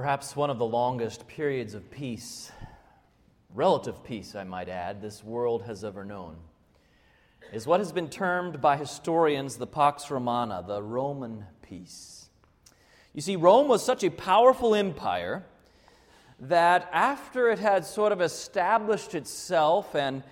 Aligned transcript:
Perhaps 0.00 0.34
one 0.34 0.48
of 0.48 0.56
the 0.56 0.64
longest 0.64 1.28
periods 1.28 1.74
of 1.74 1.90
peace, 1.90 2.50
relative 3.54 4.02
peace, 4.02 4.34
I 4.34 4.44
might 4.44 4.70
add, 4.70 5.02
this 5.02 5.22
world 5.22 5.64
has 5.64 5.84
ever 5.84 6.06
known, 6.06 6.38
is 7.52 7.66
what 7.66 7.80
has 7.80 7.92
been 7.92 8.08
termed 8.08 8.62
by 8.62 8.78
historians 8.78 9.58
the 9.58 9.66
Pax 9.66 10.10
Romana, 10.10 10.64
the 10.66 10.82
Roman 10.82 11.44
peace. 11.60 12.30
You 13.12 13.20
see, 13.20 13.36
Rome 13.36 13.68
was 13.68 13.84
such 13.84 14.02
a 14.02 14.08
powerful 14.08 14.74
empire 14.74 15.44
that 16.40 16.88
after 16.94 17.50
it 17.50 17.58
had 17.58 17.84
sort 17.84 18.10
of 18.10 18.22
established 18.22 19.14
itself 19.14 19.94
and 19.94 20.22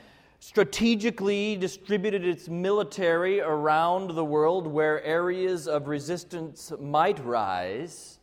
strategically 0.41 1.57
distributed 1.57 2.25
its 2.25 2.49
military 2.49 3.43
around 3.43 4.15
the 4.15 4.25
world 4.25 4.67
where 4.67 5.05
areas 5.05 5.69
of 5.69 5.89
resistance 5.89 6.73
might 6.81 7.23
rise, 7.23 8.18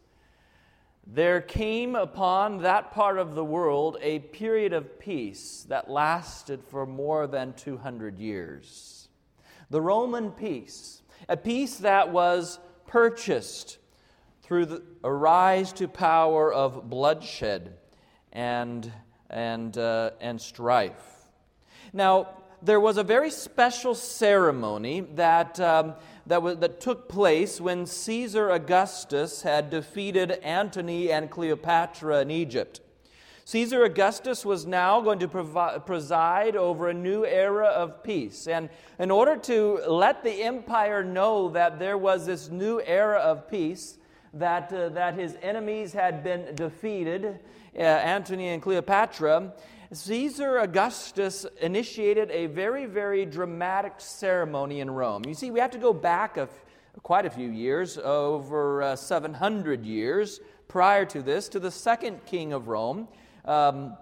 there 1.08 1.40
came 1.40 1.96
upon 1.96 2.60
that 2.64 2.92
part 2.92 3.20
of 3.20 3.36
the 3.36 3.46
world 3.46 3.98
a 4.02 4.20
period 4.20 4.74
of 4.74 5.00
peace 5.00 5.66
that 5.70 5.90
lasted 5.90 6.64
for 6.64 6.86
more 6.86 7.28
than 7.28 7.54
200 7.54 8.18
years. 8.18 9.08
The 9.70 9.82
Roman 9.82 10.32
peace, 10.32 11.04
a 11.30 11.38
peace 11.38 11.78
that 11.78 12.12
was 12.12 12.60
purchased 12.88 13.78
through 14.42 14.66
the, 14.66 14.84
a 15.04 15.12
rise 15.12 15.74
to 15.74 15.88
power 15.88 16.52
of 16.52 16.90
bloodshed 16.90 17.78
and, 18.32 18.92
and, 19.30 19.78
uh, 19.78 20.12
and 20.22 20.40
strife. 20.40 21.30
Now, 21.94 22.30
there 22.62 22.80
was 22.80 22.98
a 22.98 23.04
very 23.04 23.32
special 23.32 23.96
ceremony 23.96 25.02
that, 25.16 25.60
um, 25.60 25.94
that, 26.28 26.42
was, 26.42 26.58
that 26.58 26.80
took 26.80 27.08
place 27.08 27.62
when 27.62 27.86
Caesar 27.86 28.50
Augustus 28.50 29.44
had 29.44 29.70
defeated 29.70 30.32
Antony 30.44 31.12
and 31.12 31.30
Cleopatra 31.30 32.22
in 32.22 32.32
Egypt. 32.32 32.82
Caesar 33.48 33.84
Augustus 33.84 34.44
was 34.44 34.66
now 34.66 35.00
going 35.02 35.20
to 35.20 35.28
provi- 35.28 35.80
preside 35.86 36.56
over 36.56 36.90
a 36.90 36.94
new 36.94 37.26
era 37.26 37.68
of 37.68 38.02
peace. 38.04 38.48
And 38.48 38.70
in 38.98 39.12
order 39.12 39.38
to 39.38 39.82
let 39.88 40.24
the 40.24 40.42
empire 40.42 41.04
know 41.04 41.50
that 41.50 41.78
there 41.78 41.98
was 41.98 42.26
this 42.26 42.50
new 42.50 42.82
era 42.82 43.20
of 43.20 43.48
peace, 43.48 44.00
that, 44.34 44.74
uh, 44.74 44.90
that 44.90 45.14
his 45.14 45.38
enemies 45.44 45.94
had 45.94 46.24
been 46.24 46.56
defeated, 46.56 47.40
uh, 47.78 47.82
Antony 47.82 48.48
and 48.50 48.64
Cleopatra, 48.64 49.54
Caesar 49.92 50.60
Augustus 50.60 51.46
initiated 51.62 52.32
a 52.32 52.48
very, 52.48 52.86
very 52.86 53.26
dramatic 53.26 53.94
ceremony 53.98 54.80
in 54.80 54.90
Rome. 54.90 55.24
You 55.28 55.34
see, 55.34 55.52
we 55.52 55.60
have 55.60 55.72
to 55.72 55.78
go 55.78 55.94
back 55.94 56.38
a, 56.38 56.50
quite 57.04 57.26
a 57.26 57.30
few 57.30 57.50
years, 57.50 57.98
over 57.98 58.82
uh, 58.82 58.96
700 58.96 59.86
years 59.86 60.40
prior 60.68 61.06
to 61.06 61.22
this, 61.22 61.50
to 61.50 61.60
the 61.60 61.72
second 61.72 62.26
king 62.26 62.54
of 62.54 62.68
Rome, 62.68 63.08
um, 63.46 63.96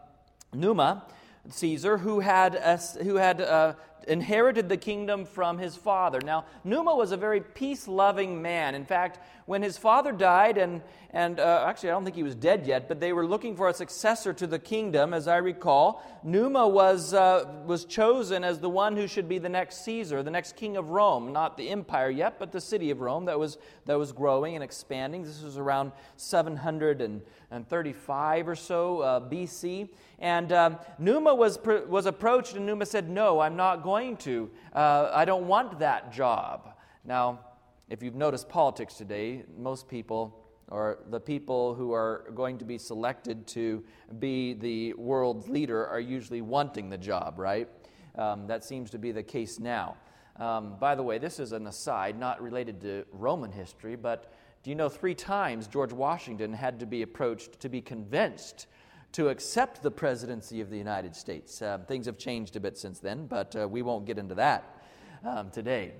Numa. 0.53 1.05
Caesar, 1.49 1.97
who 1.97 2.21
had, 2.21 2.55
uh, 2.55 2.77
who 3.03 3.15
had 3.15 3.41
uh, 3.41 3.73
inherited 4.07 4.69
the 4.69 4.77
kingdom 4.77 5.25
from 5.25 5.57
his 5.57 5.75
father. 5.75 6.21
Now, 6.21 6.45
Numa 6.63 6.95
was 6.95 7.11
a 7.11 7.17
very 7.17 7.41
peace 7.41 7.87
loving 7.87 8.41
man. 8.41 8.75
In 8.75 8.85
fact, 8.85 9.19
when 9.45 9.61
his 9.61 9.77
father 9.77 10.11
died, 10.11 10.57
and, 10.57 10.81
and 11.11 11.39
uh, 11.39 11.65
actually, 11.67 11.89
I 11.89 11.93
don't 11.93 12.05
think 12.05 12.15
he 12.15 12.23
was 12.23 12.35
dead 12.35 12.65
yet, 12.65 12.87
but 12.87 12.99
they 12.99 13.11
were 13.11 13.25
looking 13.25 13.55
for 13.55 13.67
a 13.67 13.73
successor 13.73 14.33
to 14.33 14.47
the 14.47 14.57
kingdom, 14.57 15.13
as 15.13 15.27
I 15.27 15.37
recall, 15.37 16.01
Numa 16.23 16.67
was, 16.67 17.13
uh, 17.13 17.45
was 17.65 17.85
chosen 17.85 18.43
as 18.43 18.59
the 18.59 18.69
one 18.69 18.95
who 18.95 19.07
should 19.07 19.27
be 19.27 19.37
the 19.37 19.49
next 19.49 19.83
Caesar, 19.83 20.23
the 20.23 20.31
next 20.31 20.55
king 20.55 20.77
of 20.77 20.91
Rome. 20.91 21.33
Not 21.33 21.57
the 21.57 21.69
empire 21.69 22.09
yet, 22.09 22.39
but 22.39 22.51
the 22.51 22.61
city 22.61 22.89
of 22.89 23.01
Rome 23.01 23.25
that 23.25 23.37
was, 23.37 23.57
that 23.85 23.99
was 23.99 24.13
growing 24.13 24.55
and 24.55 24.63
expanding. 24.63 25.23
This 25.23 25.43
was 25.43 25.57
around 25.57 25.91
735 26.15 28.47
or 28.47 28.55
so 28.55 29.01
uh, 29.01 29.19
BC. 29.19 29.89
And 30.19 30.53
um, 30.53 30.77
Numa 30.99 31.35
was, 31.35 31.59
was 31.87 32.05
approached, 32.05 32.55
and 32.55 32.65
Numa 32.65 32.85
said, 32.85 33.09
No, 33.09 33.41
I'm 33.41 33.57
not 33.57 33.83
going 33.83 33.92
to. 33.93 34.49
Uh, 34.73 35.11
I 35.13 35.23
don't 35.23 35.47
want 35.47 35.77
that 35.79 36.11
job. 36.11 36.73
Now, 37.05 37.41
if 37.89 38.01
you've 38.01 38.15
noticed 38.15 38.49
politics 38.49 38.95
today, 38.95 39.43
most 39.55 39.87
people 39.87 40.39
or 40.69 40.97
the 41.11 41.19
people 41.19 41.75
who 41.75 41.93
are 41.93 42.31
going 42.33 42.57
to 42.57 42.65
be 42.65 42.79
selected 42.79 43.45
to 43.45 43.83
be 44.17 44.53
the 44.53 44.93
world's 44.93 45.47
leader 45.47 45.85
are 45.85 45.99
usually 45.99 46.41
wanting 46.41 46.89
the 46.89 46.97
job, 46.97 47.37
right? 47.37 47.69
Um, 48.15 48.47
that 48.47 48.63
seems 48.63 48.89
to 48.91 48.97
be 48.97 49.11
the 49.11 49.21
case 49.21 49.59
now. 49.59 49.95
Um, 50.37 50.77
by 50.79 50.95
the 50.95 51.03
way, 51.03 51.19
this 51.19 51.39
is 51.39 51.51
an 51.51 51.67
aside, 51.67 52.17
not 52.17 52.41
related 52.41 52.81
to 52.81 53.05
Roman 53.11 53.51
history, 53.51 53.95
but 53.95 54.33
do 54.63 54.71
you 54.71 54.75
know 54.75 54.89
three 54.89 55.13
times 55.13 55.67
George 55.67 55.93
Washington 55.93 56.51
had 56.51 56.79
to 56.79 56.87
be 56.87 57.03
approached 57.03 57.59
to 57.59 57.69
be 57.69 57.81
convinced 57.81 58.65
to 59.13 59.29
accept 59.29 59.81
the 59.81 59.91
presidency 59.91 60.59
of 60.59 60.69
the 60.69 60.77
United 60.77 61.15
States. 61.15 61.61
Uh, 61.61 61.77
things 61.87 62.07
have 62.07 62.17
changed 62.17 62.55
a 62.55 62.59
bit 62.59 62.77
since 62.77 62.99
then, 62.99 63.27
but 63.27 63.55
uh, 63.55 63.67
we 63.67 63.81
won't 63.81 64.05
get 64.05 64.17
into 64.17 64.35
that 64.35 64.81
um, 65.23 65.49
today. 65.51 65.93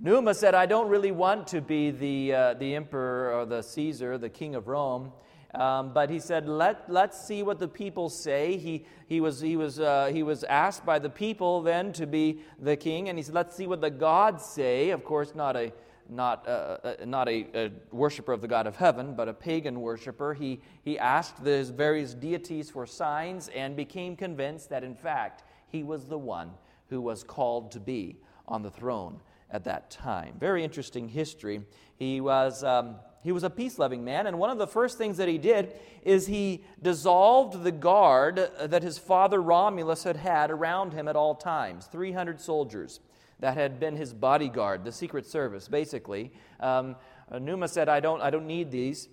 Numa 0.00 0.34
said, 0.34 0.54
I 0.54 0.66
don't 0.66 0.88
really 0.88 1.12
want 1.12 1.46
to 1.48 1.60
be 1.60 1.92
the, 1.92 2.34
uh, 2.34 2.54
the 2.54 2.74
emperor 2.74 3.32
or 3.32 3.46
the 3.46 3.62
Caesar, 3.62 4.18
the 4.18 4.28
king 4.28 4.56
of 4.56 4.66
Rome. 4.66 5.12
Um, 5.54 5.92
but 5.92 6.10
he 6.10 6.18
said, 6.18 6.48
Let, 6.48 6.90
let's 6.90 7.26
see 7.26 7.42
what 7.42 7.58
the 7.58 7.68
people 7.68 8.08
say. 8.08 8.56
He, 8.56 8.86
he, 9.06 9.20
was, 9.20 9.40
he, 9.40 9.56
was, 9.56 9.78
uh, 9.78 10.10
he 10.12 10.22
was 10.22 10.44
asked 10.44 10.84
by 10.84 10.98
the 10.98 11.10
people 11.10 11.60
then 11.60 11.92
to 11.92 12.06
be 12.06 12.40
the 12.58 12.76
king, 12.76 13.08
and 13.08 13.18
he 13.18 13.22
said, 13.22 13.34
Let's 13.34 13.54
see 13.54 13.66
what 13.66 13.80
the 13.80 13.90
gods 13.90 14.44
say. 14.44 14.90
Of 14.90 15.04
course, 15.04 15.34
not 15.34 15.54
a, 15.54 15.72
not, 16.08 16.46
uh, 16.46 16.78
uh, 16.84 16.94
not 17.04 17.28
a, 17.28 17.46
a, 17.54 17.70
worshiper 17.90 18.32
of 18.32 18.40
the 18.40 18.48
God 18.48 18.66
of 18.66 18.76
heaven, 18.76 19.14
but 19.14 19.28
a 19.28 19.32
pagan 19.32 19.80
worshiper. 19.80 20.34
He, 20.34 20.60
he 20.82 20.98
asked 20.98 21.42
the 21.42 21.64
various 21.64 22.14
deities 22.14 22.70
for 22.70 22.86
signs 22.86 23.48
and 23.48 23.76
became 23.76 24.16
convinced 24.16 24.70
that, 24.70 24.84
in 24.84 24.94
fact, 24.94 25.44
he 25.68 25.82
was 25.82 26.06
the 26.06 26.18
one 26.18 26.50
who 26.88 27.00
was 27.00 27.22
called 27.22 27.72
to 27.72 27.80
be 27.80 28.16
on 28.46 28.62
the 28.62 28.70
throne 28.70 29.20
at 29.50 29.64
that 29.64 29.90
time. 29.90 30.34
Very 30.38 30.64
interesting 30.64 31.08
history. 31.08 31.62
He 31.96 32.20
was. 32.20 32.62
Um, 32.64 32.96
he 33.24 33.30
was 33.30 33.44
a 33.44 33.50
peace 33.50 33.78
loving 33.78 34.04
man, 34.04 34.26
and 34.26 34.36
one 34.36 34.50
of 34.50 34.58
the 34.58 34.66
first 34.66 34.98
things 34.98 35.16
that 35.18 35.28
he 35.28 35.38
did 35.38 35.76
is 36.02 36.26
he 36.26 36.64
dissolved 36.82 37.62
the 37.62 37.70
guard 37.70 38.50
that 38.58 38.82
his 38.82 38.98
father 38.98 39.40
Romulus 39.40 40.02
had 40.02 40.16
had 40.16 40.50
around 40.50 40.92
him 40.92 41.06
at 41.06 41.14
all 41.14 41.36
times 41.36 41.86
300 41.86 42.40
soldiers 42.40 42.98
that 43.42 43.56
had 43.56 43.80
been 43.80 43.96
his 43.96 44.14
bodyguard, 44.14 44.84
the 44.84 44.92
Secret 44.92 45.26
Service, 45.26 45.66
basically. 45.66 46.30
Um, 46.60 46.94
Numa 47.40 47.66
said, 47.66 47.88
I 47.88 47.98
don't, 47.98 48.22
I 48.22 48.30
don't 48.30 48.46
need 48.46 48.70
these. 48.70 49.08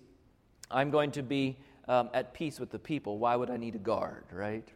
I'm 0.69 0.91
going 0.91 1.09
to 1.13 1.23
be 1.23 1.57
um, 1.87 2.11
at 2.13 2.31
peace 2.35 2.59
with 2.59 2.69
the 2.69 2.77
people. 2.77 3.17
Why 3.17 3.35
would 3.35 3.49
I 3.49 3.57
need 3.57 3.73
a 3.73 3.79
guard, 3.79 4.25
right? 4.31 4.67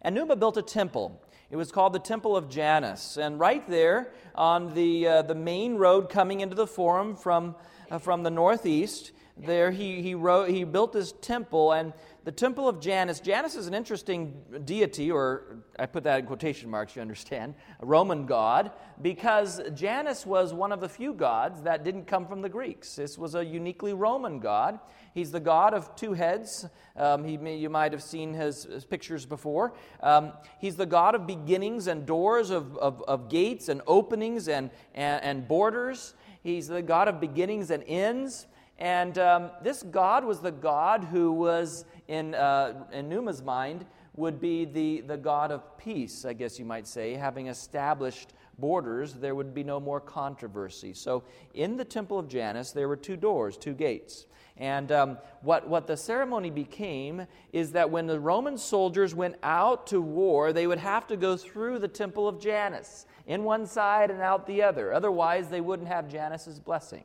And 0.00 0.14
Numa 0.14 0.34
built 0.34 0.56
a 0.56 0.62
temple. 0.62 1.22
It 1.50 1.56
was 1.56 1.70
called 1.70 1.92
the 1.92 1.98
Temple 1.98 2.38
of 2.38 2.48
Janus. 2.48 3.18
And 3.18 3.38
right 3.38 3.68
there 3.68 4.12
on 4.34 4.72
the, 4.72 5.06
uh, 5.06 5.22
the 5.22 5.34
main 5.34 5.76
road 5.76 6.08
coming 6.08 6.40
into 6.40 6.54
the 6.54 6.66
forum 6.66 7.16
from, 7.16 7.54
uh, 7.90 7.98
from 7.98 8.22
the 8.22 8.30
northeast, 8.30 9.12
there 9.36 9.72
he, 9.72 10.00
he, 10.00 10.14
wrote, 10.14 10.48
he 10.48 10.64
built 10.64 10.94
this 10.94 11.12
temple. 11.20 11.72
And 11.72 11.92
the 12.26 12.32
temple 12.32 12.68
of 12.68 12.80
Janus. 12.80 13.20
Janus 13.20 13.54
is 13.54 13.68
an 13.68 13.74
interesting 13.74 14.34
deity, 14.64 15.12
or 15.12 15.62
I 15.78 15.86
put 15.86 16.02
that 16.02 16.18
in 16.18 16.26
quotation 16.26 16.68
marks, 16.68 16.96
you 16.96 17.00
understand, 17.00 17.54
a 17.78 17.86
Roman 17.86 18.26
god, 18.26 18.72
because 19.00 19.60
Janus 19.74 20.26
was 20.26 20.52
one 20.52 20.72
of 20.72 20.80
the 20.80 20.88
few 20.88 21.14
gods 21.14 21.62
that 21.62 21.84
didn't 21.84 22.06
come 22.06 22.26
from 22.26 22.42
the 22.42 22.48
Greeks. 22.48 22.96
This 22.96 23.16
was 23.16 23.36
a 23.36 23.44
uniquely 23.44 23.92
Roman 23.92 24.40
god. 24.40 24.80
He's 25.14 25.30
the 25.30 25.38
god 25.38 25.72
of 25.72 25.94
two 25.94 26.14
heads. 26.14 26.66
Um, 26.96 27.22
he 27.22 27.38
you 27.54 27.70
might 27.70 27.92
have 27.92 28.02
seen 28.02 28.34
his, 28.34 28.64
his 28.64 28.84
pictures 28.84 29.24
before. 29.24 29.74
Um, 30.02 30.32
he's 30.58 30.74
the 30.74 30.84
god 30.84 31.14
of 31.14 31.28
beginnings 31.28 31.86
and 31.86 32.06
doors, 32.06 32.50
of, 32.50 32.76
of, 32.78 33.02
of 33.02 33.28
gates 33.28 33.68
and 33.68 33.82
openings 33.86 34.48
and, 34.48 34.70
and, 34.96 35.22
and 35.22 35.46
borders. 35.46 36.14
He's 36.42 36.66
the 36.66 36.82
God 36.82 37.06
of 37.06 37.20
beginnings 37.20 37.70
and 37.70 37.84
ends. 37.86 38.46
And 38.78 39.16
um, 39.18 39.50
this 39.62 39.82
God 39.82 40.24
was 40.24 40.40
the 40.40 40.52
God 40.52 41.04
who 41.04 41.32
was, 41.32 41.84
in, 42.08 42.34
uh, 42.34 42.84
in 42.92 43.08
Numa's 43.08 43.42
mind, 43.42 43.86
would 44.16 44.40
be 44.40 44.64
the, 44.64 45.02
the 45.02 45.16
God 45.16 45.50
of 45.50 45.78
peace, 45.78 46.24
I 46.24 46.32
guess 46.32 46.58
you 46.58 46.64
might 46.64 46.86
say. 46.86 47.14
Having 47.14 47.48
established 47.48 48.32
borders, 48.58 49.14
there 49.14 49.34
would 49.34 49.54
be 49.54 49.62
no 49.64 49.78
more 49.78 50.00
controversy. 50.00 50.94
So 50.94 51.24
in 51.54 51.76
the 51.76 51.84
temple 51.84 52.18
of 52.18 52.28
Janus, 52.28 52.72
there 52.72 52.88
were 52.88 52.96
two 52.96 53.16
doors, 53.16 53.56
two 53.56 53.74
gates. 53.74 54.26
And 54.58 54.90
um, 54.90 55.18
what, 55.42 55.68
what 55.68 55.86
the 55.86 55.98
ceremony 55.98 56.50
became 56.50 57.26
is 57.52 57.72
that 57.72 57.90
when 57.90 58.06
the 58.06 58.18
Roman 58.18 58.56
soldiers 58.56 59.14
went 59.14 59.36
out 59.42 59.86
to 59.88 60.00
war, 60.00 60.54
they 60.54 60.66
would 60.66 60.78
have 60.78 61.06
to 61.08 61.16
go 61.16 61.36
through 61.36 61.78
the 61.78 61.88
temple 61.88 62.26
of 62.26 62.40
Janus, 62.40 63.04
in 63.26 63.44
one 63.44 63.66
side 63.66 64.10
and 64.10 64.22
out 64.22 64.46
the 64.46 64.62
other. 64.62 64.94
Otherwise, 64.94 65.48
they 65.48 65.60
wouldn't 65.60 65.88
have 65.88 66.08
Janus's 66.08 66.58
blessing. 66.58 67.04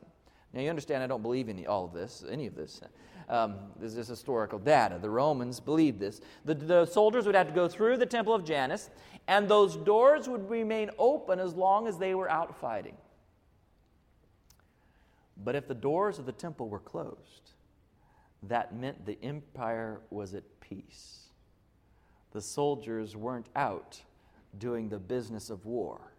Now, 0.52 0.60
you 0.60 0.68
understand, 0.68 1.02
I 1.02 1.06
don't 1.06 1.22
believe 1.22 1.48
in 1.48 1.66
all 1.66 1.84
of 1.84 1.92
this, 1.92 2.24
any 2.28 2.46
of 2.46 2.54
this. 2.54 2.80
Um, 3.28 3.54
this 3.80 3.94
is 3.96 4.08
historical 4.08 4.58
data. 4.58 4.98
The 5.00 5.08
Romans 5.08 5.60
believed 5.60 5.98
this. 5.98 6.20
The, 6.44 6.54
the 6.54 6.84
soldiers 6.84 7.24
would 7.24 7.34
have 7.34 7.46
to 7.46 7.54
go 7.54 7.68
through 7.68 7.96
the 7.96 8.06
temple 8.06 8.34
of 8.34 8.44
Janus, 8.44 8.90
and 9.26 9.48
those 9.48 9.76
doors 9.76 10.28
would 10.28 10.50
remain 10.50 10.90
open 10.98 11.38
as 11.38 11.54
long 11.54 11.86
as 11.88 11.96
they 11.96 12.14
were 12.14 12.30
out 12.30 12.60
fighting. 12.60 12.96
But 15.42 15.56
if 15.56 15.66
the 15.66 15.74
doors 15.74 16.18
of 16.18 16.26
the 16.26 16.32
temple 16.32 16.68
were 16.68 16.78
closed, 16.78 17.52
that 18.42 18.74
meant 18.74 19.06
the 19.06 19.18
empire 19.22 20.00
was 20.10 20.34
at 20.34 20.44
peace. 20.60 21.28
The 22.32 22.40
soldiers 22.40 23.16
weren't 23.16 23.48
out 23.56 24.02
doing 24.58 24.88
the 24.88 24.98
business 24.98 25.48
of 25.48 25.64
war. 25.64 26.12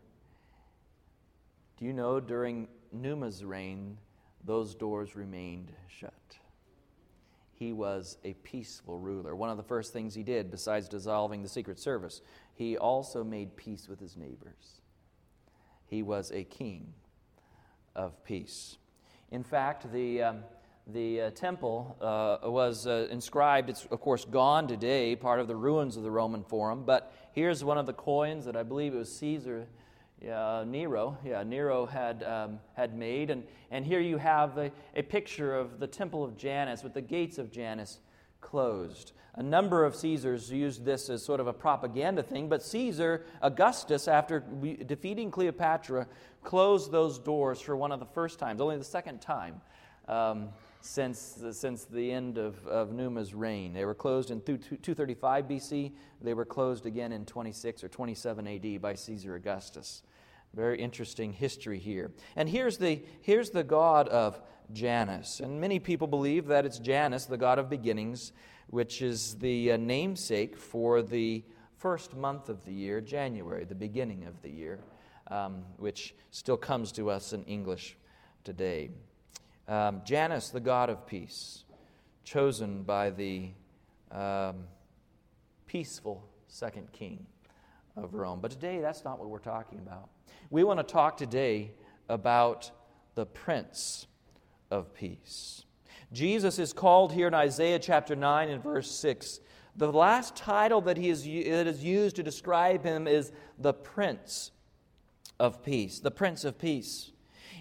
Do 1.78 1.86
you 1.86 1.94
know 1.94 2.20
during 2.20 2.68
Numa's 2.92 3.44
reign, 3.44 3.98
those 4.46 4.76
doors 4.76 5.16
remained 5.16 5.72
shut? 5.88 6.14
He 7.54 7.72
was 7.72 8.18
a 8.24 8.34
peaceful 8.34 9.00
ruler. 9.00 9.36
One 9.36 9.50
of 9.50 9.58
the 9.58 9.64
first 9.64 9.94
things 9.94 10.14
he 10.14 10.24
did, 10.24 10.52
besides 10.52 10.90
dissolving 10.90 11.44
the 11.44 11.50
Secret 11.50 11.80
Service, 11.80 12.22
he 12.56 12.78
also 12.78 13.24
made 13.24 13.56
peace 13.56 13.88
with 13.88 14.00
his 14.00 14.18
neighbors. 14.18 14.82
He 15.86 16.04
was 16.04 16.32
a 16.32 16.44
king 16.44 16.94
of 17.96 18.24
peace. 18.24 18.78
In 19.32 19.44
fact, 19.44 19.92
the. 19.92 20.24
Um, 20.24 20.44
the 20.88 21.22
uh, 21.22 21.30
temple 21.32 21.96
uh, 22.02 22.50
was 22.50 22.88
uh, 22.88 23.08
inscribed. 23.10 23.70
It's, 23.70 23.86
of 23.86 24.02
course, 24.02 24.26
gone 24.26 24.68
today, 24.68 25.16
part 25.16 25.40
of 25.40 25.48
the 25.48 25.56
ruins 25.56 25.96
of 25.96 26.04
the 26.04 26.12
Roman 26.12 26.44
Forum. 26.44 26.84
But 26.86 27.14
here's 27.32 27.64
one 27.64 27.78
of 27.78 27.86
the 27.86 27.94
coins 27.94 28.46
that 28.46 28.56
I 28.56 28.64
believe 28.64 28.94
it 28.94 28.98
was 28.98 29.16
Caesar, 29.18 29.68
Nero, 30.24 31.18
yeah, 31.26 31.44
Nero 31.44 31.86
had, 31.86 32.24
um, 32.24 32.60
had 32.76 32.98
made. 32.98 33.30
And, 33.30 33.44
and 33.72 33.86
here 33.86 34.00
you 34.00 34.18
have 34.18 34.58
a, 34.58 34.72
a 34.96 35.02
picture 35.02 35.56
of 35.56 35.80
the 35.80 35.88
Temple 35.88 36.24
of 36.24 36.38
Janus 36.38 36.84
with 36.84 36.94
the 36.94 37.02
gates 37.02 37.38
of 37.38 37.52
Janus 37.52 38.00
closed. 38.42 39.12
A 39.36 39.44
number 39.44 39.84
of 39.84 39.96
Caesars 39.96 40.52
used 40.52 40.86
this 40.86 41.10
as 41.10 41.24
sort 41.24 41.40
of 41.40 41.48
a 41.48 41.54
propaganda 41.54 42.22
thing, 42.22 42.48
but 42.50 42.62
Caesar, 42.64 43.26
Augustus, 43.42 44.08
after 44.08 44.42
defeating 44.86 45.32
Cleopatra, 45.32 46.08
closed 46.44 46.92
those 46.92 47.18
doors 47.18 47.60
for 47.60 47.76
one 47.76 47.92
of 47.92 48.00
the 48.00 48.06
first 48.06 48.38
times, 48.38 48.62
only 48.62 48.78
the 48.78 48.84
second 48.84 49.22
time. 49.22 49.60
Um, 50.08 50.50
since, 50.84 51.42
since 51.52 51.86
the 51.86 52.12
end 52.12 52.38
of, 52.38 52.68
of 52.68 52.92
Numa's 52.92 53.34
reign. 53.34 53.72
They 53.72 53.86
were 53.86 53.96
closed 53.96 54.32
in 54.32 54.42
235 54.42 55.46
BC. 55.46 55.94
They 56.22 56.34
were 56.34 56.44
closed 56.44 56.86
again 56.86 57.14
in 57.14 57.26
26 57.26 57.86
or 57.86 57.88
27 57.88 58.48
AD 58.48 58.82
by 58.82 58.94
Caesar 58.96 59.36
Augustus. 59.36 60.04
Very 60.54 60.80
interesting 60.80 61.34
history 61.34 61.80
here. 61.80 62.12
And 62.36 62.48
here's 62.48 62.78
the, 62.78 63.02
here's 63.22 63.50
the 63.50 63.64
god 63.64 64.08
of 64.10 64.40
Janus. 64.72 65.40
And 65.40 65.60
many 65.60 65.80
people 65.80 66.08
believe 66.08 66.48
that 66.48 66.66
it's 66.66 66.80
Janus, 66.80 67.26
the 67.26 67.38
god 67.38 67.60
of 67.60 67.70
beginnings, 67.70 68.34
which 68.68 69.02
is 69.02 69.36
the 69.36 69.74
uh, 69.74 69.78
namesake 69.78 70.58
for 70.58 71.02
the 71.02 71.44
first 71.78 72.16
month 72.16 72.50
of 72.50 72.64
the 72.66 72.72
year, 72.72 73.02
January, 73.02 73.66
the 73.66 73.76
beginning 73.76 74.26
of 74.26 74.42
the 74.42 74.50
year, 74.50 74.80
um, 75.30 75.64
which 75.78 76.16
still 76.32 76.58
comes 76.58 76.92
to 76.94 77.10
us 77.10 77.34
in 77.34 77.44
English 77.44 77.98
today. 78.44 78.90
Um, 79.68 80.02
Janus, 80.06 80.50
the 80.50 80.60
god 80.60 80.90
of 80.90 81.08
peace, 81.08 81.64
chosen 82.24 82.84
by 82.84 83.10
the 83.10 83.50
um, 84.12 84.66
peaceful 85.66 86.28
second 86.48 86.92
king 86.92 87.26
of 87.96 88.14
Rome. 88.14 88.40
But 88.40 88.52
today, 88.52 88.80
that's 88.82 89.04
not 89.04 89.20
what 89.20 89.30
we're 89.30 89.40
talking 89.40 89.80
about. 89.80 90.10
We 90.54 90.64
want 90.64 90.78
to 90.78 90.84
talk 90.84 91.18
today 91.18 91.72
about 92.08 92.70
the 93.16 93.26
Prince 93.26 94.06
of 94.70 94.94
Peace. 94.94 95.66
Jesus 96.12 96.60
is 96.60 96.74
called 96.74 97.12
here 97.12 97.28
in 97.28 97.34
Isaiah 97.34 97.80
chapter 97.80 98.16
9 98.16 98.50
and 98.50 98.62
verse 98.62 98.92
6. 98.92 99.40
The 99.76 99.92
last 99.92 100.36
title 100.36 100.80
that, 100.82 100.98
he 100.98 101.10
is, 101.10 101.24
that 101.24 101.66
is 101.66 101.84
used 101.84 102.18
to 102.18 102.22
describe 102.24 102.84
him 102.84 103.08
is 103.08 103.32
the 103.58 103.74
Prince 103.74 104.52
of 105.40 105.64
Peace. 105.64 106.00
The 106.00 106.12
Prince 106.12 106.44
of 106.44 106.60
Peace. 106.60 107.10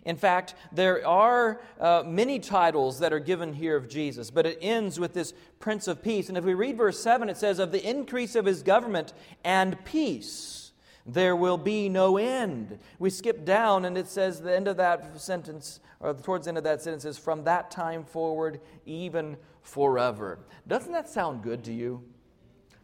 In 0.05 0.19
fact, 0.19 0.55
there 0.71 1.07
are 1.09 1.63
uh, 1.81 2.03
many 2.05 2.41
titles 2.41 2.99
that 2.99 3.15
are 3.15 3.21
given 3.21 3.55
here 3.55 3.75
of 3.75 3.89
Jesus, 3.89 4.31
but 4.31 4.45
it 4.45 4.59
ends 4.61 5.01
with 5.01 5.15
this 5.15 5.33
Prince 5.61 5.89
of 5.89 6.03
Peace. 6.03 6.29
And 6.29 6.37
if 6.37 6.45
we 6.45 6.53
read 6.53 6.77
verse 6.77 7.01
7, 7.01 7.31
it 7.31 7.39
says, 7.39 7.59
Of 7.59 7.73
the 7.73 7.89
increase 7.89 8.35
of 8.35 8.45
his 8.45 8.63
government 8.63 9.15
and 9.43 9.83
peace, 9.87 10.72
there 11.07 11.35
will 11.35 11.59
be 11.59 11.89
no 11.89 12.17
end. 12.17 12.79
We 12.99 13.11
skip 13.11 13.45
down, 13.45 13.85
and 13.85 13.99
it 13.99 14.09
says, 14.09 14.41
the 14.41 14.55
end 14.55 14.69
of 14.69 14.77
that 14.77 15.21
sentence, 15.21 15.81
or 16.01 16.15
towards 16.15 16.45
the 16.45 16.51
end 16.51 16.59
of 16.59 16.65
that 16.65 16.83
sentence, 16.83 17.05
is 17.05 17.19
from 17.19 17.45
that 17.45 17.71
time 17.71 18.05
forward, 18.05 18.61
even 18.87 19.37
forever. 19.63 20.39
Doesn't 20.67 20.93
that 20.93 21.09
sound 21.09 21.43
good 21.43 21.65
to 21.65 21.73
you? 21.73 22.05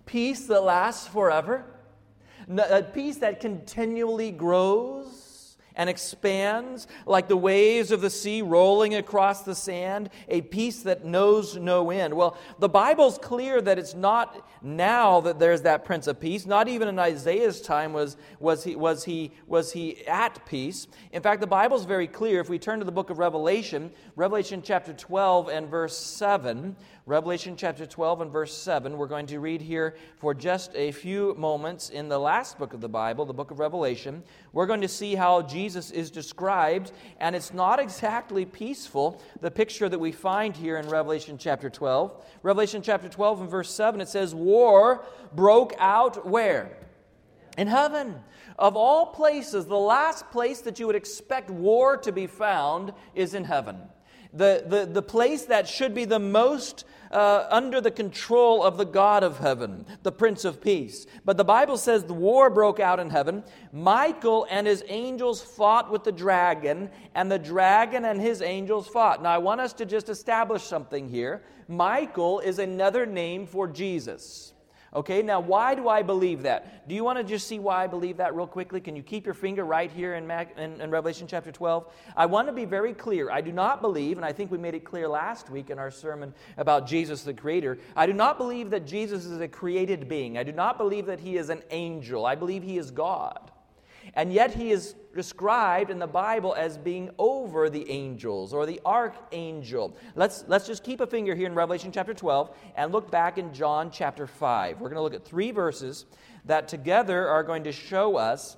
Peace 0.07 0.47
that 0.47 0.63
lasts 0.63 1.07
forever? 1.07 1.65
A 2.49 2.77
uh, 2.77 2.83
peace 2.83 3.19
that 3.19 3.41
continually 3.41 4.31
grows? 4.31 5.28
And 5.79 5.89
expands 5.89 6.89
like 7.07 7.29
the 7.29 7.37
waves 7.37 7.93
of 7.93 8.01
the 8.01 8.11
sea 8.11 8.43
rolling 8.43 8.97
across 8.97 9.43
the 9.43 9.55
sand, 9.55 10.11
a 10.29 10.43
peace 10.43 10.83
that 10.83 11.05
knows 11.05 11.57
no 11.57 11.91
end. 11.91 12.13
Well, 12.13 12.37
the 12.59 12.69
Bible's 12.69 13.17
clear 13.17 13.63
that 13.63 13.79
it's 13.79 13.95
not 13.95 14.45
now 14.61 15.21
that 15.21 15.39
there's 15.39 15.63
that 15.63 15.85
Prince 15.85 16.09
of 16.09 16.19
Peace. 16.19 16.45
Not 16.45 16.67
even 16.67 16.89
in 16.89 16.99
Isaiah's 16.99 17.61
time 17.61 17.93
was, 17.93 18.17
was, 18.41 18.65
he, 18.65 18.75
was, 18.75 19.05
he, 19.05 19.31
was 19.47 19.73
he 19.73 20.05
at 20.07 20.45
peace. 20.45 20.89
In 21.13 21.23
fact, 21.23 21.41
the 21.41 21.47
Bible's 21.47 21.85
very 21.85 22.09
clear. 22.09 22.41
If 22.41 22.49
we 22.49 22.59
turn 22.59 22.81
to 22.81 22.85
the 22.85 22.93
book 22.93 23.09
of 23.09 23.21
Revelation, 23.21 23.93
Revelation 24.17 24.61
chapter 24.63 24.93
12 24.93 25.49
and 25.49 25.69
verse 25.69 25.97
7, 25.97 26.75
Revelation 27.09 27.57
chapter 27.57 27.87
12 27.87 28.21
and 28.21 28.31
verse 28.31 28.55
7. 28.55 28.99
We're 28.99 29.07
going 29.07 29.25
to 29.29 29.41
read 29.41 29.63
here 29.63 29.97
for 30.19 30.35
just 30.35 30.77
a 30.77 30.93
few 30.93 31.35
moments 31.39 31.89
in 31.89 32.11
the 32.11 32.19
last 32.19 32.59
book 32.59 32.75
of 32.75 32.83
the 32.83 32.89
Bible, 32.91 33.25
the 33.25 33.33
book 33.33 33.51
of 33.51 33.59
Revelation. 33.59 34.23
We're 34.53 34.67
going 34.67 34.83
to 34.83 34.89
see 34.89 35.15
how 35.15 35.41
Jesus 35.41 35.91
is 35.91 36.11
described, 36.11 36.93
and 37.19 37.35
it's 37.35 37.55
not 37.55 37.81
exactly 37.81 38.45
peaceful, 38.45 39.23
the 39.41 39.51
picture 39.51 39.89
that 39.89 39.99
we 39.99 40.13
find 40.13 40.55
here 40.55 40.77
in 40.77 40.87
Revelation 40.87 41.39
chapter 41.39 41.71
12. 41.71 42.13
Revelation 42.43 42.83
chapter 42.83 43.09
12 43.09 43.41
and 43.41 43.51
verse 43.51 43.71
7, 43.71 44.03
it 44.03 44.09
says, 44.09 44.35
War 44.35 45.03
broke 45.33 45.73
out 45.79 46.29
where? 46.29 46.77
In 47.57 47.69
heaven. 47.69 48.17
Of 48.59 48.77
all 48.77 49.07
places, 49.07 49.65
the 49.65 49.79
last 49.79 50.31
place 50.31 50.61
that 50.61 50.79
you 50.79 50.87
would 50.87 50.95
expect 50.95 51.49
war 51.49 51.97
to 51.97 52.13
be 52.13 52.27
found 52.27 52.93
is 53.15 53.33
in 53.33 53.45
heaven. 53.45 53.79
The, 54.35 54.65
the, 54.67 54.85
the 54.85 55.01
place 55.01 55.47
that 55.47 55.67
should 55.67 55.95
be 55.95 56.05
the 56.05 56.19
most 56.19 56.85
uh, 57.11 57.47
under 57.51 57.81
the 57.81 57.91
control 57.91 58.63
of 58.63 58.77
the 58.77 58.85
God 58.85 59.23
of 59.23 59.39
heaven, 59.39 59.87
the 60.03 60.13
Prince 60.13 60.45
of 60.45 60.61
Peace. 60.61 61.07
But 61.25 61.37
the 61.37 61.45
Bible 61.45 61.77
says 61.77 62.05
the 62.05 62.15
war 62.15 62.51
broke 62.51 62.81
out 62.81 63.01
in 63.01 63.11
heaven. 63.11 63.45
Michael 63.73 64.47
and 64.51 64.67
his 64.67 64.85
angels 64.89 65.41
fought 65.41 65.91
with 65.91 66.05
the 66.05 66.13
dragon, 66.13 66.91
and 67.15 67.31
the 67.31 67.39
dragon 67.39 68.05
and 68.05 68.21
his 68.21 68.43
angels 68.43 68.89
fought. 68.89 69.23
Now, 69.23 69.31
I 69.31 69.39
want 69.39 69.61
us 69.61 69.73
to 69.75 69.87
just 69.87 70.09
establish 70.09 70.63
something 70.63 71.09
here. 71.09 71.43
Michael 71.69 72.41
is 72.41 72.59
another 72.59 73.07
name 73.07 73.47
for 73.47 73.69
Jesus. 73.69 74.53
Okay, 74.95 75.21
now 75.21 75.39
why 75.39 75.75
do 75.75 75.87
I 75.89 76.03
believe 76.03 76.43
that? 76.43 76.89
Do 76.89 76.95
you 76.95 77.05
want 77.05 77.19
to 77.19 77.25
just 77.25 77.47
see 77.47 77.59
why 77.59 77.85
I 77.85 77.87
believe 77.87 78.17
that 78.17 78.35
real 78.35 78.47
quickly? 78.47 78.81
Can 78.81 78.97
you 78.97 79.03
keep 79.03 79.27
your 79.27 79.35
finger 79.35 79.65
right 79.65 79.91
here 79.91 80.15
in, 80.15 80.27
Mac, 80.27 80.57
in, 80.57 80.81
in, 80.81 80.91
Revelation 80.91 81.27
chapter 81.27 81.53
12? 81.53 81.93
I 82.17 82.25
want 82.25 82.49
to 82.49 82.55
be 82.55 82.65
very 82.65 82.95
clear. 82.95 83.31
I 83.31 83.43
do 83.43 83.53
not 83.53 83.83
believe, 83.83 84.17
and 84.17 84.25
I 84.25 84.33
think 84.33 84.51
we 84.51 84.57
made 84.57 84.75
it 84.75 84.85
clear 84.85 85.07
last 85.07 85.51
week 85.51 85.69
in 85.69 85.79
our 85.79 85.91
sermon 85.91 86.33
about 86.57 86.87
Jesus 86.87 87.23
the 87.23 87.35
Creator, 87.35 87.79
I 87.95 88.07
do 88.07 88.15
not 88.15 88.39
believe 88.39 88.71
that 88.71 88.87
Jesus 88.87 89.27
is 89.27 89.39
a 89.41 89.49
created 89.49 90.09
being. 90.09 90.39
I 90.39 90.43
do 90.43 90.53
not 90.53 90.79
believe 90.79 91.05
that 91.07 91.21
he 91.21 91.37
is 91.37 91.51
an 91.51 91.63
angel. 91.71 92.25
I 92.25 92.35
believe 92.35 92.63
he 92.63 92.79
is 92.79 92.91
God. 92.91 93.51
And 94.15 94.33
yet 94.33 94.55
he 94.55 94.71
is 94.71 94.95
described 95.15 95.91
in 95.91 95.99
the 95.99 96.07
Bible 96.07 96.55
as 96.55 96.79
being 96.79 97.11
over 97.19 97.69
the 97.69 97.91
angels 97.91 98.53
or 98.53 98.67
the 98.67 98.81
archangel. 98.85 99.97
Let's, 100.15 100.45
let's 100.49 100.67
just 100.67 100.85
keep 100.85 101.01
a 101.01 101.07
finger 101.07 101.35
here 101.35 101.47
in 101.47 101.55
Revelation 101.55 101.93
chapter 101.93 102.15
12 102.15 102.55
and 102.77 102.93
look 102.93 103.11
back 103.11 103.39
in 103.39 103.53
John 103.53 103.91
chapter 103.91 104.27
5. 104.27 104.81
We're 104.81 104.89
going 104.89 104.97
to 104.97 105.03
look 105.03 105.15
at 105.15 105.25
three 105.25 105.51
verses 105.51 106.07
that 106.45 106.69
together 106.69 107.29
are 107.29 107.43
going 107.43 107.65
to 107.65 107.73
show 107.73 108.17
us 108.17 108.57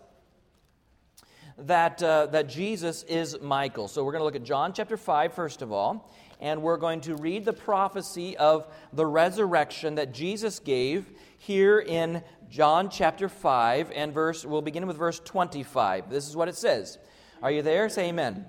that, 1.67 2.03
uh, 2.03 2.27
that 2.27 2.49
Jesus 2.49 3.03
is 3.05 3.41
Michael. 3.41 3.89
So 3.89 4.05
we're 4.05 4.13
going 4.13 4.21
to 4.21 4.25
look 4.25 4.37
at 4.37 4.45
John 4.45 4.73
chapter 4.73 4.97
5, 4.97 5.33
first 5.33 5.63
of 5.63 5.73
all, 5.73 6.13
and 6.41 6.63
we're 6.63 6.79
going 6.79 7.01
to 7.03 7.17
read 7.17 7.45
the 7.45 7.53
prophecy 7.53 8.37
of 8.37 8.67
the 8.93 9.07
resurrection 9.07 9.97
that 9.97 10.13
Jesus 10.13 10.59
gave 10.59 11.11
here 11.43 11.79
in 11.79 12.23
John 12.51 12.91
chapter 12.91 13.27
5 13.27 13.93
and 13.95 14.13
verse, 14.13 14.45
we'll 14.45 14.61
begin 14.61 14.87
with 14.87 14.99
verse 14.99 15.21
25. 15.21 16.11
This 16.11 16.29
is 16.29 16.37
what 16.37 16.49
it 16.49 16.55
says. 16.55 16.99
Are 17.43 17.51
you 17.51 17.63
there? 17.63 17.89
Say 17.89 18.11
amen. 18.11 18.45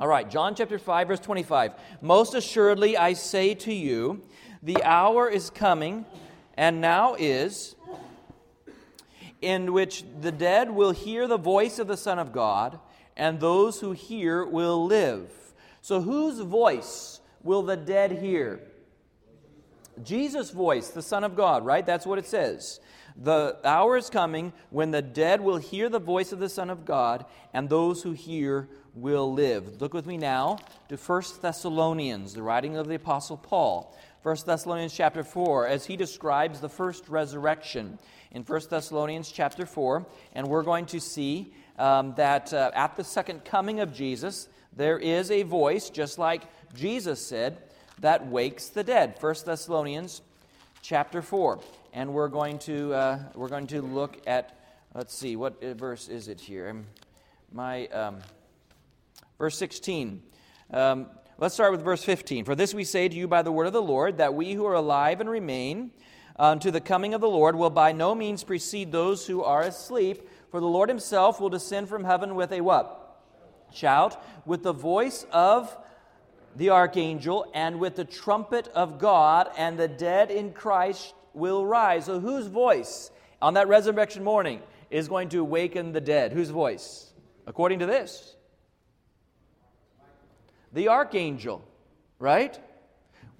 All 0.00 0.08
right, 0.08 0.28
John 0.28 0.56
chapter 0.56 0.80
5, 0.80 1.06
verse 1.06 1.20
25. 1.20 1.74
Most 2.00 2.34
assuredly, 2.34 2.96
I 2.96 3.12
say 3.12 3.54
to 3.54 3.72
you, 3.72 4.20
the 4.64 4.82
hour 4.82 5.28
is 5.28 5.48
coming, 5.48 6.04
and 6.56 6.80
now 6.80 7.14
is, 7.14 7.76
in 9.40 9.72
which 9.72 10.02
the 10.20 10.32
dead 10.32 10.72
will 10.72 10.90
hear 10.90 11.28
the 11.28 11.38
voice 11.38 11.78
of 11.78 11.86
the 11.86 11.96
Son 11.96 12.18
of 12.18 12.32
God, 12.32 12.80
and 13.16 13.38
those 13.38 13.78
who 13.78 13.92
hear 13.92 14.44
will 14.44 14.86
live. 14.86 15.30
So, 15.82 16.00
whose 16.00 16.40
voice 16.40 17.20
will 17.44 17.62
the 17.62 17.76
dead 17.76 18.10
hear? 18.10 18.71
Jesus' 20.02 20.50
voice, 20.50 20.88
the 20.88 21.02
Son 21.02 21.24
of 21.24 21.36
God, 21.36 21.64
right? 21.64 21.84
That's 21.84 22.06
what 22.06 22.18
it 22.18 22.26
says. 22.26 22.80
The 23.16 23.58
hour 23.64 23.96
is 23.96 24.08
coming 24.08 24.52
when 24.70 24.90
the 24.90 25.02
dead 25.02 25.40
will 25.40 25.58
hear 25.58 25.88
the 25.88 25.98
voice 25.98 26.32
of 26.32 26.38
the 26.38 26.48
Son 26.48 26.70
of 26.70 26.84
God, 26.84 27.26
and 27.52 27.68
those 27.68 28.02
who 28.02 28.12
hear 28.12 28.68
will 28.94 29.32
live. 29.32 29.80
Look 29.80 29.94
with 29.94 30.06
me 30.06 30.16
now 30.16 30.58
to 30.88 30.96
1 30.96 31.22
Thessalonians, 31.40 32.34
the 32.34 32.42
writing 32.42 32.76
of 32.76 32.88
the 32.88 32.94
Apostle 32.94 33.36
Paul. 33.36 33.96
1 34.22 34.36
Thessalonians 34.46 34.94
chapter 34.94 35.24
4, 35.24 35.66
as 35.66 35.86
he 35.86 35.96
describes 35.96 36.60
the 36.60 36.68
first 36.68 37.08
resurrection 37.08 37.98
in 38.30 38.42
1 38.42 38.60
Thessalonians 38.70 39.30
chapter 39.30 39.66
4. 39.66 40.06
And 40.34 40.46
we're 40.46 40.62
going 40.62 40.86
to 40.86 41.00
see 41.00 41.52
um, 41.78 42.14
that 42.16 42.52
uh, 42.52 42.70
at 42.74 42.96
the 42.96 43.04
second 43.04 43.44
coming 43.44 43.80
of 43.80 43.92
Jesus, 43.92 44.48
there 44.74 44.98
is 44.98 45.30
a 45.30 45.42
voice, 45.42 45.90
just 45.90 46.18
like 46.18 46.42
Jesus 46.74 47.24
said, 47.24 47.58
that 48.02 48.26
wakes 48.26 48.68
the 48.68 48.84
dead. 48.84 49.16
1 49.18 49.34
Thessalonians 49.46 50.22
chapter 50.82 51.22
4. 51.22 51.60
And 51.94 52.12
we're 52.12 52.28
going 52.28 52.58
to, 52.60 52.92
uh, 52.92 53.18
we're 53.34 53.48
going 53.48 53.66
to 53.68 53.82
look 53.82 54.20
at, 54.26 54.58
let's 54.94 55.14
see, 55.14 55.36
what 55.36 55.62
verse 55.62 56.08
is 56.08 56.28
it 56.28 56.40
here? 56.40 56.76
My, 57.52 57.86
um, 57.88 58.18
verse 59.38 59.56
16. 59.58 60.22
Um, 60.72 61.06
Let's 61.38 61.54
start 61.54 61.72
with 61.72 61.82
verse 61.82 62.04
15. 62.04 62.44
For 62.44 62.54
this 62.54 62.72
we 62.72 62.84
say 62.84 63.08
to 63.08 63.16
you 63.16 63.26
by 63.26 63.42
the 63.42 63.50
word 63.50 63.66
of 63.66 63.72
the 63.72 63.82
Lord, 63.82 64.18
that 64.18 64.32
we 64.32 64.52
who 64.52 64.64
are 64.64 64.74
alive 64.74 65.20
and 65.20 65.28
remain 65.28 65.90
unto 66.36 66.70
the 66.70 66.80
coming 66.80 67.14
of 67.14 67.20
the 67.20 67.28
Lord 67.28 67.56
will 67.56 67.68
by 67.68 67.90
no 67.90 68.14
means 68.14 68.44
precede 68.44 68.92
those 68.92 69.26
who 69.26 69.42
are 69.42 69.62
asleep. 69.62 70.28
For 70.52 70.60
the 70.60 70.68
Lord 70.68 70.88
himself 70.88 71.40
will 71.40 71.48
descend 71.48 71.88
from 71.88 72.04
heaven 72.04 72.36
with 72.36 72.52
a 72.52 72.60
what? 72.60 73.18
Shout, 73.72 74.22
with 74.46 74.62
the 74.62 74.72
voice 74.72 75.26
of 75.32 75.76
the 76.56 76.70
archangel, 76.70 77.50
and 77.54 77.78
with 77.78 77.96
the 77.96 78.04
trumpet 78.04 78.68
of 78.68 78.98
God, 78.98 79.50
and 79.56 79.78
the 79.78 79.88
dead 79.88 80.30
in 80.30 80.52
Christ 80.52 81.14
will 81.34 81.64
rise. 81.64 82.06
So, 82.06 82.20
whose 82.20 82.46
voice 82.46 83.10
on 83.40 83.54
that 83.54 83.68
resurrection 83.68 84.22
morning 84.22 84.60
is 84.90 85.08
going 85.08 85.30
to 85.30 85.38
awaken 85.38 85.92
the 85.92 86.00
dead? 86.00 86.32
Whose 86.32 86.50
voice? 86.50 87.12
According 87.46 87.80
to 87.80 87.86
this 87.86 88.36
the 90.72 90.88
archangel, 90.88 91.64
right? 92.18 92.58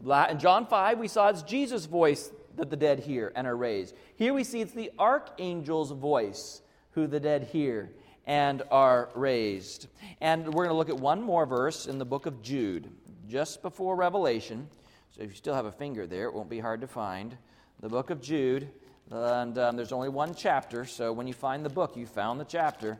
In 0.04 0.38
John 0.38 0.66
5, 0.66 0.98
we 0.98 1.08
saw 1.08 1.28
it's 1.28 1.42
Jesus' 1.42 1.86
voice 1.86 2.30
that 2.56 2.70
the 2.70 2.76
dead 2.76 3.00
hear 3.00 3.32
and 3.34 3.46
are 3.46 3.56
raised. 3.56 3.94
Here 4.16 4.34
we 4.34 4.44
see 4.44 4.60
it's 4.60 4.72
the 4.72 4.90
archangel's 4.98 5.90
voice 5.92 6.60
who 6.90 7.06
the 7.06 7.20
dead 7.20 7.44
hear 7.44 7.90
and 8.26 8.62
are 8.70 9.08
raised. 9.14 9.88
And 10.20 10.46
we're 10.46 10.64
going 10.64 10.74
to 10.74 10.76
look 10.76 10.90
at 10.90 10.98
one 10.98 11.22
more 11.22 11.46
verse 11.46 11.86
in 11.86 11.98
the 11.98 12.04
book 12.04 12.26
of 12.26 12.42
Jude, 12.42 12.90
just 13.32 13.62
before 13.62 13.96
Revelation. 13.96 14.68
So 15.16 15.22
if 15.22 15.30
you 15.30 15.34
still 15.34 15.54
have 15.54 15.64
a 15.64 15.72
finger 15.72 16.06
there, 16.06 16.26
it 16.26 16.34
won't 16.34 16.50
be 16.50 16.60
hard 16.60 16.82
to 16.82 16.86
find. 16.86 17.34
The 17.80 17.88
book 17.88 18.10
of 18.10 18.20
Jude, 18.20 18.68
and 19.10 19.56
um, 19.56 19.74
there's 19.74 19.90
only 19.90 20.10
one 20.10 20.34
chapter, 20.34 20.84
so 20.84 21.14
when 21.14 21.26
you 21.26 21.32
find 21.32 21.64
the 21.64 21.70
book, 21.70 21.96
you 21.96 22.04
found 22.04 22.38
the 22.38 22.44
chapter. 22.44 22.98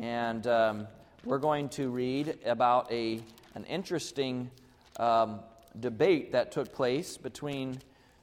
And 0.00 0.46
um, 0.46 0.86
we're 1.24 1.40
going 1.40 1.68
to 1.70 1.90
read 1.90 2.38
about 2.44 2.92
a 2.92 3.22
an 3.56 3.64
interesting 3.64 4.52
um, 4.98 5.40
debate 5.80 6.30
that 6.30 6.52
took 6.52 6.72
place 6.72 7.16
between 7.16 7.80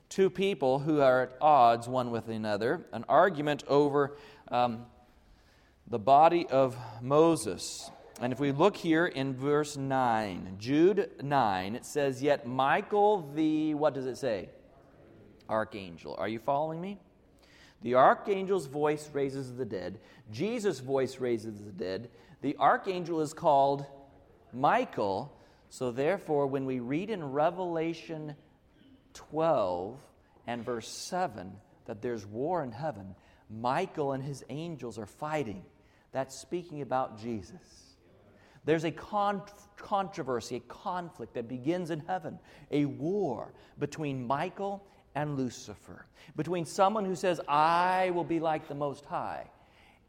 two 0.08 0.30
people 0.30 0.80
who 0.80 1.01
are 1.01 1.24
at 1.24 1.32
odds 1.42 1.89
one 1.89 2.10
with 2.10 2.30
another, 2.30 2.86
an 2.94 3.04
argument 3.10 3.66
over 3.68 4.16
um, 4.48 4.86
the 5.88 6.00
body 6.00 6.48
of 6.48 6.78
Moses. 7.01 7.92
And 8.22 8.34
if 8.34 8.40
we 8.40 8.52
look 8.52 8.76
here 8.76 9.06
in 9.06 9.34
verse 9.34 9.78
9, 9.78 10.56
Jude 10.60 11.10
9, 11.22 11.76
it 11.76 11.86
says, 11.86 12.22
Yet 12.22 12.46
Michael 12.46 13.32
the, 13.34 13.76
what 13.76 13.94
does 13.94 14.06
it 14.06 14.18
say? 14.18 14.50
Archangel. 15.48 16.16
Are 16.18 16.28
you 16.28 16.40
following 16.40 16.82
me? 16.82 17.00
The 17.82 17.96
archangel's 17.96 18.66
voice 18.66 19.10
raises 19.14 19.56
the 19.56 19.64
dead. 19.64 20.00
Jesus' 20.32 20.82
voice 20.82 21.20
raises 21.20 21.60
the 21.60 21.72
dead. 21.72 22.10
The 22.42 22.58
archangel 22.58 23.22
is 23.22 23.34
called 23.34 23.86
Michael. 24.52 25.34
So, 25.70 25.92
therefore, 25.92 26.48
when 26.48 26.66
we 26.66 26.82
read 26.82 27.10
in 27.10 27.24
Revelation 27.32 28.36
12 29.14 29.98
and 30.46 30.66
verse 30.66 30.90
7 30.90 31.54
that 31.86 32.02
there's 32.02 32.26
war 32.26 32.64
in 32.64 32.74
heaven, 32.74 33.16
Michael 33.50 34.12
and 34.12 34.22
his 34.22 34.44
angels 34.50 35.00
are 35.00 35.06
fighting. 35.06 35.64
That's 36.12 36.38
speaking 36.38 36.82
about 36.82 37.18
Jesus. 37.18 37.88
There's 38.66 38.84
a 38.84 38.92
con- 38.92 39.42
controversy, 39.78 40.58
a 40.58 40.60
conflict 40.62 41.34
that 41.34 41.48
begins 41.48 41.92
in 41.92 42.01
heaven, 42.01 42.39
a 42.72 42.86
war 42.86 43.54
between 43.80 44.25
Michael 44.25 44.86
and 45.16 45.38
Lucifer, 45.38 46.06
between 46.36 46.66
someone 46.66 47.06
who 47.06 47.16
says, 47.16 47.42
I 47.48 48.12
will 48.12 48.24
be 48.24 48.39
like 48.39 48.68
the 48.68 48.75
Most 48.75 49.06
High, 49.06 49.50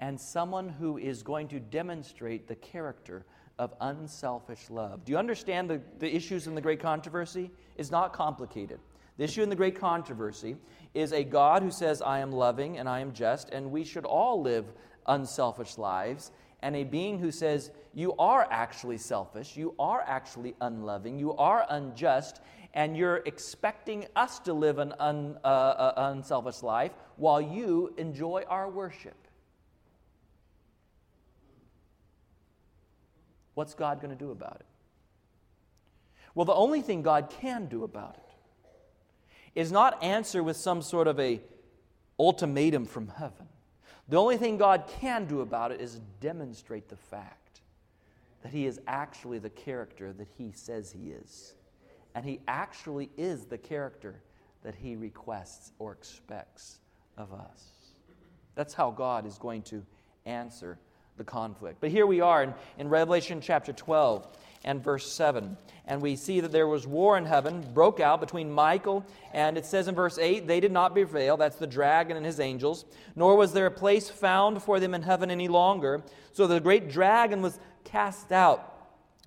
and 0.00 0.20
someone 0.20 0.68
who 0.68 0.98
is 0.98 1.22
going 1.22 1.48
to 1.48 1.60
demonstrate 1.60 2.48
the 2.48 2.56
character 2.56 3.24
of 3.58 3.74
unselfish 3.80 4.70
love. 4.70 5.04
Do 5.04 5.12
you 5.12 5.18
understand 5.18 5.68
the, 5.68 5.80
the 5.98 6.14
issues 6.14 6.46
in 6.46 6.54
the 6.54 6.60
great 6.60 6.80
controversy? 6.80 7.50
It's 7.76 7.90
not 7.90 8.12
complicated. 8.12 8.80
The 9.18 9.24
issue 9.24 9.42
in 9.42 9.50
the 9.50 9.56
great 9.56 9.78
controversy 9.78 10.56
is 10.94 11.12
a 11.12 11.22
God 11.22 11.62
who 11.62 11.70
says, 11.70 12.00
I 12.00 12.20
am 12.20 12.32
loving 12.32 12.78
and 12.78 12.88
I 12.88 13.00
am 13.00 13.12
just, 13.12 13.50
and 13.50 13.70
we 13.70 13.84
should 13.84 14.06
all 14.06 14.40
live 14.40 14.64
unselfish 15.06 15.76
lives, 15.76 16.30
and 16.62 16.76
a 16.76 16.84
being 16.84 17.18
who 17.18 17.30
says, 17.30 17.70
You 17.94 18.14
are 18.18 18.46
actually 18.50 18.98
selfish, 18.98 19.56
you 19.56 19.74
are 19.78 20.02
actually 20.06 20.54
unloving, 20.60 21.18
you 21.18 21.34
are 21.36 21.66
unjust, 21.68 22.40
and 22.74 22.96
you're 22.96 23.22
expecting 23.26 24.06
us 24.14 24.38
to 24.40 24.52
live 24.52 24.78
an 24.78 24.94
un, 24.98 25.38
uh, 25.44 25.46
uh, 25.46 25.92
unselfish 26.12 26.62
life 26.62 26.92
while 27.16 27.40
you 27.40 27.92
enjoy 27.96 28.44
our 28.48 28.68
worship. 28.68 29.16
What's 33.54 33.74
God 33.74 34.00
going 34.00 34.16
to 34.16 34.16
do 34.16 34.30
about 34.30 34.56
it? 34.60 34.66
Well, 36.34 36.44
the 36.44 36.54
only 36.54 36.80
thing 36.80 37.02
God 37.02 37.30
can 37.40 37.66
do 37.66 37.84
about 37.84 38.16
it 38.16 38.30
is 39.60 39.72
not 39.72 40.02
answer 40.02 40.42
with 40.42 40.56
some 40.56 40.80
sort 40.80 41.08
of 41.08 41.18
a 41.18 41.40
ultimatum 42.18 42.86
from 42.86 43.08
heaven. 43.08 43.49
The 44.10 44.16
only 44.16 44.36
thing 44.36 44.58
God 44.58 44.84
can 45.00 45.26
do 45.26 45.40
about 45.40 45.70
it 45.70 45.80
is 45.80 46.00
demonstrate 46.20 46.88
the 46.88 46.96
fact 46.96 47.60
that 48.42 48.52
he 48.52 48.66
is 48.66 48.80
actually 48.88 49.38
the 49.38 49.50
character 49.50 50.12
that 50.12 50.26
he 50.36 50.50
says 50.52 50.90
he 50.90 51.12
is. 51.12 51.54
And 52.16 52.24
he 52.24 52.40
actually 52.48 53.08
is 53.16 53.44
the 53.44 53.56
character 53.56 54.20
that 54.64 54.74
he 54.74 54.96
requests 54.96 55.70
or 55.78 55.92
expects 55.92 56.80
of 57.16 57.32
us. 57.32 57.64
That's 58.56 58.74
how 58.74 58.90
God 58.90 59.26
is 59.26 59.38
going 59.38 59.62
to 59.62 59.84
answer 60.26 60.78
the 61.16 61.24
conflict. 61.24 61.80
But 61.80 61.90
here 61.90 62.06
we 62.06 62.20
are 62.20 62.42
in, 62.42 62.54
in 62.78 62.88
Revelation 62.88 63.40
chapter 63.40 63.72
12 63.72 64.26
and 64.64 64.82
verse 64.82 65.10
7. 65.10 65.56
And 65.86 66.00
we 66.00 66.16
see 66.16 66.40
that 66.40 66.52
there 66.52 66.68
was 66.68 66.86
war 66.86 67.16
in 67.16 67.24
heaven, 67.24 67.66
broke 67.74 67.98
out 67.98 68.20
between 68.20 68.50
Michael, 68.50 69.04
and 69.32 69.58
it 69.58 69.66
says 69.66 69.88
in 69.88 69.94
verse 69.94 70.18
8, 70.18 70.46
they 70.46 70.60
did 70.60 70.72
not 70.72 70.92
prevail. 70.92 71.36
That's 71.36 71.56
the 71.56 71.66
dragon 71.66 72.16
and 72.16 72.24
his 72.24 72.38
angels. 72.38 72.84
Nor 73.16 73.36
was 73.36 73.52
there 73.52 73.66
a 73.66 73.70
place 73.70 74.08
found 74.08 74.62
for 74.62 74.78
them 74.78 74.94
in 74.94 75.02
heaven 75.02 75.30
any 75.30 75.48
longer. 75.48 76.02
So 76.32 76.46
the 76.46 76.60
great 76.60 76.90
dragon 76.90 77.42
was 77.42 77.58
cast 77.84 78.30
out. 78.30 78.66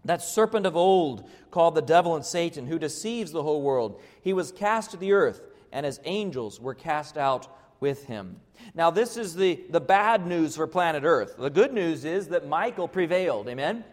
That 0.06 0.22
serpent 0.22 0.66
of 0.66 0.76
old, 0.76 1.30
called 1.50 1.76
the 1.76 1.82
devil 1.82 2.16
and 2.16 2.26
Satan, 2.26 2.68
who 2.68 2.80
deceives 2.80 3.32
the 3.32 3.44
whole 3.44 3.62
world, 3.62 4.02
he 4.22 4.34
was 4.34 4.52
cast 4.52 4.92
to 4.92 4.98
the 4.98 5.14
earth, 5.14 5.42
and 5.72 5.86
his 5.86 6.00
angels 6.04 6.60
were 6.60 6.74
cast 6.74 7.18
out 7.18 7.48
with 7.80 8.06
him. 8.06 8.38
Now, 8.74 8.92
this 8.92 9.18
is 9.18 9.36
the, 9.36 9.62
the 9.70 9.82
bad 9.82 10.26
news 10.26 10.56
for 10.56 10.68
planet 10.68 11.04
Earth. 11.04 11.36
The 11.38 11.50
good 11.50 11.74
news 11.74 12.06
is 12.06 12.30
that 12.30 12.48
Michael 12.48 12.88
prevailed. 12.88 13.50
Amen? 13.50 13.84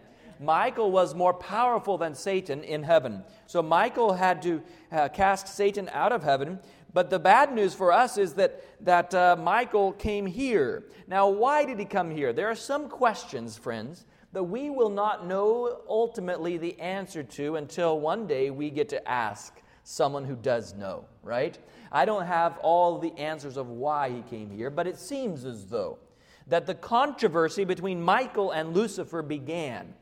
Michael 0.40 0.90
was 0.90 1.14
more 1.14 1.34
powerful 1.34 1.98
than 1.98 2.14
Satan 2.14 2.64
in 2.64 2.82
heaven. 2.82 3.22
So 3.46 3.62
Michael 3.62 4.14
had 4.14 4.40
to 4.42 4.62
uh, 4.90 5.08
cast 5.10 5.48
Satan 5.48 5.90
out 5.92 6.12
of 6.12 6.22
heaven. 6.22 6.58
But 6.94 7.10
the 7.10 7.18
bad 7.18 7.54
news 7.54 7.74
for 7.74 7.92
us 7.92 8.16
is 8.16 8.34
that, 8.34 8.64
that 8.84 9.14
uh, 9.14 9.36
Michael 9.38 9.92
came 9.92 10.24
here. 10.26 10.84
Now, 11.06 11.28
why 11.28 11.64
did 11.64 11.78
he 11.78 11.84
come 11.84 12.10
here? 12.10 12.32
There 12.32 12.48
are 12.48 12.54
some 12.54 12.88
questions, 12.88 13.58
friends, 13.58 14.06
that 14.32 14.42
we 14.42 14.70
will 14.70 14.88
not 14.88 15.26
know 15.26 15.82
ultimately 15.88 16.56
the 16.56 16.80
answer 16.80 17.22
to 17.22 17.56
until 17.56 18.00
one 18.00 18.26
day 18.26 18.50
we 18.50 18.70
get 18.70 18.88
to 18.88 19.08
ask 19.08 19.60
someone 19.84 20.24
who 20.24 20.36
does 20.36 20.74
know, 20.74 21.04
right? 21.22 21.58
I 21.92 22.04
don't 22.04 22.26
have 22.26 22.58
all 22.58 22.98
the 22.98 23.12
answers 23.18 23.56
of 23.56 23.68
why 23.68 24.10
he 24.10 24.22
came 24.22 24.50
here, 24.50 24.70
but 24.70 24.86
it 24.86 24.98
seems 24.98 25.44
as 25.44 25.66
though 25.66 25.98
that 26.46 26.66
the 26.66 26.74
controversy 26.74 27.64
between 27.64 28.00
Michael 28.00 28.52
and 28.52 28.74
Lucifer 28.74 29.22
began, 29.22 29.94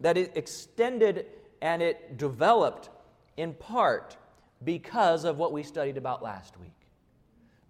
that 0.00 0.16
it 0.16 0.32
extended 0.36 1.26
and 1.62 1.82
it 1.82 2.16
developed 2.16 2.90
in 3.36 3.54
part 3.54 4.16
because 4.64 5.24
of 5.24 5.38
what 5.38 5.52
we 5.52 5.62
studied 5.62 5.96
about 5.96 6.22
last 6.22 6.58
week 6.58 6.72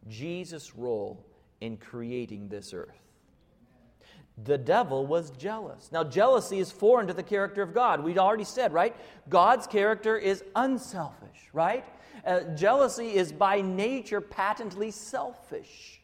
Jesus' 0.08 0.74
role 0.74 1.24
in 1.60 1.76
creating 1.76 2.48
this 2.48 2.72
earth. 2.72 3.00
The 4.44 4.56
devil 4.56 5.06
was 5.06 5.30
jealous. 5.32 5.90
Now, 5.92 6.04
jealousy 6.04 6.58
is 6.58 6.72
foreign 6.72 7.06
to 7.08 7.12
the 7.12 7.22
character 7.22 7.60
of 7.60 7.74
God. 7.74 8.02
We'd 8.02 8.16
already 8.16 8.44
said, 8.44 8.72
right? 8.72 8.96
God's 9.28 9.66
character 9.66 10.16
is 10.16 10.42
unselfish, 10.56 11.50
right? 11.52 11.84
Uh, 12.24 12.40
jealousy 12.56 13.14
is 13.14 13.32
by 13.32 13.60
nature 13.60 14.20
patently 14.20 14.90
selfish. 14.90 16.00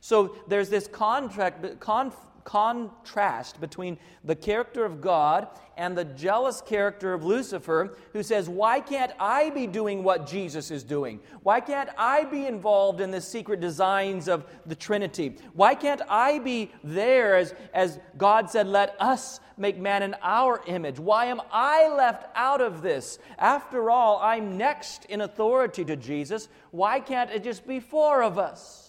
So 0.00 0.36
there's 0.48 0.70
this 0.70 0.86
contract, 0.86 1.80
conf, 1.80 2.14
contrast 2.46 3.60
between 3.60 3.98
the 4.24 4.36
character 4.36 4.84
of 4.84 5.00
God 5.00 5.48
and 5.76 5.98
the 5.98 6.04
jealous 6.04 6.62
character 6.62 7.12
of 7.12 7.24
Lucifer, 7.24 7.98
who 8.12 8.22
says, 8.22 8.48
Why 8.48 8.80
can't 8.80 9.10
I 9.18 9.50
be 9.50 9.66
doing 9.66 10.04
what 10.04 10.28
Jesus 10.28 10.70
is 10.70 10.84
doing? 10.84 11.18
Why 11.42 11.60
can't 11.60 11.90
I 11.98 12.24
be 12.24 12.46
involved 12.46 13.00
in 13.00 13.10
the 13.10 13.20
secret 13.20 13.60
designs 13.60 14.28
of 14.28 14.46
the 14.64 14.76
Trinity? 14.76 15.36
Why 15.54 15.74
can't 15.74 16.00
I 16.08 16.38
be 16.38 16.70
there 16.84 17.36
as, 17.36 17.52
as 17.74 17.98
God 18.16 18.48
said, 18.48 18.68
Let 18.68 18.94
us 19.00 19.40
make 19.58 19.76
man 19.76 20.04
in 20.04 20.14
our 20.22 20.62
image? 20.66 21.00
Why 21.00 21.26
am 21.26 21.42
I 21.50 21.88
left 21.88 22.28
out 22.36 22.60
of 22.60 22.80
this? 22.80 23.18
After 23.38 23.90
all, 23.90 24.20
I'm 24.22 24.56
next 24.56 25.04
in 25.06 25.20
authority 25.20 25.84
to 25.84 25.96
Jesus. 25.96 26.48
Why 26.70 27.00
can't 27.00 27.30
it 27.30 27.42
just 27.42 27.66
be 27.66 27.80
four 27.80 28.22
of 28.22 28.38
us? 28.38 28.85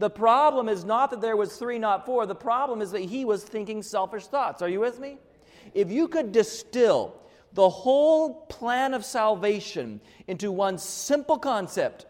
The 0.00 0.08
problem 0.08 0.70
is 0.70 0.86
not 0.86 1.10
that 1.10 1.20
there 1.20 1.36
was 1.36 1.58
three, 1.58 1.78
not 1.78 2.06
four. 2.06 2.24
The 2.24 2.34
problem 2.34 2.80
is 2.80 2.90
that 2.92 3.02
he 3.02 3.26
was 3.26 3.44
thinking 3.44 3.82
selfish 3.82 4.26
thoughts. 4.26 4.62
Are 4.62 4.68
you 4.68 4.80
with 4.80 4.98
me? 4.98 5.18
If 5.74 5.90
you 5.90 6.08
could 6.08 6.32
distill 6.32 7.20
the 7.52 7.68
whole 7.68 8.46
plan 8.46 8.94
of 8.94 9.04
salvation 9.04 10.00
into 10.26 10.50
one 10.50 10.78
simple 10.78 11.36
concept, 11.36 12.06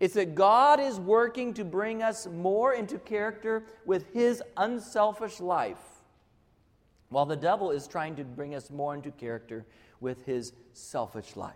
it's 0.00 0.14
that 0.14 0.34
God 0.34 0.80
is 0.80 0.98
working 0.98 1.54
to 1.54 1.64
bring 1.64 2.02
us 2.02 2.26
more 2.26 2.74
into 2.74 2.98
character 2.98 3.62
with 3.86 4.12
his 4.12 4.42
unselfish 4.56 5.38
life, 5.38 5.78
while 7.08 7.26
the 7.26 7.36
devil 7.36 7.70
is 7.70 7.86
trying 7.86 8.16
to 8.16 8.24
bring 8.24 8.56
us 8.56 8.68
more 8.68 8.96
into 8.96 9.12
character 9.12 9.64
with 10.00 10.26
his 10.26 10.54
selfish 10.72 11.36
life. 11.36 11.54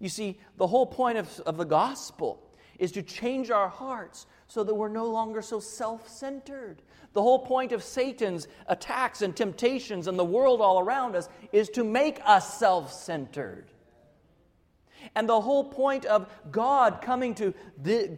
You 0.00 0.10
see, 0.10 0.38
the 0.58 0.66
whole 0.66 0.84
point 0.84 1.16
of, 1.16 1.40
of 1.46 1.56
the 1.56 1.64
gospel 1.64 2.42
is 2.78 2.92
to 2.92 3.02
change 3.02 3.50
our 3.50 3.68
hearts 3.68 4.26
so 4.52 4.62
that 4.62 4.74
we're 4.74 4.88
no 4.88 5.06
longer 5.06 5.40
so 5.40 5.58
self 5.58 6.06
centered. 6.06 6.82
The 7.14 7.22
whole 7.22 7.38
point 7.38 7.72
of 7.72 7.82
Satan's 7.82 8.48
attacks 8.66 9.22
and 9.22 9.34
temptations 9.34 10.08
and 10.08 10.18
the 10.18 10.26
world 10.26 10.60
all 10.60 10.78
around 10.78 11.16
us 11.16 11.30
is 11.52 11.70
to 11.70 11.82
make 11.82 12.20
us 12.26 12.58
self 12.58 12.92
centered. 12.92 13.70
And 15.14 15.26
the 15.26 15.40
whole 15.40 15.64
point 15.64 16.04
of 16.04 16.30
God 16.50 17.00
coming 17.00 17.34
to, 17.36 17.54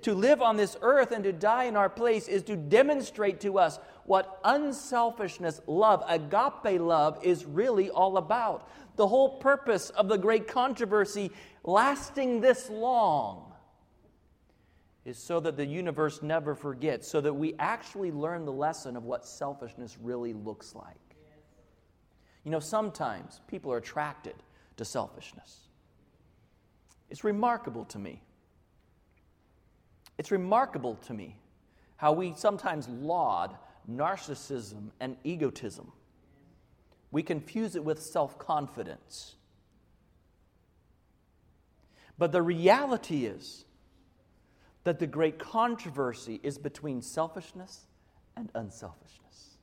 to 0.03 0.15
live 0.15 0.43
on 0.43 0.57
this 0.57 0.77
earth 0.83 1.13
and 1.13 1.23
to 1.23 1.33
die 1.33 1.65
in 1.65 1.77
our 1.77 1.89
place 1.89 2.27
is 2.27 2.43
to 2.43 2.57
demonstrate 2.57 3.41
to 3.43 3.61
us 3.61 3.79
what 4.05 4.41
unselfishness, 4.43 5.61
love, 5.69 6.03
agape 6.09 6.81
love, 6.81 7.21
is 7.23 7.45
really 7.45 7.91
all 7.91 8.17
about. 8.17 8.69
The 8.97 9.07
whole 9.07 9.39
purpose 9.39 9.91
of 9.91 10.09
the 10.09 10.19
great 10.19 10.49
controversy 10.49 11.31
lasting 11.63 12.41
this 12.41 12.69
long 12.69 13.44
is 15.05 15.19
so 15.19 15.39
that 15.41 15.57
the 15.57 15.67
universe 15.67 16.23
never 16.23 16.55
forgets, 16.55 17.07
so 17.07 17.21
that 17.21 17.35
we 17.35 17.55
actually 17.59 18.11
learn 18.11 18.45
the 18.45 18.53
lesson 18.53 18.97
of 18.97 19.05
what 19.05 19.27
selfishness 19.27 19.99
really 20.01 20.33
looks 20.33 20.75
like. 20.75 20.97
You 22.45 22.51
know, 22.51 22.61
sometimes 22.61 23.41
people 23.47 23.73
are 23.73 23.79
attracted 23.79 24.35
to 24.77 24.85
selfishness. 24.85 25.69
It's 27.11 27.25
remarkable 27.25 27.85
to 27.87 27.99
me. 27.99 28.23
It's 30.19 30.31
remarkable 30.31 30.97
to 31.07 31.15
me 31.15 31.37
how 31.97 32.13
we 32.13 32.35
sometimes 32.37 32.89
laud 32.89 33.57
narcissism 33.91 34.91
and 35.01 35.17
egotism. 35.25 35.93
We 37.11 37.23
confuse 37.23 37.77
it 37.77 37.85
with 37.85 38.03
self 38.03 38.39
confidence. 38.39 39.37
But 42.19 42.33
the 42.33 42.43
reality 42.43 43.27
is, 43.27 43.64
that 44.85 44.99
the 44.99 45.07
great 45.07 45.39
controversy 45.39 46.41
is 46.43 46.59
between 46.59 47.03
selfishness 47.03 47.87
and 48.37 48.51
unselfishness. 48.55 49.57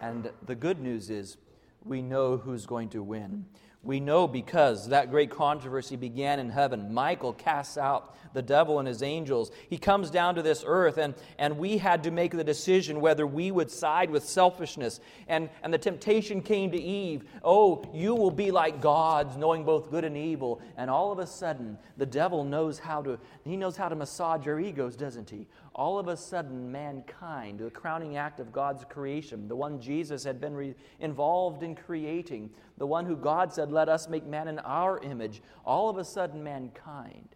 And 0.00 0.30
the 0.46 0.54
good 0.54 0.80
news 0.80 1.10
is 1.10 1.36
we 1.84 2.02
know 2.02 2.36
who's 2.36 2.66
going 2.66 2.88
to 2.90 3.02
win. 3.02 3.44
We 3.84 3.98
know 3.98 4.28
because 4.28 4.88
that 4.90 5.10
great 5.10 5.30
controversy 5.30 5.96
began 5.96 6.38
in 6.38 6.50
heaven. 6.50 6.94
Michael 6.94 7.32
casts 7.32 7.76
out 7.76 8.14
the 8.32 8.42
devil 8.42 8.78
and 8.78 8.86
his 8.86 9.02
angels. 9.02 9.50
He 9.68 9.76
comes 9.76 10.08
down 10.08 10.36
to 10.36 10.42
this 10.42 10.62
earth, 10.64 10.98
and, 10.98 11.14
and 11.36 11.58
we 11.58 11.78
had 11.78 12.04
to 12.04 12.12
make 12.12 12.30
the 12.32 12.44
decision 12.44 13.00
whether 13.00 13.26
we 13.26 13.50
would 13.50 13.70
side 13.70 14.08
with 14.08 14.24
selfishness. 14.24 15.00
And, 15.26 15.50
and 15.64 15.74
the 15.74 15.78
temptation 15.78 16.42
came 16.42 16.70
to 16.70 16.80
Eve 16.80 17.24
Oh, 17.42 17.84
you 17.92 18.14
will 18.14 18.30
be 18.30 18.52
like 18.52 18.80
gods, 18.80 19.36
knowing 19.36 19.64
both 19.64 19.90
good 19.90 20.04
and 20.04 20.16
evil. 20.16 20.60
And 20.76 20.88
all 20.88 21.10
of 21.10 21.18
a 21.18 21.26
sudden, 21.26 21.76
the 21.96 22.06
devil 22.06 22.44
knows 22.44 22.78
how 22.78 23.02
to, 23.02 23.18
he 23.44 23.56
knows 23.56 23.76
how 23.76 23.88
to 23.88 23.96
massage 23.96 24.46
your 24.46 24.60
egos, 24.60 24.94
doesn't 24.94 25.28
he? 25.28 25.48
All 25.74 25.98
of 25.98 26.08
a 26.08 26.16
sudden, 26.16 26.70
mankind, 26.70 27.60
the 27.60 27.70
crowning 27.70 28.16
act 28.16 28.40
of 28.40 28.52
God's 28.52 28.84
creation, 28.84 29.48
the 29.48 29.56
one 29.56 29.80
Jesus 29.80 30.24
had 30.24 30.40
been 30.40 30.54
re- 30.54 30.74
involved 31.00 31.62
in 31.62 31.74
creating, 31.74 32.50
the 32.78 32.86
one 32.86 33.06
who 33.06 33.16
God 33.16 33.52
said, 33.52 33.72
Let 33.72 33.88
us 33.88 34.08
make 34.08 34.26
man 34.26 34.48
in 34.48 34.58
our 34.60 34.98
image, 34.98 35.42
all 35.64 35.88
of 35.88 35.96
a 35.96 36.04
sudden, 36.04 36.42
mankind 36.42 37.28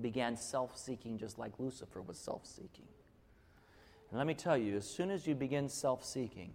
began 0.00 0.36
self 0.36 0.76
seeking 0.76 1.18
just 1.18 1.38
like 1.38 1.52
Lucifer 1.58 2.02
was 2.02 2.18
self 2.18 2.46
seeking. 2.46 2.88
And 4.10 4.18
let 4.18 4.26
me 4.26 4.34
tell 4.34 4.56
you, 4.56 4.76
as 4.76 4.88
soon 4.88 5.10
as 5.10 5.26
you 5.26 5.34
begin 5.34 5.68
self 5.68 6.04
seeking, 6.04 6.52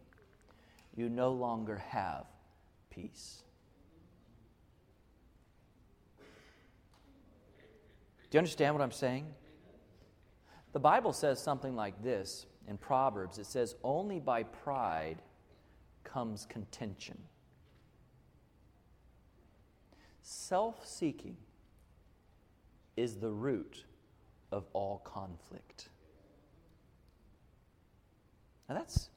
you 0.96 1.10
no 1.10 1.32
longer 1.32 1.78
have 1.78 2.26
peace. 2.90 3.44
Do 8.30 8.36
you 8.36 8.40
understand 8.40 8.76
what 8.76 8.84
I'm 8.84 8.92
saying? 8.92 9.26
The 10.74 10.80
Bible 10.80 11.14
says 11.14 11.42
something 11.42 11.76
like 11.76 12.02
this 12.04 12.46
in 12.68 12.78
Proverbs 12.78 13.40
it 13.40 13.46
says, 13.46 13.76
Only 13.84 14.20
by 14.20 14.44
pride 14.44 15.22
comes 16.04 16.46
contention. 16.46 17.18
Self 20.22 20.86
seeking 20.86 21.38
is 22.96 23.16
the 23.16 23.32
root 23.32 23.86
of 24.52 24.66
all 24.74 25.00
conflict. 25.00 25.90
Now 28.68 28.76
that's, 28.76 29.10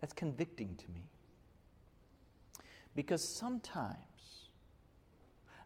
that's 0.00 0.12
convicting 0.12 0.74
to 0.76 0.90
me. 0.90 1.04
Because 2.96 3.22
sometimes, 3.22 3.96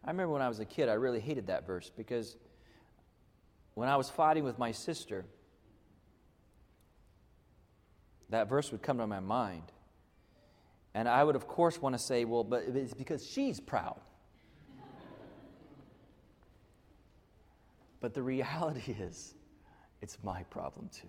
I 0.03 0.11
remember 0.11 0.33
when 0.33 0.43
I 0.43 0.47
was 0.47 0.59
a 0.59 0.65
kid, 0.65 0.89
I 0.89 0.93
really 0.93 1.19
hated 1.19 1.47
that 1.47 1.65
verse 1.65 1.91
because 1.95 2.35
when 3.75 3.89
I 3.89 3.97
was 3.97 4.09
fighting 4.09 4.43
with 4.43 4.57
my 4.57 4.71
sister, 4.71 5.25
that 8.29 8.49
verse 8.49 8.71
would 8.71 8.81
come 8.81 8.97
to 8.97 9.07
my 9.07 9.19
mind. 9.19 9.71
And 10.93 11.09
I 11.09 11.23
would, 11.23 11.35
of 11.35 11.45
course, 11.47 11.81
want 11.81 11.93
to 11.93 11.99
say, 11.99 12.23
well, 12.23 12.43
but 12.43 12.63
it's 12.63 12.93
because 12.93 13.25
she's 13.25 13.59
proud. 13.59 13.99
but 17.99 18.13
the 18.13 18.23
reality 18.23 18.91
is, 18.99 19.35
it's 20.01 20.17
my 20.23 20.43
problem 20.43 20.89
too. 20.89 21.07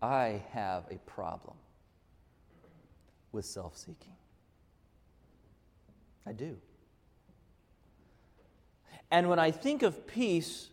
I 0.00 0.42
have 0.52 0.84
a 0.90 0.98
problem 0.98 1.56
with 3.32 3.44
self 3.44 3.76
seeking. 3.76 4.14
I 6.26 6.32
do. 6.32 6.56
And 9.10 9.28
when 9.28 9.38
I 9.38 9.50
think 9.50 9.82
of 9.82 10.06
peace, 10.06 10.68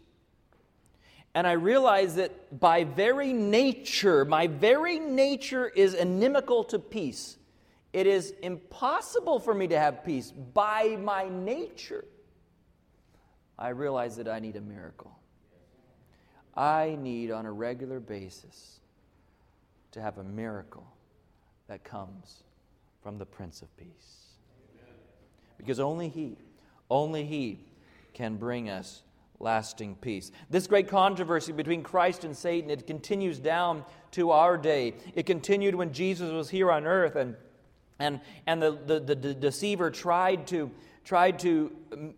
and 1.33 1.45
I 1.45 1.53
realize 1.53 2.15
that 2.15 2.59
by 2.59 2.83
very 2.83 3.33
nature, 3.33 4.25
my 4.25 4.47
very 4.47 4.99
nature 4.99 5.67
is 5.67 5.93
inimical 5.93 6.63
to 6.65 6.79
peace. 6.79 7.37
It 7.93 8.07
is 8.07 8.33
impossible 8.41 9.39
for 9.39 9.53
me 9.53 9.67
to 9.67 9.79
have 9.79 10.03
peace 10.03 10.31
by 10.31 10.97
my 11.01 11.29
nature. 11.29 12.05
I 13.57 13.69
realize 13.69 14.17
that 14.17 14.27
I 14.27 14.39
need 14.39 14.55
a 14.55 14.61
miracle. 14.61 15.17
I 16.55 16.97
need 16.99 17.31
on 17.31 17.45
a 17.45 17.51
regular 17.51 17.99
basis 17.99 18.79
to 19.91 20.01
have 20.01 20.17
a 20.17 20.23
miracle 20.23 20.87
that 21.67 21.83
comes 21.83 22.43
from 23.01 23.17
the 23.17 23.25
Prince 23.25 23.61
of 23.61 23.77
Peace. 23.77 24.31
Because 25.57 25.79
only 25.79 26.09
He, 26.09 26.35
only 26.89 27.25
He 27.25 27.59
can 28.17 28.35
bring 28.35 28.69
us 28.69 29.03
lasting 29.39 29.95
peace. 30.01 30.31
This 30.49 30.65
great 30.65 30.87
controversy 30.87 31.51
between 31.51 31.83
Christ 31.83 32.23
and 32.23 32.35
Satan, 32.35 32.71
it 32.71 32.87
continues 32.87 33.37
down 33.37 33.85
to 34.11 34.31
our 34.31 34.57
day. 34.57 34.95
It 35.13 35.27
continued 35.27 35.75
when 35.75 35.93
Jesus 35.93 36.31
was 36.31 36.49
here 36.49 36.71
on 36.71 36.85
earth 36.85 37.15
and 37.15 37.35
and, 37.99 38.19
and 38.45 38.61
the, 38.61 38.71
the, 38.85 38.99
the, 38.99 39.15
the 39.15 39.33
deceiver 39.33 39.89
tried 39.89 40.47
to, 40.47 40.71
tried 41.03 41.39
to 41.39 41.75
um, 41.91 42.13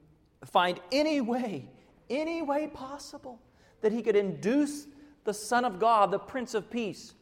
find 0.45 0.79
any 0.91 1.21
way, 1.21 1.69
any 2.09 2.41
way 2.41 2.67
possible 2.67 3.39
that 3.81 3.91
he 3.91 4.01
could 4.01 4.15
induce 4.15 4.87
the 5.23 5.33
Son 5.33 5.63
of 5.63 5.79
God, 5.79 6.11
the 6.11 6.19
Prince 6.19 6.53
of 6.53 6.69
Peace, 6.69 7.13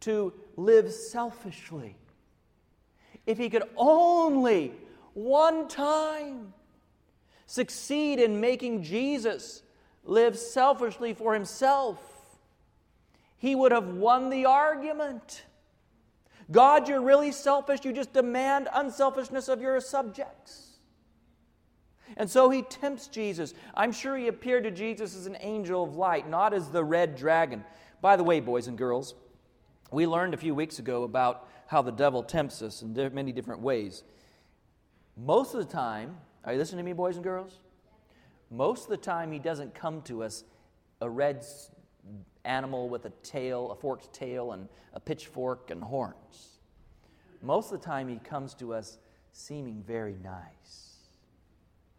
to 0.00 0.32
live 0.56 0.92
selfishly. 0.92 1.96
If 3.26 3.38
he 3.38 3.48
could 3.48 3.64
only 3.76 4.72
one 5.14 5.68
time 5.68 6.52
succeed 7.46 8.18
in 8.18 8.40
making 8.40 8.82
Jesus 8.82 9.62
live 10.04 10.38
selfishly 10.38 11.14
for 11.14 11.34
himself, 11.34 11.98
he 13.38 13.54
would 13.54 13.72
have 13.72 13.88
won 13.88 14.30
the 14.30 14.46
argument. 14.46 15.44
God, 16.50 16.88
you're 16.88 17.00
really 17.00 17.32
selfish. 17.32 17.84
You 17.84 17.92
just 17.92 18.12
demand 18.12 18.68
unselfishness 18.72 19.48
of 19.48 19.60
your 19.60 19.80
subjects. 19.80 20.78
And 22.16 22.30
so 22.30 22.48
he 22.50 22.62
tempts 22.62 23.08
Jesus. 23.08 23.52
I'm 23.74 23.92
sure 23.92 24.16
he 24.16 24.28
appeared 24.28 24.64
to 24.64 24.70
Jesus 24.70 25.16
as 25.16 25.26
an 25.26 25.36
angel 25.40 25.82
of 25.82 25.96
light, 25.96 26.28
not 26.28 26.54
as 26.54 26.68
the 26.68 26.84
red 26.84 27.16
dragon. 27.16 27.64
By 28.00 28.16
the 28.16 28.24
way, 28.24 28.40
boys 28.40 28.68
and 28.68 28.78
girls, 28.78 29.14
we 29.90 30.06
learned 30.06 30.34
a 30.34 30.38
few 30.38 30.54
weeks 30.54 30.78
ago 30.78 31.02
about 31.02 31.48
how 31.66 31.82
the 31.82 31.90
devil 31.90 32.22
tempts 32.22 32.62
us 32.62 32.82
in 32.82 32.94
many 33.12 33.32
different 33.32 33.60
ways. 33.60 34.04
Most 35.16 35.54
of 35.54 35.60
the 35.66 35.72
time, 35.72 36.16
are 36.46 36.52
you 36.52 36.58
listening 36.58 36.78
to 36.78 36.84
me, 36.84 36.92
boys 36.92 37.16
and 37.16 37.24
girls? 37.24 37.58
Most 38.50 38.84
of 38.84 38.90
the 38.90 38.96
time, 38.96 39.32
he 39.32 39.40
doesn't 39.40 39.74
come 39.74 40.00
to 40.02 40.22
us 40.22 40.44
a 41.00 41.10
red 41.10 41.44
animal 42.44 42.88
with 42.88 43.04
a 43.04 43.10
tail, 43.24 43.72
a 43.72 43.74
forked 43.74 44.12
tail, 44.12 44.52
and 44.52 44.68
a 44.94 45.00
pitchfork 45.00 45.72
and 45.72 45.82
horns. 45.82 46.60
Most 47.42 47.72
of 47.72 47.80
the 47.80 47.84
time, 47.84 48.08
he 48.08 48.18
comes 48.18 48.54
to 48.54 48.72
us 48.72 48.98
seeming 49.32 49.82
very 49.86 50.16
nice. 50.22 50.94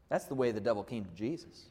That's 0.10 0.26
the 0.26 0.36
way 0.36 0.52
the 0.52 0.62
devil 0.62 0.84
came 0.84 1.04
to 1.04 1.12
Jesus. 1.12 1.66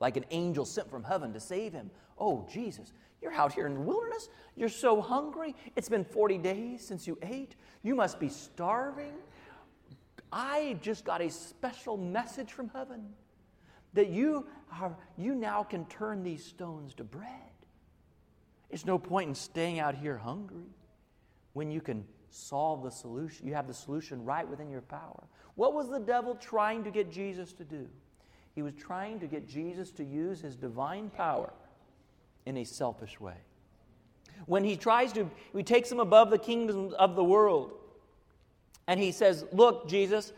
Like 0.00 0.16
an 0.16 0.24
angel 0.30 0.64
sent 0.64 0.90
from 0.90 1.04
heaven 1.04 1.32
to 1.34 1.40
save 1.40 1.74
him. 1.74 1.90
Oh, 2.18 2.46
Jesus, 2.50 2.92
you're 3.20 3.34
out 3.34 3.52
here 3.52 3.66
in 3.66 3.74
the 3.74 3.80
wilderness. 3.80 4.28
You're 4.56 4.68
so 4.68 5.00
hungry. 5.00 5.54
It's 5.76 5.88
been 5.88 6.04
40 6.04 6.38
days 6.38 6.84
since 6.84 7.06
you 7.06 7.18
ate. 7.22 7.54
You 7.82 7.94
must 7.94 8.18
be 8.18 8.28
starving. 8.28 9.12
I 10.36 10.76
just 10.82 11.04
got 11.04 11.22
a 11.22 11.30
special 11.30 11.96
message 11.96 12.52
from 12.52 12.68
heaven 12.70 13.04
that 13.92 14.08
you, 14.08 14.48
are, 14.80 14.96
you 15.16 15.36
now 15.36 15.62
can 15.62 15.86
turn 15.86 16.24
these 16.24 16.44
stones 16.44 16.92
to 16.94 17.04
bread. 17.04 17.28
It's 18.68 18.84
no 18.84 18.98
point 18.98 19.28
in 19.28 19.34
staying 19.36 19.78
out 19.78 19.94
here 19.94 20.18
hungry 20.18 20.66
when 21.52 21.70
you 21.70 21.80
can 21.80 22.04
solve 22.30 22.82
the 22.82 22.90
solution. 22.90 23.46
You 23.46 23.54
have 23.54 23.68
the 23.68 23.74
solution 23.74 24.24
right 24.24 24.46
within 24.46 24.68
your 24.68 24.80
power. 24.80 25.22
What 25.54 25.72
was 25.72 25.88
the 25.88 26.00
devil 26.00 26.34
trying 26.34 26.82
to 26.82 26.90
get 26.90 27.12
Jesus 27.12 27.52
to 27.52 27.64
do? 27.64 27.86
He 28.56 28.62
was 28.62 28.74
trying 28.74 29.20
to 29.20 29.28
get 29.28 29.48
Jesus 29.48 29.92
to 29.92 30.04
use 30.04 30.40
his 30.40 30.56
divine 30.56 31.10
power 31.10 31.52
in 32.44 32.56
a 32.56 32.64
selfish 32.64 33.20
way. 33.20 33.36
When 34.46 34.64
he 34.64 34.74
tries 34.76 35.12
to, 35.12 35.30
he 35.54 35.62
takes 35.62 35.92
him 35.92 36.00
above 36.00 36.30
the 36.30 36.38
kingdoms 36.38 36.92
of 36.94 37.14
the 37.14 37.22
world. 37.22 37.74
And 38.86 39.00
he 39.00 39.12
says, 39.12 39.44
Look, 39.52 39.88
Jesus, 39.88 40.32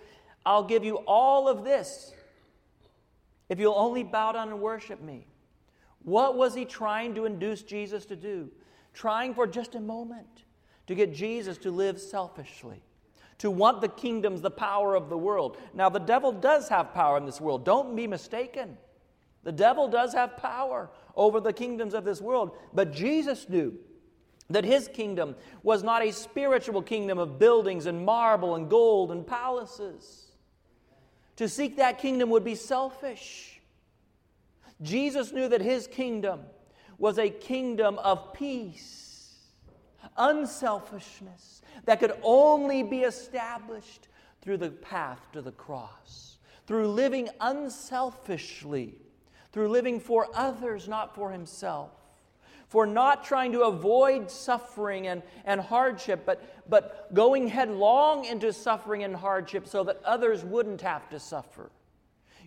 I'll 0.44 0.64
give 0.64 0.84
you 0.84 0.96
all 1.06 1.48
of 1.48 1.64
this 1.64 2.12
if 3.48 3.58
you'll 3.58 3.74
only 3.74 4.02
bow 4.02 4.32
down 4.32 4.48
and 4.48 4.60
worship 4.60 5.00
me. 5.00 5.26
What 6.02 6.36
was 6.36 6.54
he 6.54 6.64
trying 6.64 7.14
to 7.16 7.24
induce 7.24 7.62
Jesus 7.62 8.06
to 8.06 8.16
do? 8.16 8.50
Trying 8.94 9.34
for 9.34 9.46
just 9.46 9.74
a 9.74 9.80
moment 9.80 10.44
to 10.86 10.94
get 10.94 11.12
Jesus 11.12 11.58
to 11.58 11.70
live 11.70 12.00
selfishly 12.00 12.82
to 13.38 13.50
want 13.50 13.80
the 13.80 13.88
kingdoms, 13.88 14.40
the 14.40 14.50
power 14.50 14.94
of 14.94 15.08
the 15.08 15.18
world. 15.18 15.58
Now, 15.74 15.88
the 15.88 15.98
devil 15.98 16.32
does 16.32 16.68
have 16.68 16.94
power 16.94 17.16
in 17.18 17.26
this 17.26 17.40
world. 17.40 17.64
Don't 17.64 17.94
be 17.94 18.06
mistaken. 18.06 18.76
The 19.44 19.52
devil 19.52 19.88
does 19.88 20.12
have 20.14 20.36
power 20.36 20.90
over 21.14 21.40
the 21.40 21.52
kingdoms 21.52 21.94
of 21.94 22.04
this 22.04 22.20
world. 22.20 22.56
But 22.72 22.92
Jesus 22.92 23.48
knew 23.48 23.78
that 24.50 24.64
his 24.64 24.88
kingdom 24.88 25.34
was 25.62 25.82
not 25.82 26.04
a 26.04 26.12
spiritual 26.12 26.82
kingdom 26.82 27.18
of 27.18 27.38
buildings 27.38 27.86
and 27.86 28.04
marble 28.04 28.54
and 28.54 28.70
gold 28.70 29.10
and 29.10 29.26
palaces. 29.26 30.26
To 31.36 31.48
seek 31.48 31.76
that 31.76 31.98
kingdom 31.98 32.30
would 32.30 32.44
be 32.44 32.54
selfish. 32.54 33.60
Jesus 34.82 35.32
knew 35.32 35.48
that 35.48 35.60
his 35.60 35.86
kingdom 35.86 36.40
was 36.98 37.18
a 37.18 37.28
kingdom 37.28 37.98
of 37.98 38.32
peace, 38.32 39.36
unselfishness, 40.16 41.62
that 41.84 42.00
could 42.00 42.14
only 42.22 42.82
be 42.82 43.00
established 43.00 44.08
through 44.40 44.56
the 44.56 44.70
path 44.70 45.20
to 45.32 45.42
the 45.42 45.52
cross, 45.52 46.38
through 46.66 46.88
living 46.88 47.28
unselfishly, 47.40 48.94
through 49.52 49.68
living 49.68 50.00
for 50.00 50.28
others, 50.34 50.88
not 50.88 51.14
for 51.14 51.30
himself, 51.30 51.90
for 52.68 52.86
not 52.86 53.24
trying 53.24 53.52
to 53.52 53.62
avoid 53.62 54.30
suffering 54.30 55.06
and, 55.06 55.22
and 55.44 55.60
hardship, 55.60 56.24
but, 56.26 56.68
but 56.68 57.12
going 57.14 57.48
headlong 57.48 58.24
into 58.24 58.52
suffering 58.52 59.04
and 59.04 59.14
hardship 59.14 59.68
so 59.68 59.84
that 59.84 60.00
others 60.04 60.44
wouldn't 60.44 60.80
have 60.80 61.08
to 61.10 61.20
suffer. 61.20 61.70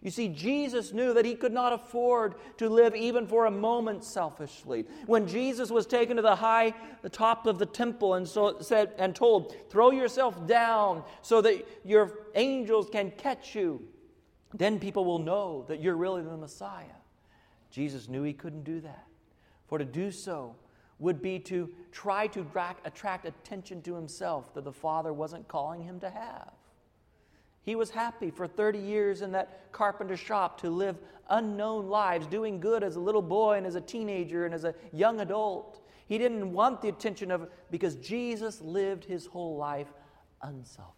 You 0.01 0.11
see, 0.11 0.29
Jesus 0.29 0.93
knew 0.93 1.13
that 1.13 1.25
he 1.25 1.35
could 1.35 1.51
not 1.51 1.73
afford 1.73 2.35
to 2.57 2.69
live 2.69 2.95
even 2.95 3.27
for 3.27 3.47
a 3.47 3.51
moment 3.51 4.05
selfishly. 4.05 4.85
When 5.07 5.27
Jesus 5.27 5.71
was 5.71 5.85
taken 5.85 6.15
to 6.15 6.21
the 6.21 6.37
high, 6.37 6.73
the 7.01 7.09
top 7.09 7.45
of 7.45 7.59
the 7.59 7.65
temple 7.65 8.13
and 8.13 8.25
so 8.25 8.59
said 8.61 8.93
and 8.97 9.13
told, 9.13 9.53
"Throw 9.69 9.91
yourself 9.91 10.47
down 10.47 11.03
so 11.21 11.41
that 11.41 11.67
your 11.83 12.27
angels 12.35 12.89
can 12.89 13.11
catch 13.11 13.55
you," 13.55 13.89
then 14.53 14.79
people 14.79 15.03
will 15.03 15.19
know 15.19 15.65
that 15.67 15.81
you're 15.81 15.97
really 15.97 16.21
the 16.21 16.37
Messiah. 16.37 16.85
Jesus 17.69 18.07
knew 18.07 18.23
he 18.23 18.31
couldn't 18.31 18.63
do 18.63 18.79
that. 18.79 19.05
For 19.69 19.77
to 19.77 19.85
do 19.85 20.11
so 20.11 20.55
would 20.97 21.21
be 21.21 21.39
to 21.39 21.69
try 21.91 22.27
to 22.27 22.45
attract 22.83 23.25
attention 23.25 23.81
to 23.83 23.95
himself 23.95 24.53
that 24.55 24.63
the 24.63 24.73
Father 24.73 25.13
wasn't 25.13 25.47
calling 25.47 25.83
him 25.83 25.99
to 25.99 26.09
have. 26.09 26.51
He 27.61 27.75
was 27.75 27.91
happy 27.91 28.31
for 28.31 28.47
30 28.47 28.79
years 28.79 29.21
in 29.21 29.31
that 29.33 29.71
carpenter 29.71 30.17
shop 30.17 30.59
to 30.61 30.71
live 30.71 30.97
unknown 31.29 31.87
lives, 31.87 32.25
doing 32.25 32.59
good 32.59 32.83
as 32.83 32.95
a 32.95 32.99
little 32.99 33.21
boy 33.21 33.57
and 33.57 33.67
as 33.67 33.75
a 33.75 33.81
teenager 33.81 34.45
and 34.45 34.55
as 34.55 34.63
a 34.63 34.73
young 34.91 35.21
adult. 35.21 35.85
He 36.07 36.17
didn't 36.17 36.51
want 36.51 36.81
the 36.81 36.89
attention 36.89 37.29
of 37.29 37.47
because 37.69 37.95
Jesus 37.97 38.59
lived 38.61 39.05
his 39.05 39.27
whole 39.27 39.55
life 39.55 39.93
unselfishly. 40.41 40.95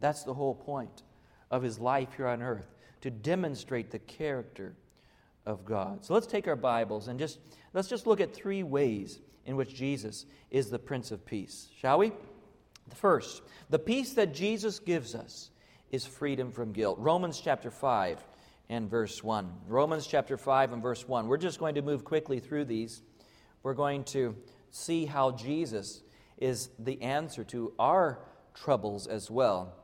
That's 0.00 0.22
the 0.22 0.32
whole 0.32 0.54
point 0.54 1.02
of 1.50 1.62
his 1.62 1.78
life 1.78 2.14
here 2.16 2.28
on 2.28 2.40
earth 2.40 2.74
to 3.02 3.10
demonstrate 3.10 3.90
the 3.90 3.98
character 3.98 4.74
of 5.46 5.64
God. 5.64 6.04
So 6.04 6.14
let's 6.14 6.26
take 6.26 6.48
our 6.48 6.56
Bibles 6.56 7.08
and 7.08 7.18
just 7.18 7.38
let's 7.72 7.88
just 7.88 8.06
look 8.06 8.20
at 8.20 8.34
three 8.34 8.62
ways 8.62 9.20
in 9.46 9.56
which 9.56 9.74
Jesus 9.74 10.26
is 10.50 10.70
the 10.70 10.78
Prince 10.78 11.10
of 11.10 11.24
Peace, 11.24 11.68
shall 11.78 11.98
we? 11.98 12.12
The 12.88 12.96
First, 12.96 13.42
the 13.68 13.78
peace 13.78 14.12
that 14.14 14.34
Jesus 14.34 14.78
gives 14.78 15.14
us 15.14 15.50
is 15.90 16.06
freedom 16.06 16.52
from 16.52 16.72
guilt. 16.72 16.98
Romans 16.98 17.40
chapter 17.40 17.70
5 17.70 18.24
and 18.68 18.88
verse 18.88 19.22
1. 19.22 19.50
Romans 19.66 20.06
chapter 20.06 20.36
5 20.36 20.72
and 20.72 20.82
verse 20.82 21.06
1. 21.06 21.26
We're 21.26 21.36
just 21.36 21.58
going 21.58 21.74
to 21.74 21.82
move 21.82 22.04
quickly 22.04 22.38
through 22.38 22.66
these. 22.66 23.02
We're 23.62 23.74
going 23.74 24.04
to 24.04 24.36
see 24.70 25.06
how 25.06 25.32
Jesus 25.32 26.02
is 26.38 26.70
the 26.78 27.02
answer 27.02 27.44
to 27.44 27.72
our 27.78 28.20
troubles 28.54 29.06
as 29.06 29.30
well. 29.30 29.74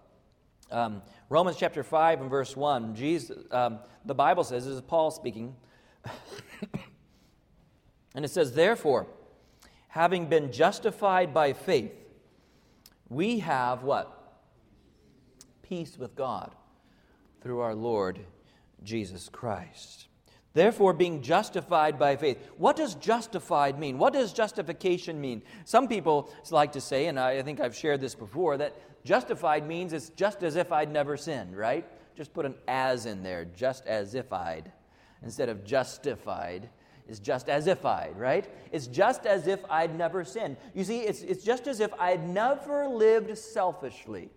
Um, 0.71 1.03
Romans 1.29 1.57
chapter 1.57 1.83
5 1.83 2.23
and 2.23 2.31
verse 2.31 2.57
1, 2.57 2.95
Jesus, 2.95 3.45
um, 3.51 3.79
the 4.05 4.15
Bible 4.15 4.45
says, 4.45 4.65
this 4.65 4.75
is 4.75 4.81
Paul 4.81 5.11
speaking, 5.11 5.55
and 8.15 8.25
it 8.25 8.31
says, 8.31 8.53
Therefore, 8.53 9.07
having 9.89 10.27
been 10.27 10.51
justified 10.51 11.33
by 11.33 11.53
faith, 11.53 11.93
we 13.09 13.41
have 13.41 13.83
what? 13.83 14.13
Peace 15.63 15.97
with 15.99 16.17
God 16.17 16.55
through 17.41 17.61
our 17.61 17.75
Lord 17.75 18.21
Jesus 18.83 19.29
Christ. 19.29 20.09
Therefore, 20.53 20.95
being 20.95 21.21
justified 21.21 21.99
by 21.99 22.17
faith. 22.17 22.39
What 22.57 22.77
does 22.77 22.95
justified 22.95 23.79
mean? 23.79 23.99
What 23.99 24.15
does 24.15 24.33
justification 24.33 25.21
mean? 25.21 25.43
Some 25.67 25.87
people 25.87 26.33
like 26.51 26.73
to 26.73 26.81
say, 26.81 27.07
and 27.07 27.21
I 27.21 27.43
think 27.43 27.61
I've 27.61 27.77
shared 27.77 28.01
this 28.01 28.15
before, 28.15 28.57
that 28.57 28.75
justified 29.07 29.67
means 29.67 29.93
it's 29.93 30.11
just 30.11 30.43
as 30.43 30.57
if 30.57 30.73
I'd 30.73 30.93
never 30.93 31.17
sinned, 31.17 31.57
right? 31.57 31.87
Just 32.17 32.35
put 32.35 32.45
an 32.45 32.55
as 32.69 33.07
in 33.07 33.23
there, 33.23 33.45
just 33.45 33.87
as 33.87 34.15
if 34.15 34.33
I'd, 34.33 34.73
instead 35.23 35.49
of 35.49 35.65
justified 35.65 36.69
is 37.09 37.21
just 37.21 37.49
as 37.49 37.67
if 37.67 37.85
I'd, 37.85 38.17
right? 38.17 38.53
It's 38.73 38.89
just 38.89 39.27
as 39.27 39.47
if 39.47 39.61
I'd 39.71 39.97
never 39.97 40.25
sinned. 40.25 40.57
You 40.75 40.85
see, 40.85 41.01
it's, 41.01 41.23
it's 41.23 41.45
just 41.45 41.67
as 41.69 41.81
if 41.81 41.95
I'd 41.95 42.29
never 42.29 42.89
lived 42.89 43.37
selfishly. 43.39 44.31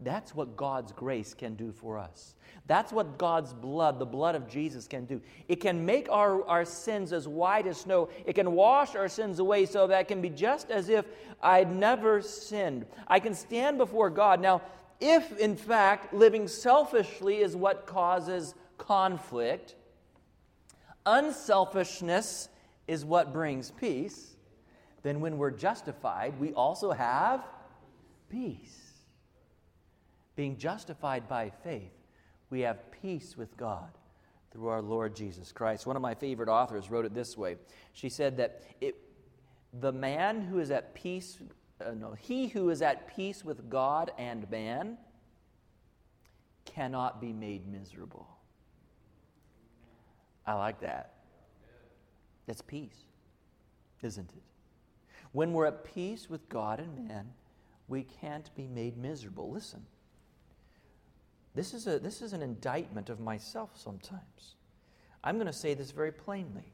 That's 0.00 0.34
what 0.34 0.56
God's 0.56 0.92
grace 0.92 1.32
can 1.32 1.54
do 1.54 1.72
for 1.72 1.98
us. 1.98 2.34
That's 2.66 2.92
what 2.92 3.16
God's 3.16 3.54
blood, 3.54 3.98
the 3.98 4.06
blood 4.06 4.34
of 4.34 4.48
Jesus, 4.48 4.86
can 4.86 5.06
do. 5.06 5.20
It 5.48 5.56
can 5.56 5.86
make 5.86 6.10
our, 6.10 6.46
our 6.46 6.64
sins 6.64 7.12
as 7.12 7.26
white 7.26 7.66
as 7.66 7.78
snow. 7.78 8.10
It 8.26 8.34
can 8.34 8.52
wash 8.52 8.94
our 8.94 9.08
sins 9.08 9.38
away 9.38 9.66
so 9.66 9.86
that 9.86 10.00
it 10.00 10.08
can 10.08 10.20
be 10.20 10.28
just 10.28 10.70
as 10.70 10.88
if 10.88 11.06
I'd 11.42 11.74
never 11.74 12.20
sinned. 12.20 12.86
I 13.06 13.20
can 13.20 13.34
stand 13.34 13.78
before 13.78 14.10
God. 14.10 14.40
Now, 14.40 14.62
if 15.00 15.38
in 15.38 15.56
fact 15.56 16.12
living 16.12 16.48
selfishly 16.48 17.38
is 17.38 17.56
what 17.56 17.86
causes 17.86 18.54
conflict, 18.78 19.76
unselfishness 21.06 22.48
is 22.86 23.04
what 23.04 23.32
brings 23.32 23.70
peace, 23.70 24.36
then 25.02 25.20
when 25.20 25.38
we're 25.38 25.50
justified, 25.50 26.38
we 26.40 26.52
also 26.52 26.90
have 26.90 27.44
peace. 28.28 28.85
Being 30.36 30.58
justified 30.58 31.28
by 31.28 31.50
faith, 31.64 31.92
we 32.50 32.60
have 32.60 32.90
peace 33.02 33.36
with 33.36 33.56
God 33.56 33.90
through 34.52 34.68
our 34.68 34.82
Lord 34.82 35.16
Jesus 35.16 35.50
Christ. 35.50 35.86
One 35.86 35.96
of 35.96 36.02
my 36.02 36.14
favorite 36.14 36.48
authors 36.48 36.90
wrote 36.90 37.04
it 37.04 37.14
this 37.14 37.36
way. 37.36 37.56
She 37.92 38.08
said 38.08 38.36
that 38.36 38.62
it, 38.80 38.96
the 39.80 39.92
man 39.92 40.42
who 40.42 40.58
is 40.58 40.70
at 40.70 40.94
peace, 40.94 41.38
uh, 41.84 41.92
no, 41.92 42.12
he 42.12 42.48
who 42.48 42.70
is 42.70 42.82
at 42.82 43.08
peace 43.16 43.44
with 43.44 43.68
God 43.68 44.12
and 44.18 44.48
man 44.50 44.98
cannot 46.64 47.20
be 47.20 47.32
made 47.32 47.66
miserable. 47.66 48.28
I 50.46 50.54
like 50.54 50.80
that. 50.80 51.14
That's 52.46 52.62
peace, 52.62 53.06
isn't 54.02 54.30
it? 54.30 54.42
When 55.32 55.52
we're 55.52 55.66
at 55.66 55.84
peace 55.84 56.30
with 56.30 56.48
God 56.48 56.78
and 56.78 57.08
man, 57.08 57.30
we 57.88 58.04
can't 58.04 58.54
be 58.54 58.66
made 58.66 58.96
miserable. 58.96 59.50
Listen, 59.50 59.84
this 61.56 61.72
is, 61.74 61.86
a, 61.86 61.98
this 61.98 62.20
is 62.20 62.34
an 62.34 62.42
indictment 62.42 63.08
of 63.08 63.18
myself 63.18 63.70
sometimes. 63.74 64.56
I'm 65.24 65.36
going 65.36 65.46
to 65.46 65.52
say 65.52 65.74
this 65.74 65.90
very 65.90 66.12
plainly. 66.12 66.72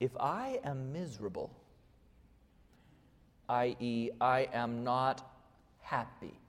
If 0.00 0.10
I 0.18 0.58
am 0.64 0.92
miserable, 0.92 1.50
i.e., 3.48 4.10
I 4.20 4.48
am 4.52 4.82
not 4.82 5.30
happy, 5.80 6.40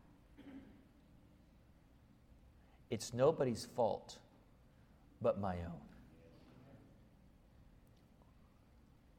it's 2.89 3.13
nobody's 3.13 3.65
fault 3.75 4.17
but 5.21 5.39
my 5.39 5.55
own. 5.55 5.81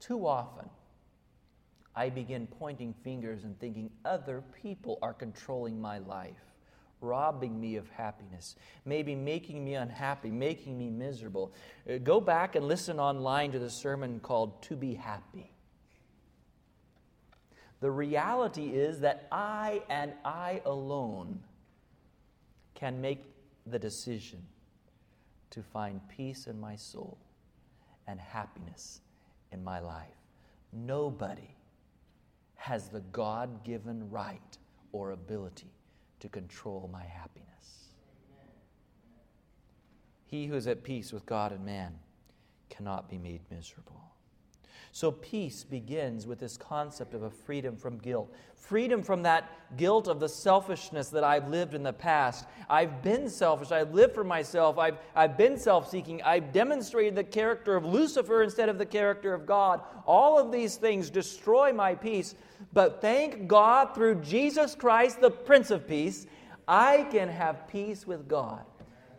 Too 0.00 0.26
often, 0.26 0.70
I 1.94 2.10
begin 2.10 2.46
pointing 2.46 2.94
fingers 3.02 3.44
and 3.44 3.58
thinking 3.58 3.90
other 4.04 4.42
people 4.62 4.98
are 5.02 5.12
controlling 5.12 5.80
my 5.80 5.98
life, 5.98 6.45
robbing 7.00 7.60
me 7.60 7.76
of 7.76 7.88
happiness, 7.90 8.56
maybe 8.84 9.14
making 9.14 9.64
me 9.64 9.74
unhappy, 9.74 10.30
making 10.30 10.78
me 10.78 10.90
miserable. 10.90 11.52
Uh, 11.88 11.98
go 11.98 12.20
back 12.20 12.56
and 12.56 12.66
listen 12.66 12.98
online 12.98 13.52
to 13.52 13.58
the 13.58 13.70
sermon 13.70 14.20
called 14.20 14.62
To 14.64 14.76
Be 14.76 14.94
Happy. 14.94 15.50
The 17.80 17.90
reality 17.90 18.68
is 18.68 19.00
that 19.00 19.28
I 19.30 19.82
and 19.90 20.12
I 20.24 20.62
alone 20.64 21.40
can 22.74 23.00
make 23.00 23.22
the 23.66 23.78
decision 23.78 24.42
to 25.50 25.62
find 25.62 26.00
peace 26.08 26.46
in 26.46 26.58
my 26.58 26.76
soul 26.76 27.18
and 28.06 28.18
happiness 28.18 29.00
in 29.52 29.62
my 29.62 29.78
life. 29.80 30.08
Nobody 30.72 31.54
has 32.56 32.88
the 32.88 33.00
God 33.00 33.64
given 33.64 34.10
right 34.10 34.58
or 34.92 35.10
ability 35.10 35.75
to 36.20 36.28
control 36.28 36.88
my 36.92 37.04
happiness. 37.04 37.46
He 40.26 40.46
who 40.46 40.54
is 40.56 40.66
at 40.66 40.82
peace 40.82 41.12
with 41.12 41.24
God 41.26 41.52
and 41.52 41.64
man 41.64 41.98
cannot 42.68 43.08
be 43.08 43.18
made 43.18 43.42
miserable. 43.50 44.15
So, 44.96 45.10
peace 45.12 45.62
begins 45.62 46.26
with 46.26 46.38
this 46.38 46.56
concept 46.56 47.12
of 47.12 47.22
a 47.22 47.28
freedom 47.28 47.76
from 47.76 47.98
guilt. 47.98 48.32
Freedom 48.54 49.02
from 49.02 49.24
that 49.24 49.76
guilt 49.76 50.08
of 50.08 50.20
the 50.20 50.28
selfishness 50.30 51.10
that 51.10 51.22
I've 51.22 51.48
lived 51.48 51.74
in 51.74 51.82
the 51.82 51.92
past. 51.92 52.46
I've 52.70 53.02
been 53.02 53.28
selfish. 53.28 53.72
I've 53.72 53.92
lived 53.92 54.14
for 54.14 54.24
myself. 54.24 54.78
I've, 54.78 54.96
I've 55.14 55.36
been 55.36 55.58
self 55.58 55.90
seeking. 55.90 56.22
I've 56.22 56.50
demonstrated 56.50 57.14
the 57.14 57.24
character 57.24 57.76
of 57.76 57.84
Lucifer 57.84 58.42
instead 58.42 58.70
of 58.70 58.78
the 58.78 58.86
character 58.86 59.34
of 59.34 59.44
God. 59.44 59.82
All 60.06 60.38
of 60.38 60.50
these 60.50 60.76
things 60.76 61.10
destroy 61.10 61.74
my 61.74 61.94
peace. 61.94 62.34
But 62.72 63.02
thank 63.02 63.46
God 63.46 63.94
through 63.94 64.22
Jesus 64.22 64.74
Christ, 64.74 65.20
the 65.20 65.30
Prince 65.30 65.70
of 65.70 65.86
Peace, 65.86 66.26
I 66.66 67.06
can 67.10 67.28
have 67.28 67.68
peace 67.68 68.06
with 68.06 68.26
God 68.26 68.64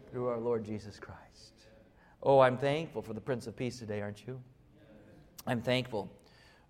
through 0.09 0.25
our 0.25 0.39
Lord 0.39 0.65
Jesus 0.65 0.99
Christ. 0.99 1.53
Oh, 2.23 2.39
I'm 2.39 2.57
thankful 2.57 3.03
for 3.03 3.13
the 3.13 3.21
Prince 3.21 3.45
of 3.45 3.55
Peace 3.55 3.77
today, 3.77 4.01
aren't 4.01 4.25
you? 4.25 4.41
I'm 5.47 5.61
thankful 5.61 6.11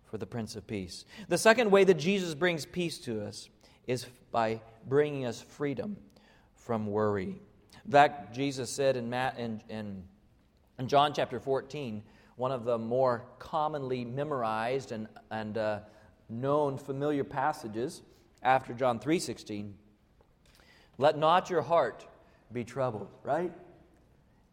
for 0.06 0.20
the 0.20 0.28
Prince 0.28 0.56
of 0.56 0.68
Peace. 0.68 1.04
The 1.28 1.38
second 1.38 1.72
way 1.72 1.84
that 1.84 1.96
Jesus 1.96 2.36
brings 2.36 2.63
peace 2.63 3.00
to 3.00 3.26
us 3.26 3.50
is 3.88 4.06
by 4.32 4.62
bringing 4.88 5.26
us 5.26 5.42
freedom 5.42 5.98
from 6.54 6.86
worry. 6.86 7.42
In 7.86 7.92
fact, 7.92 8.36
Jesus 8.36 8.70
said 8.70 8.96
in, 8.96 9.10
Matt, 9.10 9.40
in, 9.40 9.62
in, 9.70 10.04
in 10.78 10.88
John 10.88 11.12
chapter 11.12 11.40
14, 11.40 12.04
one 12.36 12.52
of 12.52 12.66
the 12.66 12.78
more 12.78 13.26
commonly 13.40 14.06
memorized 14.06 14.92
and, 14.92 15.08
and 15.32 15.58
uh, 15.58 15.80
known 16.30 16.78
familiar 16.78 17.24
passages 17.24 18.04
after 18.44 18.74
John 18.74 19.00
3:16, 19.00 19.72
let 21.00 21.18
not 21.18 21.50
your 21.50 21.63
heart 21.63 22.06
be 22.54 22.63
troubled, 22.63 23.08
right? 23.24 23.52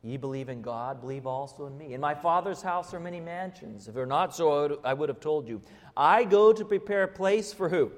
Ye 0.05 0.19
believe 0.19 0.51
in 0.51 0.61
God, 0.61 1.01
believe 1.01 1.27
also 1.27 1.65
in 1.65 1.79
me. 1.79 1.95
In 1.95 2.01
my 2.01 2.15
Father's 2.15 2.61
house 2.61 2.93
are 2.93 3.01
many 3.01 3.21
mansions. 3.21 3.89
If 3.89 3.97
it 3.97 3.99
were 3.99 4.05
not 4.05 4.37
so, 4.37 4.79
I 4.85 4.93
would 4.93 5.09
have 5.09 5.19
told 5.19 5.49
you. 5.49 5.63
I 5.97 6.25
go 6.25 6.53
to 6.53 6.63
prepare 6.63 7.05
a 7.05 7.09
place 7.09 7.55
for 7.55 7.71
who? 7.71 7.91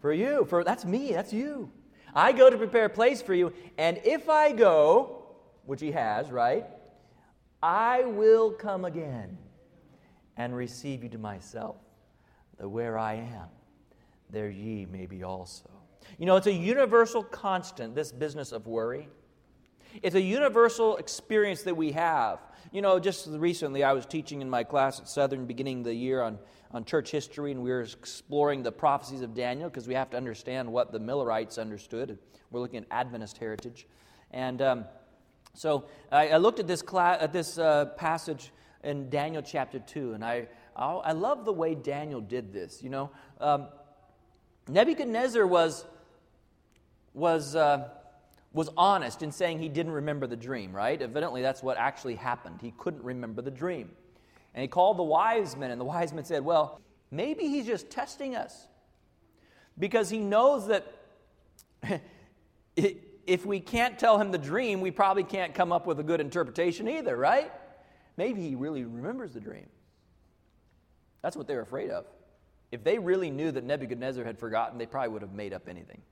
For 0.00 0.12
you. 0.12 0.46
For 0.48 0.62
that's 0.62 0.84
me, 0.84 1.12
that's 1.12 1.32
you. 1.32 1.72
I 2.14 2.30
go 2.30 2.50
to 2.50 2.56
prepare 2.56 2.84
a 2.84 2.90
place 2.90 3.20
for 3.20 3.34
you, 3.34 3.52
and 3.78 3.98
if 4.04 4.28
I 4.28 4.52
go, 4.52 5.24
which 5.64 5.80
he 5.80 5.90
has, 5.92 6.30
right? 6.30 6.66
I 7.62 8.04
will 8.04 8.52
come 8.52 8.84
again 8.84 9.38
and 10.36 10.54
receive 10.54 11.02
you 11.02 11.08
to 11.08 11.18
myself, 11.18 11.76
that 12.58 12.68
where 12.68 12.98
I 12.98 13.14
am, 13.14 13.48
there 14.30 14.50
ye 14.50 14.86
may 14.86 15.06
be 15.06 15.22
also. 15.22 15.70
You 16.18 16.26
know, 16.26 16.36
it's 16.36 16.46
a 16.46 16.52
universal 16.52 17.24
constant, 17.24 17.94
this 17.94 18.12
business 18.12 18.52
of 18.52 18.66
worry. 18.66 19.08
It's 20.00 20.14
a 20.14 20.20
universal 20.20 20.96
experience 20.96 21.62
that 21.62 21.76
we 21.76 21.92
have. 21.92 22.38
You 22.70 22.80
know, 22.80 22.98
just 22.98 23.26
recently 23.26 23.84
I 23.84 23.92
was 23.92 24.06
teaching 24.06 24.40
in 24.40 24.48
my 24.48 24.64
class 24.64 25.00
at 25.00 25.08
Southern 25.08 25.44
beginning 25.46 25.78
of 25.78 25.84
the 25.84 25.94
year 25.94 26.22
on, 26.22 26.38
on 26.70 26.84
church 26.84 27.10
history, 27.10 27.50
and 27.50 27.62
we 27.62 27.70
were 27.70 27.82
exploring 27.82 28.62
the 28.62 28.72
prophecies 28.72 29.20
of 29.20 29.34
Daniel 29.34 29.68
because 29.68 29.86
we 29.86 29.94
have 29.94 30.08
to 30.10 30.16
understand 30.16 30.72
what 30.72 30.92
the 30.92 30.98
Millerites 30.98 31.58
understood. 31.58 32.18
We're 32.50 32.60
looking 32.60 32.78
at 32.78 32.86
Adventist 32.90 33.36
heritage. 33.36 33.86
And 34.30 34.62
um, 34.62 34.84
so 35.54 35.84
I, 36.10 36.28
I, 36.28 36.36
looked 36.38 36.60
at 36.60 36.66
this, 36.66 36.80
class, 36.80 37.18
at 37.20 37.32
this 37.32 37.58
uh, 37.58 37.86
passage 37.96 38.52
in 38.82 39.10
Daniel 39.10 39.42
chapter 39.42 39.78
2, 39.78 40.14
and 40.14 40.24
I, 40.24 40.48
I 40.74 41.12
love 41.12 41.44
the 41.44 41.52
way 41.52 41.74
Daniel 41.74 42.20
did 42.20 42.52
this. 42.52 42.82
You 42.82 42.88
know, 42.88 43.10
um, 43.40 43.68
Nebuchadnezzar 44.68 45.46
was, 45.46 45.84
was 47.12 47.54
uh, 47.54 47.88
was 48.52 48.68
honest 48.76 49.22
in 49.22 49.32
saying 49.32 49.58
he 49.58 49.68
didn't 49.68 49.92
remember 49.92 50.26
the 50.26 50.36
dream, 50.36 50.72
right? 50.74 51.00
Evidently, 51.00 51.42
that's 51.42 51.62
what 51.62 51.76
actually 51.76 52.16
happened. 52.16 52.60
He 52.60 52.72
couldn't 52.76 53.02
remember 53.02 53.40
the 53.40 53.50
dream. 53.50 53.90
And 54.54 54.62
he 54.62 54.68
called 54.68 54.98
the 54.98 55.02
wise 55.02 55.56
men, 55.56 55.70
and 55.70 55.80
the 55.80 55.84
wise 55.84 56.12
men 56.12 56.24
said, 56.24 56.44
Well, 56.44 56.80
maybe 57.10 57.48
he's 57.48 57.66
just 57.66 57.90
testing 57.90 58.36
us 58.36 58.66
because 59.78 60.10
he 60.10 60.18
knows 60.18 60.68
that 60.68 60.86
if 62.76 63.46
we 63.46 63.60
can't 63.60 63.98
tell 63.98 64.18
him 64.18 64.30
the 64.30 64.38
dream, 64.38 64.80
we 64.80 64.90
probably 64.90 65.24
can't 65.24 65.54
come 65.54 65.72
up 65.72 65.86
with 65.86 65.98
a 66.00 66.02
good 66.02 66.20
interpretation 66.20 66.88
either, 66.88 67.16
right? 67.16 67.50
Maybe 68.16 68.46
he 68.46 68.54
really 68.54 68.84
remembers 68.84 69.32
the 69.32 69.40
dream. 69.40 69.66
That's 71.22 71.36
what 71.36 71.46
they're 71.46 71.62
afraid 71.62 71.90
of. 71.90 72.04
If 72.70 72.84
they 72.84 72.98
really 72.98 73.30
knew 73.30 73.50
that 73.52 73.64
Nebuchadnezzar 73.64 74.24
had 74.24 74.38
forgotten, 74.38 74.78
they 74.78 74.86
probably 74.86 75.10
would 75.10 75.22
have 75.22 75.32
made 75.32 75.52
up 75.52 75.68
anything. 75.68 76.02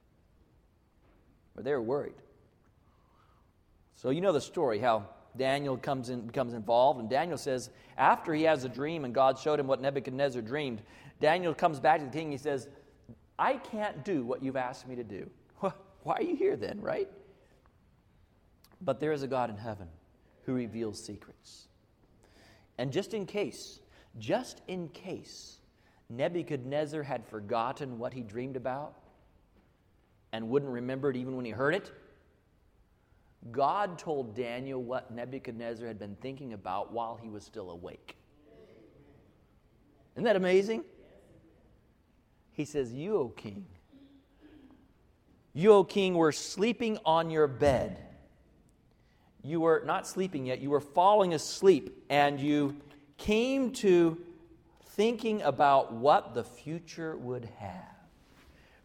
But 1.55 1.65
they 1.65 1.73
were 1.73 1.83
worried. 1.83 2.15
So 4.01 4.09
you 4.09 4.23
know 4.23 4.33
the 4.33 4.41
story 4.41 4.79
how 4.79 5.11
Daniel 5.37 5.77
comes 5.77 6.09
in, 6.09 6.23
becomes 6.23 6.55
involved, 6.55 7.01
and 7.01 7.11
Daniel 7.11 7.37
says, 7.37 7.69
after 7.99 8.33
he 8.33 8.45
has 8.45 8.65
a 8.65 8.69
dream 8.69 9.05
and 9.05 9.13
God 9.13 9.39
showed 9.39 9.61
him 9.61 9.67
what 9.67 9.83
Nebuchadnezzar 9.83 10.41
dreamed, 10.41 10.81
Daniel 11.21 11.53
comes 11.53 11.79
back 11.81 11.99
to 11.99 12.07
the 12.07 12.11
king 12.11 12.31
he 12.31 12.39
says, 12.39 12.67
I 13.39 13.57
can't 13.59 14.03
do 14.03 14.25
what 14.25 14.43
you've 14.43 14.57
asked 14.57 14.89
me 14.89 14.97
to 14.97 15.05
do. 15.05 15.29
Why 15.61 16.15
are 16.15 16.23
you 16.23 16.35
here 16.35 16.57
then, 16.57 16.81
right? 16.81 17.11
But 18.81 19.01
there 19.01 19.13
is 19.13 19.23
a 19.23 19.29
God 19.29 19.51
in 19.51 19.59
heaven 19.59 19.89
who 20.47 20.55
reveals 20.55 20.99
secrets. 21.05 21.69
And 22.79 22.91
just 22.91 23.13
in 23.13 23.27
case, 23.27 23.81
just 24.19 24.63
in 24.67 24.89
case 24.89 25.59
Nebuchadnezzar 26.09 27.03
had 27.03 27.27
forgotten 27.27 27.99
what 27.99 28.15
he 28.15 28.23
dreamed 28.23 28.57
about 28.57 28.95
and 30.33 30.49
wouldn't 30.49 30.73
remember 30.73 31.11
it 31.11 31.17
even 31.17 31.37
when 31.37 31.45
he 31.45 31.51
heard 31.51 31.75
it, 31.75 31.93
God 33.51 33.99
told 33.99 34.37
Daniel 34.37 34.83
what 34.83 35.11
Nebuchadnezzar 35.11 35.87
had 35.87 35.99
been 35.99 36.17
thinking 36.21 36.53
about 36.53 36.93
while 36.93 37.19
he 37.21 37.31
was 37.31 37.43
still 37.43 37.71
awake. 37.71 38.17
Isn't 40.15 40.25
that 40.25 40.37
amazing? 40.37 40.85
He 42.53 42.65
says, 42.65 42.93
You, 42.93 43.17
O 43.17 43.29
king, 43.29 43.65
you, 45.55 45.73
O 45.73 45.85
king, 45.85 46.15
were 46.15 46.33
sleeping 46.33 46.99
on 47.05 47.31
your 47.31 47.47
bed. 47.47 47.99
You 49.43 49.61
were 49.61 49.83
not 49.87 50.07
sleeping 50.07 50.47
yet, 50.47 50.61
you 50.61 50.69
were 50.69 50.81
falling 50.81 51.33
asleep, 51.33 52.05
and 52.11 52.39
you 52.39 52.77
came 53.17 53.73
to 53.73 54.19
thinking 54.91 55.41
about 55.43 55.95
what 55.95 56.35
the 56.35 56.45
future 56.45 57.17
would 57.17 57.49
have. 57.57 58.00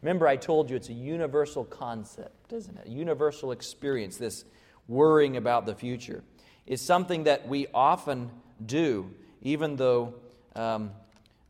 Remember, 0.06 0.28
I 0.28 0.36
told 0.36 0.70
you 0.70 0.76
it's 0.76 0.90
a 0.90 0.94
universal 0.94 1.66
concept, 1.66 2.54
isn't 2.54 2.78
it? 2.78 2.86
A 2.86 2.92
universal 2.92 3.52
experience, 3.52 4.18
this 4.18 4.46
worrying 4.88 5.36
about 5.36 5.66
the 5.66 5.74
future. 5.74 6.24
It's 6.68 6.84
something 6.84 7.24
that 7.24 7.48
we 7.48 7.66
often 7.74 8.30
do, 8.64 9.10
even 9.42 9.78
though 9.78 10.14
um, 10.56 10.92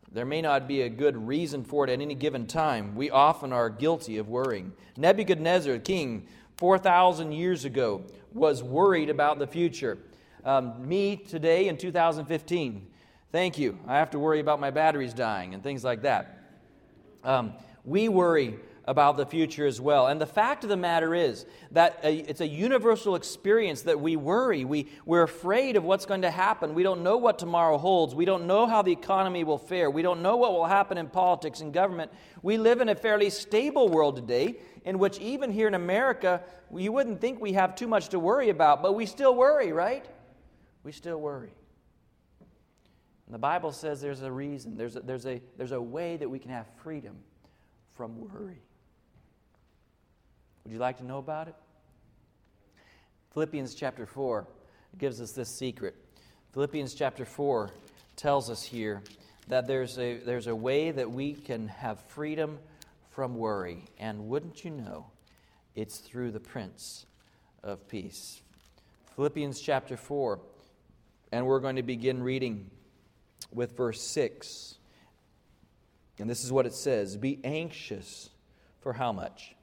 there 0.10 0.24
may 0.24 0.42
not 0.42 0.70
be 0.70 0.84
a 0.84 0.90
good 0.90 1.28
reason 1.28 1.66
for 1.66 1.84
it 1.84 1.90
at 1.90 2.00
any 2.00 2.16
given 2.16 2.48
time. 2.48 2.96
We 2.96 3.10
often 3.10 3.52
are 3.52 3.70
guilty 3.70 4.20
of 4.20 4.30
worrying. 4.30 4.72
Nebuchadnezzar, 4.96 5.80
king, 5.80 6.26
4,000 6.56 7.34
years 7.34 7.66
ago, 7.66 8.04
was 8.34 8.64
worried 8.64 9.10
about 9.10 9.38
the 9.38 9.48
future. 9.48 9.98
Um, 10.46 10.88
me 10.88 11.18
today 11.18 11.68
in 11.68 11.76
2015, 11.76 12.88
thank 13.34 13.58
you. 13.58 13.78
I 13.86 13.98
have 13.98 14.12
to 14.12 14.20
worry 14.20 14.40
about 14.40 14.62
my 14.62 14.72
batteries 14.72 15.14
dying 15.14 15.54
and 15.54 15.62
things 15.62 15.84
like 15.84 16.04
that. 16.04 16.40
Um, 17.22 17.52
we 17.86 18.10
worry 18.10 18.60
about 18.88 19.18
the 19.18 19.26
future 19.26 19.66
as 19.66 19.82
well. 19.82 20.08
And 20.08 20.22
the 20.22 20.28
fact 20.28 20.64
of 20.64 20.70
the 20.70 20.78
matter 20.78 21.16
is 21.16 21.46
that 21.72 22.00
it's 22.04 22.42
a 22.42 22.48
universal 22.48 23.16
experience 23.16 23.82
that 23.84 24.00
we 24.00 24.16
worry. 24.16 24.64
We, 24.64 24.88
we're 25.06 25.24
afraid 25.24 25.76
of 25.76 25.84
what's 25.84 26.06
going 26.06 26.22
to 26.22 26.32
happen. 26.32 26.76
We 26.76 26.84
don't 26.84 27.02
know 27.02 27.18
what 27.18 27.40
tomorrow 27.40 27.78
holds. 27.78 28.14
We 28.14 28.26
don't 28.26 28.46
know 28.46 28.68
how 28.68 28.84
the 28.84 28.92
economy 28.92 29.44
will 29.44 29.58
fare. 29.58 29.90
We 29.90 30.04
don't 30.04 30.22
know 30.22 30.38
what 30.38 30.54
will 30.54 30.66
happen 30.66 31.00
in 31.00 31.08
politics 31.08 31.62
and 31.62 31.74
government. 31.74 32.12
We 32.44 32.58
live 32.58 32.80
in 32.80 32.90
a 32.90 32.96
fairly 32.96 33.32
stable 33.32 33.90
world 33.90 34.16
today 34.16 34.58
in 34.84 35.00
which, 35.00 35.20
even 35.20 35.50
here 35.50 35.68
in 35.68 35.74
America, 35.74 36.44
you 36.72 36.92
wouldn't 36.92 37.20
think 37.20 37.42
we 37.42 37.54
have 37.54 37.76
too 37.76 37.88
much 37.88 38.10
to 38.10 38.20
worry 38.20 38.50
about, 38.50 38.84
but 38.84 38.94
we 38.94 39.08
still 39.08 39.34
worry, 39.34 39.72
right? 39.72 40.06
We 40.84 40.92
still 40.92 41.20
worry. 41.20 41.54
And 43.26 43.34
the 43.34 43.40
Bible 43.40 43.72
says 43.72 44.00
there's 44.00 44.22
a 44.22 44.32
reason, 44.32 44.78
there's 44.78 44.96
a, 44.96 45.00
there's, 45.00 45.26
a, 45.26 45.42
there's 45.58 45.72
a 45.72 45.82
way 45.82 46.18
that 46.18 46.30
we 46.30 46.38
can 46.38 46.52
have 46.52 46.68
freedom 46.84 47.16
from 47.96 48.20
worry. 48.20 48.62
Would 50.64 50.74
you 50.74 50.80
like 50.80 50.98
to 50.98 51.06
know 51.06 51.18
about 51.18 51.48
it? 51.48 51.56
Philippians 53.34 53.76
chapter 53.76 54.06
4 54.06 54.48
gives 54.98 55.22
us 55.22 55.32
this 55.32 55.50
secret. 55.50 55.96
Philippians 56.54 56.94
chapter 56.94 57.26
4 57.26 57.72
tells 58.16 58.50
us 58.50 58.64
here 58.64 59.02
that 59.48 59.68
there's 59.68 60.00
a, 60.00 60.18
there's 60.18 60.48
a 60.48 60.56
way 60.56 60.92
that 60.92 61.12
we 61.12 61.34
can 61.34 61.68
have 61.68 62.00
freedom 62.08 62.58
from 63.12 63.38
worry. 63.38 63.86
And 64.00 64.28
wouldn't 64.28 64.64
you 64.64 64.72
know, 64.72 65.08
it's 65.76 65.98
through 66.00 66.32
the 66.32 66.40
Prince 66.40 67.06
of 67.64 67.88
Peace. 67.88 68.42
Philippians 69.16 69.62
chapter 69.62 69.98
4, 69.98 70.40
and 71.32 71.46
we're 71.46 71.60
going 71.60 71.76
to 71.76 71.84
begin 71.84 72.24
reading 72.24 72.70
with 73.54 73.78
verse 73.78 74.02
6. 74.02 74.76
And 76.20 76.30
this 76.30 76.44
is 76.44 76.52
what 76.52 76.66
it 76.66 76.74
says 76.74 77.18
Be 77.18 77.40
anxious 77.44 78.30
for 78.80 78.94
how 78.94 79.12
much? 79.12 79.56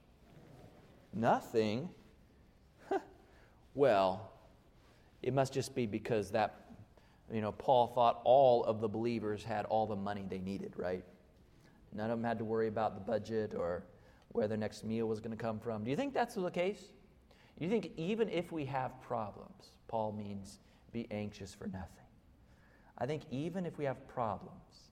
Nothing. 1.13 1.89
well, 3.73 4.31
it 5.21 5.33
must 5.33 5.53
just 5.53 5.75
be 5.75 5.85
because 5.85 6.31
that, 6.31 6.65
you 7.31 7.41
know, 7.41 7.51
Paul 7.51 7.87
thought 7.87 8.21
all 8.23 8.63
of 8.65 8.81
the 8.81 8.87
believers 8.87 9.43
had 9.43 9.65
all 9.65 9.87
the 9.87 9.95
money 9.95 10.25
they 10.27 10.39
needed, 10.39 10.73
right? 10.75 11.03
None 11.93 12.09
of 12.09 12.17
them 12.17 12.23
had 12.23 12.39
to 12.39 12.45
worry 12.45 12.67
about 12.67 12.95
the 12.95 13.01
budget 13.01 13.53
or 13.55 13.83
where 14.29 14.47
their 14.47 14.57
next 14.57 14.83
meal 14.83 15.07
was 15.07 15.19
going 15.19 15.35
to 15.35 15.41
come 15.41 15.59
from. 15.59 15.83
Do 15.83 15.91
you 15.91 15.95
think 15.95 16.13
that's 16.13 16.35
the 16.35 16.49
case? 16.49 16.85
You 17.59 17.69
think 17.69 17.91
even 17.97 18.29
if 18.29 18.51
we 18.51 18.65
have 18.65 18.99
problems, 19.01 19.71
Paul 19.87 20.11
means 20.11 20.59
be 20.91 21.07
anxious 21.11 21.53
for 21.53 21.67
nothing? 21.67 21.87
I 22.97 23.05
think 23.05 23.23
even 23.31 23.65
if 23.65 23.77
we 23.77 23.85
have 23.85 24.07
problems, 24.07 24.89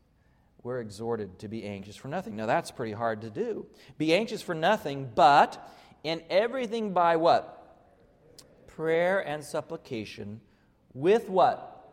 we're 0.64 0.80
exhorted 0.80 1.40
to 1.40 1.48
be 1.48 1.64
anxious 1.64 1.96
for 1.96 2.08
nothing. 2.08 2.36
Now, 2.36 2.46
that's 2.46 2.72
pretty 2.72 2.92
hard 2.94 3.22
to 3.22 3.30
do. 3.30 3.66
Be 3.98 4.14
anxious 4.14 4.42
for 4.42 4.54
nothing, 4.54 5.10
but 5.16 5.72
in 6.04 6.22
everything 6.30 6.94
by 6.94 7.16
what? 7.16 7.58
Prayer 8.68 9.20
and 9.20 9.44
supplication 9.44 10.40
with 10.94 11.30
what? 11.30 11.92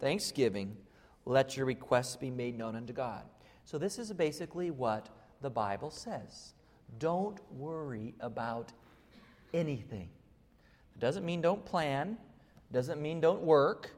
Thanksgiving. 0.00 0.76
Let 1.24 1.56
your 1.56 1.66
requests 1.66 2.16
be 2.16 2.30
made 2.30 2.56
known 2.56 2.76
unto 2.76 2.92
God. 2.92 3.22
So, 3.64 3.78
this 3.78 3.98
is 3.98 4.12
basically 4.12 4.70
what 4.70 5.08
the 5.40 5.50
Bible 5.50 5.90
says. 5.90 6.54
Don't 6.98 7.38
worry 7.50 8.14
about 8.20 8.72
anything. 9.52 10.08
It 10.94 11.00
doesn't 11.00 11.24
mean 11.24 11.40
don't 11.40 11.64
plan, 11.64 12.18
doesn't 12.70 13.00
mean 13.00 13.20
don't 13.20 13.42
work. 13.42 13.90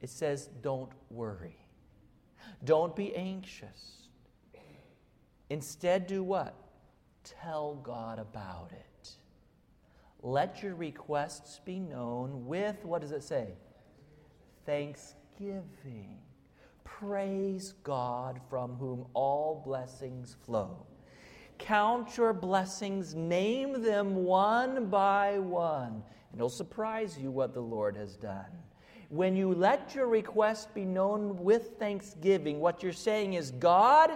It 0.00 0.10
says 0.10 0.48
don't 0.62 0.90
worry. 1.10 1.56
Don't 2.64 2.94
be 2.94 3.14
anxious. 3.14 4.08
Instead, 5.50 6.06
do 6.06 6.22
what? 6.22 6.54
Tell 7.24 7.76
God 7.76 8.18
about 8.18 8.70
it. 8.72 9.10
Let 10.22 10.62
your 10.62 10.74
requests 10.74 11.60
be 11.64 11.78
known 11.78 12.46
with, 12.46 12.84
what 12.84 13.00
does 13.00 13.12
it 13.12 13.22
say? 13.22 13.54
Thanksgiving. 14.66 16.18
Praise 16.84 17.74
God 17.84 18.40
from 18.50 18.74
whom 18.74 19.06
all 19.14 19.62
blessings 19.64 20.36
flow. 20.44 20.86
Count 21.58 22.16
your 22.16 22.32
blessings, 22.32 23.14
name 23.14 23.82
them 23.82 24.16
one 24.16 24.86
by 24.86 25.38
one, 25.38 26.02
and 26.32 26.38
it'll 26.38 26.48
surprise 26.48 27.18
you 27.18 27.30
what 27.30 27.54
the 27.54 27.60
Lord 27.60 27.96
has 27.96 28.16
done. 28.16 28.46
When 29.10 29.36
you 29.36 29.54
let 29.54 29.94
your 29.94 30.06
request 30.06 30.74
be 30.74 30.84
known 30.84 31.42
with 31.42 31.78
thanksgiving, 31.78 32.60
what 32.60 32.82
you're 32.82 32.92
saying 32.92 33.34
is, 33.34 33.52
God, 33.52 34.10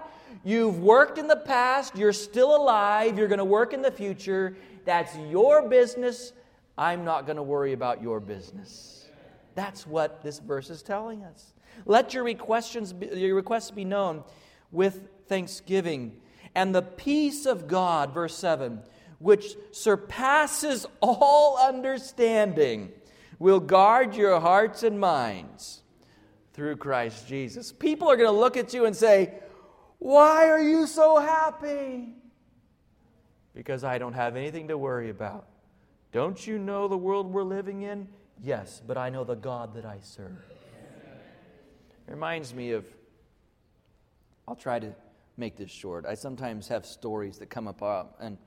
you've 0.45 0.81
worked 0.81 1.17
in 1.17 1.29
the 1.29 1.37
past, 1.37 1.97
you're 1.97 2.13
still 2.13 2.55
alive, 2.55 3.17
you're 3.17 3.29
going 3.29 3.39
to 3.39 3.45
work 3.45 3.73
in 3.73 3.81
the 3.81 3.91
future. 3.91 4.55
That's 4.85 5.17
your 5.31 5.67
business. 5.67 6.35
I'm 6.77 7.07
not 7.07 7.25
going 7.25 7.37
to 7.37 7.43
worry 7.43 7.73
about 7.73 8.03
your 8.03 8.21
business. 8.21 9.07
That's 9.55 9.87
what 9.87 10.23
this 10.23 10.39
verse 10.39 10.69
is 10.69 10.83
telling 10.83 11.25
us. 11.25 11.55
Let 11.87 12.13
your 12.13 12.25
requests 12.25 12.93
be, 12.93 13.07
your 13.07 13.35
requests 13.35 13.71
be 13.71 13.85
known 13.85 14.25
with 14.71 15.09
thanksgiving. 15.27 16.21
And 16.55 16.75
the 16.75 16.83
peace 16.83 17.47
of 17.47 17.67
God, 17.67 18.13
verse 18.13 18.37
7, 18.37 18.81
which 19.19 19.57
surpasses 19.71 20.85
all 21.01 21.57
understanding 21.59 22.93
will 23.43 23.61
guard 23.61 24.15
your 24.15 24.39
hearts 24.39 24.85
and 24.85 25.01
minds 25.01 25.83
through 26.53 26.77
Christ 26.77 27.27
Jesus. 27.27 27.73
People 27.73 28.09
are 28.09 28.17
going 28.17 28.29
to 28.29 28.39
look 28.39 28.57
at 28.57 28.73
you 28.73 28.87
and 28.87 28.95
say, 28.95 29.35
Why 29.99 30.49
are 30.49 30.63
you 30.63 30.87
so 30.87 31.19
happy? 31.19 32.15
Because 33.53 33.83
I 33.83 33.99
don't 33.99 34.13
have 34.13 34.37
anything 34.37 34.69
to 34.69 34.79
worry 34.79 35.11
about. 35.11 35.49
Don't 36.13 36.47
you 36.47 36.57
know 36.57 36.87
the 36.87 36.97
world 36.97 37.33
we're 37.33 37.43
living 37.43 37.83
in? 37.83 38.07
Yes, 38.41 38.81
but 38.87 38.97
I 38.97 39.11
know 39.11 39.25
the 39.25 39.35
God 39.35 39.75
that 39.75 39.85
I 39.85 39.99
serve. 40.01 40.39
It 42.07 42.11
reminds 42.11 42.55
me 42.55 42.71
of, 42.71 42.87
I'll 44.47 44.55
try 44.55 44.79
to 44.79 44.95
make 45.37 45.57
this 45.57 45.71
short. 45.71 46.07
I 46.07 46.15
sometimes 46.15 46.69
have 46.69 46.87
stories 46.87 47.39
that 47.39 47.51
come 47.51 47.67
up, 47.67 47.83
uh, 47.83 48.05
and, 48.21 48.39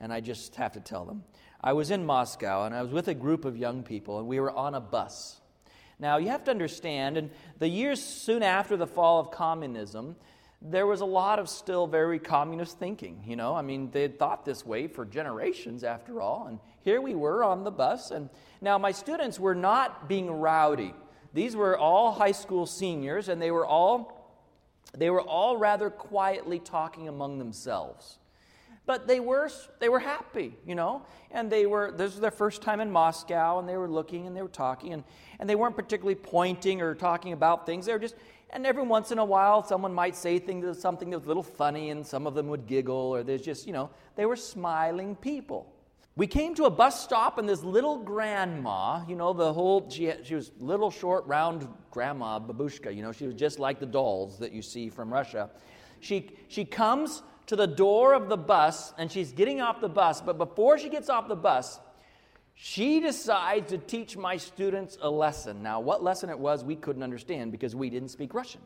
and 0.00 0.12
I 0.12 0.20
just 0.20 0.54
have 0.54 0.72
to 0.72 0.80
tell 0.80 1.04
them. 1.04 1.24
I 1.60 1.72
was 1.72 1.90
in 1.90 2.04
Moscow 2.04 2.64
and 2.64 2.74
I 2.74 2.82
was 2.82 2.92
with 2.92 3.08
a 3.08 3.14
group 3.14 3.44
of 3.44 3.56
young 3.56 3.82
people 3.82 4.18
and 4.18 4.28
we 4.28 4.40
were 4.40 4.50
on 4.50 4.74
a 4.74 4.80
bus. 4.80 5.40
Now, 5.98 6.18
you 6.18 6.28
have 6.28 6.44
to 6.44 6.50
understand, 6.50 7.16
in 7.16 7.30
the 7.58 7.68
years 7.68 8.02
soon 8.02 8.42
after 8.42 8.76
the 8.76 8.86
fall 8.86 9.18
of 9.18 9.30
communism, 9.30 10.16
there 10.60 10.86
was 10.86 11.00
a 11.00 11.06
lot 11.06 11.38
of 11.38 11.48
still 11.48 11.86
very 11.86 12.18
communist 12.18 12.78
thinking. 12.78 13.22
You 13.26 13.36
know, 13.36 13.54
I 13.54 13.62
mean, 13.62 13.90
they 13.90 14.02
had 14.02 14.18
thought 14.18 14.44
this 14.44 14.64
way 14.64 14.88
for 14.88 15.06
generations 15.06 15.84
after 15.84 16.20
all. 16.20 16.46
And 16.48 16.58
here 16.82 17.00
we 17.00 17.14
were 17.14 17.42
on 17.42 17.64
the 17.64 17.70
bus. 17.70 18.10
And 18.10 18.28
now 18.60 18.76
my 18.76 18.92
students 18.92 19.40
were 19.40 19.54
not 19.54 20.08
being 20.08 20.30
rowdy. 20.30 20.94
These 21.32 21.56
were 21.56 21.78
all 21.78 22.12
high 22.12 22.32
school 22.32 22.66
seniors, 22.66 23.28
and 23.28 23.40
they 23.40 23.50
were 23.50 23.66
all, 23.66 24.30
they 24.96 25.10
were 25.10 25.22
all 25.22 25.56
rather 25.56 25.90
quietly 25.90 26.58
talking 26.58 27.08
among 27.08 27.38
themselves 27.38 28.18
but 28.86 29.06
they 29.08 29.20
were 29.20 29.50
they 29.80 29.88
were 29.88 29.98
happy 29.98 30.56
you 30.64 30.74
know? 30.74 31.02
And 31.30 31.50
they 31.50 31.66
were 31.66 31.92
this 31.92 32.12
was 32.12 32.20
their 32.20 32.30
first 32.30 32.62
time 32.62 32.80
in 32.80 32.90
moscow 32.90 33.58
and 33.58 33.68
they 33.68 33.76
were 33.76 33.88
looking 33.88 34.26
and 34.26 34.36
they 34.36 34.42
were 34.42 34.48
talking 34.48 34.92
and, 34.92 35.04
and 35.38 35.50
they 35.50 35.56
weren't 35.56 35.76
particularly 35.76 36.14
pointing 36.14 36.80
or 36.80 36.94
talking 36.94 37.32
about 37.32 37.66
things. 37.66 37.86
They 37.86 37.92
were 37.92 37.98
just 37.98 38.14
and 38.50 38.64
every 38.64 38.84
once 38.84 39.10
in 39.10 39.18
a 39.18 39.24
while 39.24 39.62
someone 39.64 39.92
might 39.92 40.16
say 40.16 40.38
things 40.38 40.80
something 40.80 41.10
that 41.10 41.18
was 41.18 41.26
a 41.26 41.28
little 41.28 41.42
funny 41.42 41.90
and 41.90 42.06
some 42.06 42.26
of 42.26 42.34
them 42.34 42.46
would 42.48 42.66
giggle 42.66 42.96
or 43.14 43.22
there's 43.22 43.42
just 43.42 43.66
you 43.66 43.72
know 43.72 43.90
they 44.14 44.24
were 44.24 44.36
smiling 44.36 45.16
people. 45.16 45.72
We 46.18 46.26
came 46.26 46.54
to 46.54 46.64
a 46.64 46.70
bus 46.70 47.02
stop 47.02 47.36
and 47.36 47.46
this 47.46 47.62
little 47.62 47.98
grandma 47.98 49.04
you 49.06 49.16
know 49.16 49.32
the 49.32 49.52
whole 49.52 49.90
she, 49.90 50.12
she 50.22 50.34
was 50.34 50.52
little 50.60 50.90
short 50.90 51.26
round 51.26 51.68
grandma 51.90 52.38
babushka 52.38 52.94
you 52.94 53.02
know 53.02 53.12
she 53.12 53.26
was 53.26 53.34
just 53.34 53.58
like 53.58 53.80
the 53.80 53.86
dolls 53.86 54.38
that 54.38 54.52
you 54.52 54.62
see 54.62 54.88
from 54.88 55.12
russia. 55.12 55.50
She, 56.00 56.30
she 56.48 56.64
comes 56.64 57.22
to 57.46 57.56
the 57.56 57.66
door 57.66 58.14
of 58.14 58.28
the 58.28 58.36
bus 58.36 58.92
and 58.98 59.10
she's 59.10 59.32
getting 59.32 59.60
off 59.60 59.80
the 59.80 59.88
bus. 59.88 60.20
But 60.20 60.38
before 60.38 60.78
she 60.78 60.88
gets 60.88 61.08
off 61.08 61.28
the 61.28 61.36
bus, 61.36 61.80
she 62.54 63.00
decides 63.00 63.70
to 63.70 63.78
teach 63.78 64.16
my 64.16 64.36
students 64.36 64.96
a 65.00 65.10
lesson. 65.10 65.62
Now, 65.62 65.80
what 65.80 66.02
lesson 66.02 66.30
it 66.30 66.38
was, 66.38 66.64
we 66.64 66.76
couldn't 66.76 67.02
understand 67.02 67.52
because 67.52 67.76
we 67.76 67.90
didn't 67.90 68.08
speak 68.08 68.32
Russian. 68.34 68.62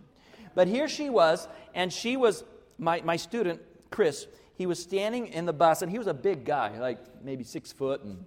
But 0.54 0.68
here 0.68 0.88
she 0.88 1.10
was, 1.10 1.48
and 1.74 1.92
she 1.92 2.16
was, 2.16 2.44
my, 2.78 3.00
my 3.02 3.16
student 3.16 3.60
Chris, 3.90 4.26
he 4.54 4.66
was 4.66 4.80
standing 4.80 5.28
in 5.28 5.46
the 5.46 5.52
bus, 5.52 5.82
and 5.82 5.90
he 5.90 5.98
was 5.98 6.06
a 6.06 6.14
big 6.14 6.44
guy, 6.44 6.78
like 6.78 6.98
maybe 7.24 7.44
six 7.44 7.72
foot 7.72 8.02
and 8.02 8.24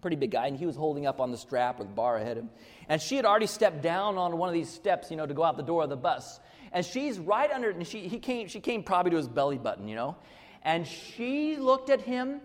pretty 0.00 0.16
big 0.16 0.30
guy, 0.30 0.46
and 0.46 0.56
he 0.56 0.66
was 0.66 0.76
holding 0.76 1.06
up 1.06 1.20
on 1.20 1.30
the 1.30 1.36
strap 1.36 1.80
or 1.80 1.84
the 1.84 1.90
bar 1.90 2.16
ahead 2.16 2.38
of 2.38 2.44
him. 2.44 2.50
And 2.88 3.00
she 3.00 3.16
had 3.16 3.24
already 3.24 3.46
stepped 3.46 3.82
down 3.82 4.16
on 4.16 4.36
one 4.38 4.48
of 4.48 4.54
these 4.54 4.68
steps, 4.68 5.10
you 5.10 5.16
know, 5.16 5.26
to 5.26 5.34
go 5.34 5.44
out 5.44 5.56
the 5.56 5.62
door 5.62 5.82
of 5.84 5.90
the 5.90 5.96
bus. 5.96 6.40
And 6.72 6.84
she's 6.84 7.18
right 7.18 7.50
under, 7.50 7.70
and 7.70 7.86
she, 7.86 8.08
he 8.08 8.18
came, 8.18 8.48
she 8.48 8.60
came 8.60 8.82
probably 8.82 9.10
to 9.12 9.16
his 9.16 9.28
belly 9.28 9.58
button, 9.58 9.88
you 9.88 9.96
know. 9.96 10.16
And 10.62 10.86
she 10.86 11.56
looked 11.56 11.90
at 11.90 12.00
him, 12.00 12.40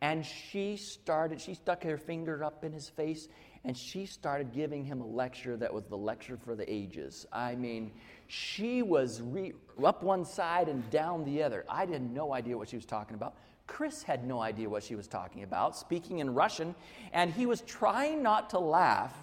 and 0.00 0.24
she 0.24 0.76
started, 0.76 1.40
she 1.40 1.54
stuck 1.54 1.82
her 1.84 1.96
finger 1.96 2.42
up 2.42 2.64
in 2.64 2.72
his 2.72 2.88
face, 2.88 3.28
and 3.64 3.76
she 3.76 4.06
started 4.06 4.52
giving 4.52 4.84
him 4.84 5.00
a 5.00 5.06
lecture 5.06 5.56
that 5.58 5.72
was 5.72 5.84
the 5.84 5.96
lecture 5.96 6.36
for 6.36 6.56
the 6.56 6.72
ages. 6.72 7.26
I 7.32 7.54
mean, 7.54 7.92
she 8.26 8.82
was 8.82 9.20
re- 9.20 9.52
up 9.84 10.02
one 10.02 10.24
side 10.24 10.68
and 10.68 10.88
down 10.90 11.24
the 11.24 11.42
other. 11.42 11.66
I 11.68 11.84
had 11.84 12.10
no 12.10 12.32
idea 12.32 12.56
what 12.56 12.68
she 12.68 12.76
was 12.76 12.86
talking 12.86 13.14
about. 13.14 13.34
Chris 13.66 14.02
had 14.02 14.26
no 14.26 14.40
idea 14.40 14.68
what 14.68 14.82
she 14.82 14.96
was 14.96 15.06
talking 15.06 15.42
about, 15.42 15.76
speaking 15.76 16.18
in 16.18 16.34
Russian, 16.34 16.74
and 17.12 17.32
he 17.32 17.46
was 17.46 17.60
trying 17.60 18.22
not 18.22 18.50
to 18.50 18.58
laugh 18.58 19.14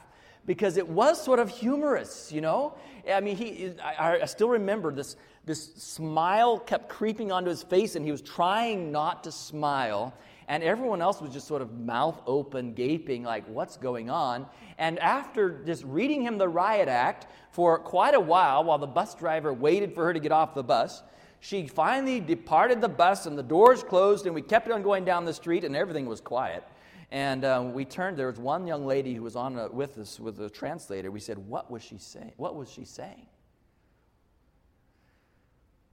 because 0.48 0.78
it 0.78 0.88
was 0.88 1.24
sort 1.24 1.38
of 1.38 1.50
humorous, 1.50 2.32
you 2.32 2.42
know? 2.42 2.74
I 3.14 3.20
mean, 3.20 3.36
he, 3.36 3.74
I, 3.84 4.22
I 4.22 4.26
still 4.26 4.50
remember 4.50 4.92
this, 4.92 5.16
this 5.46 5.76
smile 5.76 6.58
kept 6.58 6.90
creeping 6.90 7.32
onto 7.32 7.50
his 7.50 7.62
face, 7.62 7.96
and 7.96 8.04
he 8.04 8.12
was 8.12 8.22
trying 8.22 8.92
not 8.92 9.24
to 9.26 9.32
smile. 9.32 10.14
And 10.48 10.64
everyone 10.64 11.02
else 11.02 11.22
was 11.22 11.32
just 11.32 11.46
sort 11.46 11.62
of 11.62 11.78
mouth 11.78 12.22
open, 12.26 12.74
gaping, 12.74 13.24
like, 13.24 13.46
what's 13.48 13.76
going 13.76 14.10
on? 14.10 14.48
And 14.78 14.98
after 15.00 15.62
just 15.66 15.84
reading 15.84 16.22
him 16.22 16.38
the 16.38 16.48
riot 16.48 16.88
act 16.88 17.28
for 17.52 17.78
quite 17.78 18.16
a 18.16 18.20
while, 18.20 18.64
while 18.64 18.78
the 18.78 18.88
bus 18.88 19.14
driver 19.14 19.54
waited 19.54 19.94
for 19.94 20.06
her 20.06 20.14
to 20.14 20.20
get 20.20 20.32
off 20.32 20.56
the 20.56 20.64
bus, 20.64 21.04
she 21.42 21.68
finally 21.68 22.22
departed 22.22 22.80
the 22.80 22.90
bus 22.90 23.26
and 23.26 23.38
the 23.38 23.44
doors 23.44 23.84
closed, 23.84 24.26
and 24.26 24.34
we 24.34 24.42
kept 24.42 24.72
on 24.72 24.82
going 24.82 25.04
down 25.04 25.26
the 25.26 25.34
street, 25.34 25.66
and 25.66 25.76
everything 25.76 26.06
was 26.06 26.22
quiet. 26.22 26.64
And 27.10 27.46
um, 27.46 27.74
we 27.74 27.86
turned, 27.86 28.18
there 28.18 28.28
was 28.28 28.40
one 28.40 28.68
young 28.68 28.86
lady 28.86 29.14
who 29.14 29.24
was 29.24 29.36
on 29.36 29.58
a, 29.58 29.70
with 29.70 29.98
us 29.98 30.20
with 30.20 30.40
a 30.42 30.50
translator. 30.50 31.10
We 31.10 31.22
said, 31.22 31.38
What 31.38 31.72
was 31.72 31.82
she 31.82 31.98
saying? 31.98 32.34
What 32.36 32.56
was 32.56 32.70
she 32.70 32.84
saying? 32.84 33.28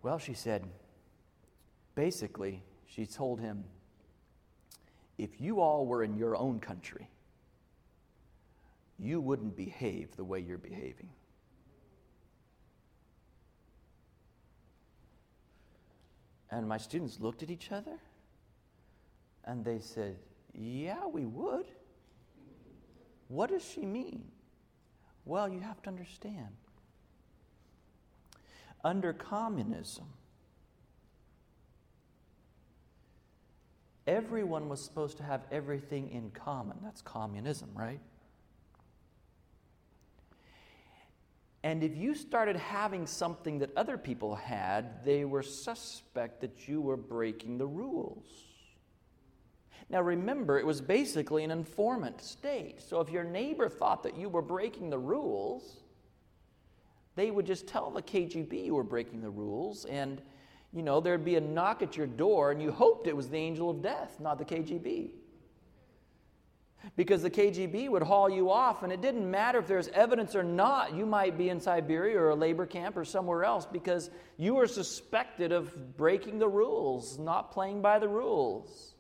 Well, 0.03 0.19
she 0.19 0.35
said, 0.35 0.65
basically, 1.95 2.63
she 2.87 3.07
told 3.07 3.41
him, 3.41 3.65
if 5.17 5.41
you 5.41 5.61
all 5.61 5.87
were 5.87 6.03
in 6.03 6.19
your 6.19 6.37
own 6.37 6.61
country, 6.61 7.09
you 8.99 9.21
wouldn't 9.21 9.57
behave 9.57 10.15
the 10.17 10.25
way 10.25 10.41
you're 10.41 10.59
behaving. 10.59 11.09
And 16.51 16.69
my 16.69 16.77
students 16.77 17.19
looked 17.19 17.43
at 17.43 17.51
each 17.51 17.73
other 17.73 17.99
and 19.45 19.65
they 19.65 19.79
said, 19.79 20.19
Yeah, 20.55 21.07
we 21.07 21.25
would. 21.25 21.67
What 23.29 23.51
does 23.51 23.65
she 23.65 23.85
mean? 23.85 24.25
Well, 25.25 25.49
you 25.49 25.61
have 25.61 25.83
to 25.83 25.89
understand. 25.89 26.49
Under 28.85 29.13
communism, 29.13 30.05
everyone 34.07 34.69
was 34.69 34.83
supposed 34.83 35.17
to 35.17 35.23
have 35.23 35.43
everything 35.51 36.11
in 36.11 36.31
common. 36.31 36.77
That's 36.83 37.01
communism, 37.01 37.71
right? 37.75 38.01
And 41.63 41.83
if 41.83 41.97
you 41.97 42.15
started 42.15 42.57
having 42.57 43.07
something 43.07 43.61
that 43.61 43.71
other 43.75 43.97
people 43.97 44.35
had, 44.35 45.03
they 45.03 45.25
were 45.25 45.43
suspect 45.43 46.43
that 46.43 46.69
you 46.69 46.83
were 46.83 46.99
breaking 46.99 47.57
the 47.57 47.67
rules. 47.67 48.27
Now 49.91 50.01
remember, 50.01 50.59
it 50.59 50.67
was 50.67 50.81
basically 50.81 51.45
an 51.45 51.51
informant 51.51 52.23
state. 52.23 52.81
So 52.83 53.01
if 53.01 53.11
your 53.11 53.25
neighbor 53.25 53.69
thought 53.69 54.03
that 54.05 54.17
you 54.17 54.29
were 54.29 54.43
breaking 54.43 54.91
the 54.91 54.99
rules, 54.99 55.77
they 57.17 57.31
would 57.31 57.47
just 57.47 57.67
tell 57.67 57.91
the 57.91 58.03
KGB 58.03 58.65
you 58.65 58.75
were 58.75 58.83
breaking 58.83 59.21
the 59.21 59.31
rules, 59.31 59.85
and 59.85 60.21
you 60.73 60.83
know, 60.83 61.01
there'd 61.01 61.25
be 61.25 61.37
a 61.37 61.41
knock 61.41 61.83
at 61.83 61.97
your 61.97 62.09
door, 62.09 62.51
and 62.51 62.61
you 62.61 62.73
hoped 62.73 63.07
it 63.07 63.17
was 63.17 63.29
the 63.29 63.37
angel 63.37 63.71
of 63.71 63.83
death, 63.83 64.19
not 64.19 64.39
the 64.39 64.45
KGB 64.45 65.11
because 66.97 67.23
the 67.23 67.31
KGB 67.31 67.89
would 67.89 68.03
haul 68.03 68.29
you 68.29 68.51
off, 68.51 68.83
and 68.83 68.93
it 68.93 69.01
didn't 69.01 69.29
matter 69.29 69.59
if 69.59 69.67
there's 69.67 69.89
evidence 69.89 70.35
or 70.35 70.43
not. 70.43 70.95
You 70.95 71.07
might 71.07 71.39
be 71.39 71.49
in 71.49 71.61
Siberia 71.61 72.19
or 72.19 72.31
a 72.31 72.35
labor 72.35 72.67
camp 72.67 72.97
or 72.97 73.05
somewhere 73.05 73.45
else 73.45 73.67
because 73.67 74.11
you 74.37 74.55
were 74.55 74.67
suspected 74.67 75.53
of 75.53 75.97
breaking 75.97 76.39
the 76.39 76.49
rules, 76.49 77.19
not 77.19 77.53
playing 77.53 77.81
by 77.81 77.99
the 77.99 78.09
rules. 78.09 78.94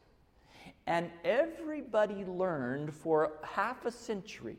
And 0.86 1.10
everybody 1.24 2.24
learned 2.24 2.92
for 2.92 3.32
half 3.42 3.86
a 3.86 3.90
century 3.90 4.58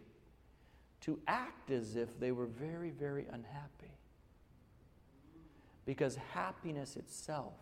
to 1.02 1.20
act 1.28 1.70
as 1.70 1.96
if 1.96 2.20
they 2.20 2.32
were 2.32 2.48
very, 2.48 2.90
very 2.90 3.26
unhappy. 3.32 3.92
Because 5.86 6.16
happiness 6.34 6.96
itself 6.96 7.54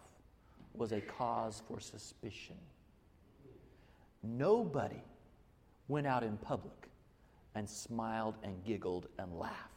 was 0.74 0.93
a 0.93 1.01
cause 1.01 1.61
for 1.68 1.80
suspicion. 1.80 2.55
Nobody 4.24 5.03
went 5.89 6.07
out 6.07 6.24
in 6.24 6.38
public 6.38 6.89
and 7.55 7.70
smiled 7.70 8.36
and 8.43 8.64
giggled 8.64 9.07
and 9.20 9.38
laughed. 9.38 9.72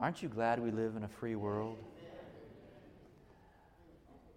Aren't 0.00 0.22
you 0.22 0.28
glad 0.28 0.60
we 0.60 0.70
live 0.70 0.96
in 0.96 1.04
a 1.04 1.08
free 1.08 1.36
world? 1.36 1.78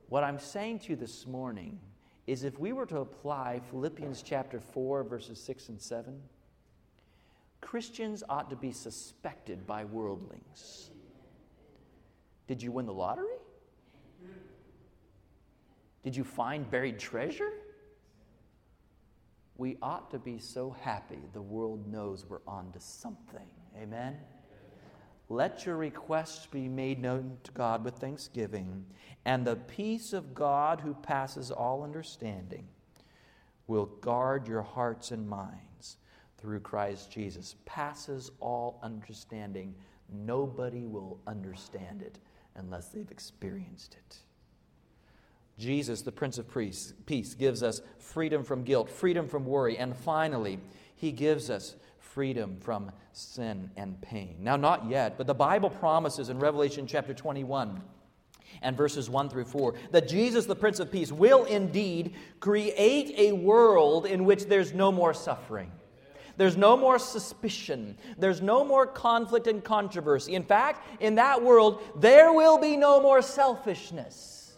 What 0.09 0.23
I'm 0.23 0.39
saying 0.39 0.79
to 0.79 0.89
you 0.89 0.95
this 0.95 1.25
morning 1.27 1.79
is 2.27 2.43
if 2.43 2.59
we 2.59 2.73
were 2.73 2.85
to 2.85 2.99
apply 2.99 3.61
Philippians 3.71 4.21
chapter 4.21 4.59
4, 4.59 5.03
verses 5.03 5.41
6 5.41 5.69
and 5.69 5.81
7, 5.81 6.21
Christians 7.59 8.23
ought 8.29 8.49
to 8.49 8.55
be 8.55 8.71
suspected 8.71 9.65
by 9.65 9.83
worldlings. 9.83 10.91
Did 12.47 12.61
you 12.61 12.71
win 12.71 12.85
the 12.85 12.93
lottery? 12.93 13.27
Did 16.03 16.15
you 16.15 16.23
find 16.23 16.69
buried 16.69 16.99
treasure? 16.99 17.51
We 19.57 19.77
ought 19.81 20.11
to 20.11 20.19
be 20.19 20.37
so 20.37 20.75
happy 20.81 21.19
the 21.33 21.41
world 21.41 21.91
knows 21.91 22.25
we're 22.29 22.39
on 22.47 22.71
to 22.71 22.79
something. 22.79 23.49
Amen? 23.75 24.17
Let 25.29 25.65
your 25.65 25.75
requests 25.75 26.45
be 26.45 26.69
made 26.69 27.01
known 27.01 27.37
to 27.43 27.51
God 27.51 27.83
with 27.83 27.95
thanksgiving, 27.95 28.85
and 29.25 29.45
the 29.45 29.57
peace 29.57 30.13
of 30.13 30.33
God, 30.33 30.81
who 30.81 30.93
passes 30.93 31.51
all 31.51 31.83
understanding, 31.83 32.67
will 33.67 33.87
guard 33.87 34.47
your 34.47 34.61
hearts 34.61 35.11
and 35.11 35.27
minds 35.27 35.97
through 36.37 36.61
Christ 36.61 37.11
Jesus. 37.11 37.55
Passes 37.65 38.31
all 38.39 38.79
understanding. 38.81 39.75
Nobody 40.09 40.85
will 40.85 41.19
understand 41.27 42.01
it 42.01 42.19
unless 42.55 42.87
they've 42.87 43.11
experienced 43.11 43.95
it. 43.95 44.17
Jesus, 45.57 46.03
the 46.03 46.11
Prince 46.11 46.37
of 46.37 46.47
Peace, 47.05 47.33
gives 47.33 47.63
us 47.63 47.81
freedom 47.97 48.43
from 48.43 48.63
guilt, 48.63 48.89
freedom 48.89 49.27
from 49.27 49.45
worry, 49.45 49.77
and 49.77 49.95
finally, 49.95 50.59
he 50.95 51.11
gives 51.11 51.49
us 51.49 51.75
freedom 52.17 52.57
from 52.59 52.91
sin 53.13 53.69
and 53.77 54.01
pain. 54.01 54.37
Now, 54.39 54.55
not 54.55 54.89
yet, 54.89 55.19
but 55.19 55.27
the 55.27 55.35
Bible 55.35 55.69
promises 55.69 56.29
in 56.29 56.39
Revelation 56.39 56.87
chapter 56.87 57.13
21 57.13 57.79
and 58.63 58.75
verses 58.75 59.07
1 59.07 59.29
through 59.29 59.45
4 59.45 59.75
that 59.91 60.07
Jesus, 60.07 60.47
the 60.47 60.55
Prince 60.55 60.79
of 60.79 60.91
Peace, 60.91 61.11
will 61.11 61.45
indeed 61.45 62.15
create 62.39 63.13
a 63.19 63.33
world 63.33 64.07
in 64.07 64.25
which 64.25 64.45
there's 64.45 64.73
no 64.73 64.91
more 64.91 65.13
suffering. 65.13 65.71
There's 66.37 66.57
no 66.57 66.75
more 66.75 66.97
suspicion. 66.97 67.95
There's 68.17 68.41
no 68.41 68.65
more 68.65 68.87
conflict 68.87 69.45
and 69.45 69.63
controversy. 69.63 70.33
In 70.33 70.41
fact, 70.41 70.87
in 70.99 71.13
that 71.15 71.43
world, 71.43 71.83
there 71.97 72.33
will 72.33 72.57
be 72.57 72.77
no 72.77 72.99
more 72.99 73.21
selfishness. 73.21 74.57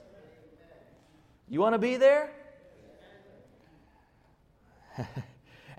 You 1.49 1.59
want 1.59 1.73
to 1.73 1.79
be 1.79 1.97
there? 1.97 2.31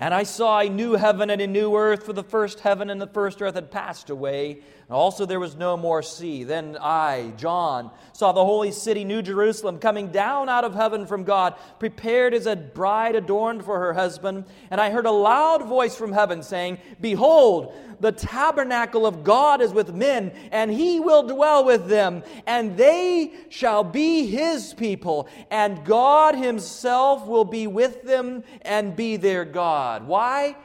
and 0.00 0.14
I 0.14 0.22
saw 0.22 0.60
a 0.60 0.68
new 0.68 0.94
heaven 0.94 1.28
and 1.28 1.40
a 1.42 1.46
new 1.46 1.76
earth, 1.76 2.04
for 2.04 2.14
the 2.14 2.24
first 2.24 2.60
heaven 2.60 2.88
and 2.88 3.00
the 3.00 3.06
first 3.06 3.42
earth 3.42 3.54
had 3.54 3.70
passed 3.70 4.08
away, 4.08 4.62
also, 4.90 5.24
there 5.24 5.38
was 5.38 5.54
no 5.54 5.76
more 5.76 6.02
sea. 6.02 6.42
Then 6.42 6.76
I, 6.80 7.32
John, 7.36 7.92
saw 8.12 8.32
the 8.32 8.44
holy 8.44 8.72
city, 8.72 9.04
New 9.04 9.22
Jerusalem, 9.22 9.78
coming 9.78 10.08
down 10.08 10.48
out 10.48 10.64
of 10.64 10.74
heaven 10.74 11.06
from 11.06 11.22
God, 11.22 11.54
prepared 11.78 12.34
as 12.34 12.46
a 12.46 12.56
bride 12.56 13.14
adorned 13.14 13.64
for 13.64 13.78
her 13.78 13.92
husband. 13.92 14.46
And 14.68 14.80
I 14.80 14.90
heard 14.90 15.06
a 15.06 15.12
loud 15.12 15.64
voice 15.64 15.94
from 15.94 16.12
heaven 16.12 16.42
saying, 16.42 16.78
Behold, 17.00 17.72
the 18.00 18.10
tabernacle 18.10 19.06
of 19.06 19.22
God 19.22 19.60
is 19.60 19.72
with 19.72 19.94
men, 19.94 20.32
and 20.50 20.72
he 20.72 20.98
will 20.98 21.22
dwell 21.22 21.64
with 21.64 21.86
them, 21.86 22.24
and 22.46 22.76
they 22.76 23.32
shall 23.48 23.84
be 23.84 24.26
his 24.26 24.74
people, 24.74 25.28
and 25.50 25.84
God 25.84 26.34
himself 26.34 27.26
will 27.26 27.44
be 27.44 27.66
with 27.66 28.02
them 28.02 28.42
and 28.62 28.96
be 28.96 29.16
their 29.16 29.44
God. 29.44 30.06
Why? 30.06 30.56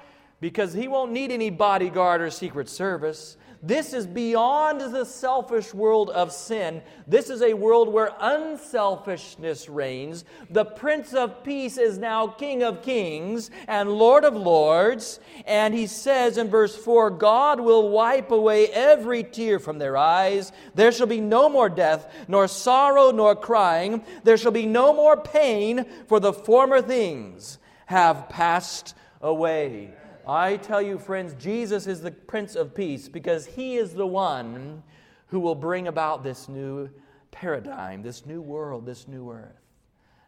because 0.41 0.73
he 0.73 0.87
won't 0.87 1.11
need 1.11 1.31
any 1.31 1.49
bodyguard 1.49 2.21
or 2.21 2.29
secret 2.29 2.69
service. 2.69 3.37
This 3.63 3.93
is 3.93 4.05
beyond 4.05 4.81
the 4.81 5.05
selfish 5.05 5.73
world 5.73 6.09
of 6.09 6.31
sin. 6.31 6.81
This 7.07 7.29
is 7.29 7.41
a 7.41 7.53
world 7.53 7.91
where 7.91 8.11
unselfishness 8.19 9.69
reigns. 9.69 10.25
The 10.49 10.65
Prince 10.65 11.13
of 11.13 11.43
Peace 11.43 11.77
is 11.77 11.97
now 11.97 12.27
King 12.27 12.63
of 12.63 12.81
Kings 12.81 13.49
and 13.67 13.91
Lord 13.91 14.23
of 14.23 14.35
Lords. 14.35 15.19
And 15.45 15.73
he 15.73 15.87
says 15.87 16.37
in 16.37 16.49
verse 16.49 16.75
4 16.75 17.09
God 17.11 17.59
will 17.59 17.89
wipe 17.89 18.31
away 18.31 18.67
every 18.67 19.23
tear 19.23 19.59
from 19.59 19.79
their 19.79 19.97
eyes. 19.97 20.51
There 20.75 20.91
shall 20.91 21.07
be 21.07 21.21
no 21.21 21.49
more 21.49 21.69
death, 21.69 22.13
nor 22.27 22.47
sorrow, 22.47 23.11
nor 23.11 23.35
crying. 23.35 24.03
There 24.23 24.37
shall 24.37 24.51
be 24.51 24.65
no 24.65 24.93
more 24.93 25.17
pain, 25.17 25.85
for 26.07 26.19
the 26.19 26.33
former 26.33 26.81
things 26.81 27.59
have 27.87 28.29
passed 28.29 28.95
away. 29.21 29.93
I 30.27 30.57
tell 30.57 30.81
you, 30.81 30.97
friends, 30.97 31.35
Jesus 31.35 31.85
is 31.85 32.01
the 32.01 32.11
Prince 32.11 32.55
of 32.55 32.73
Peace 32.73 33.07
because 33.07 33.45
he 33.45 33.75
is 33.75 33.93
the 33.93 34.07
one 34.07 34.81
who 35.27 35.39
will 35.39 35.55
bring 35.55 35.87
about 35.87 36.23
this 36.23 36.49
new 36.49 36.89
paradigm, 37.29 38.01
this 38.01 38.25
new 38.25 38.41
world, 38.41 38.85
this 38.85 39.07
new 39.07 39.31
earth. 39.31 39.61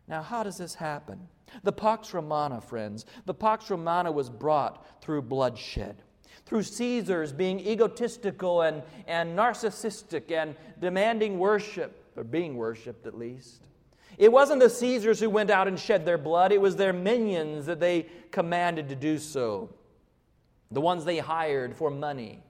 Now, 0.07 0.21
how 0.21 0.43
does 0.43 0.57
this 0.57 0.75
happen? 0.75 1.27
The 1.63 1.71
Pax 1.71 2.13
Romana, 2.13 2.61
friends, 2.61 3.05
the 3.25 3.33
Pax 3.33 3.71
Romana 3.71 4.11
was 4.11 4.29
brought 4.29 5.01
through 5.01 5.23
bloodshed, 5.23 6.03
through 6.45 6.63
Caesars 6.63 7.33
being 7.33 7.59
egotistical 7.59 8.61
and, 8.61 8.83
and 9.07 9.37
narcissistic 9.37 10.31
and 10.31 10.55
demanding 10.79 11.39
worship, 11.39 12.03
or 12.15 12.23
being 12.23 12.55
worshiped 12.55 13.07
at 13.07 13.17
least. 13.17 13.63
It 14.17 14.31
wasn't 14.31 14.61
the 14.61 14.69
Caesars 14.69 15.19
who 15.19 15.29
went 15.29 15.49
out 15.49 15.67
and 15.67 15.79
shed 15.79 16.05
their 16.05 16.17
blood, 16.17 16.51
it 16.51 16.61
was 16.61 16.75
their 16.75 16.93
minions 16.93 17.65
that 17.65 17.79
they 17.79 18.07
commanded 18.31 18.89
to 18.89 18.95
do 18.95 19.17
so 19.17 19.69
the 20.71 20.81
ones 20.81 21.05
they 21.05 21.19
hired 21.19 21.75
for 21.75 21.89
money, 21.89 22.43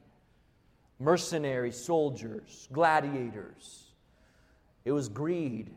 mercenary 0.99 1.71
soldiers, 1.71 2.67
gladiators. 2.71 3.91
It 4.85 4.91
was 4.91 5.09
greed. 5.09 5.69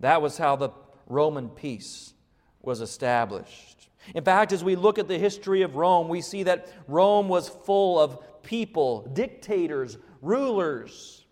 That 0.00 0.22
was 0.22 0.38
how 0.38 0.56
the 0.56 0.70
Roman 1.06 1.48
peace 1.48 2.14
was 2.62 2.80
established. 2.80 3.88
In 4.14 4.24
fact, 4.24 4.52
as 4.52 4.62
we 4.62 4.76
look 4.76 4.98
at 4.98 5.08
the 5.08 5.18
history 5.18 5.62
of 5.62 5.76
Rome, 5.76 6.08
we 6.08 6.20
see 6.20 6.42
that 6.44 6.68
Rome 6.88 7.28
was 7.28 7.48
full 7.48 7.98
of 7.98 8.42
people, 8.42 9.08
dictators, 9.12 9.96
rulers, 10.20 11.24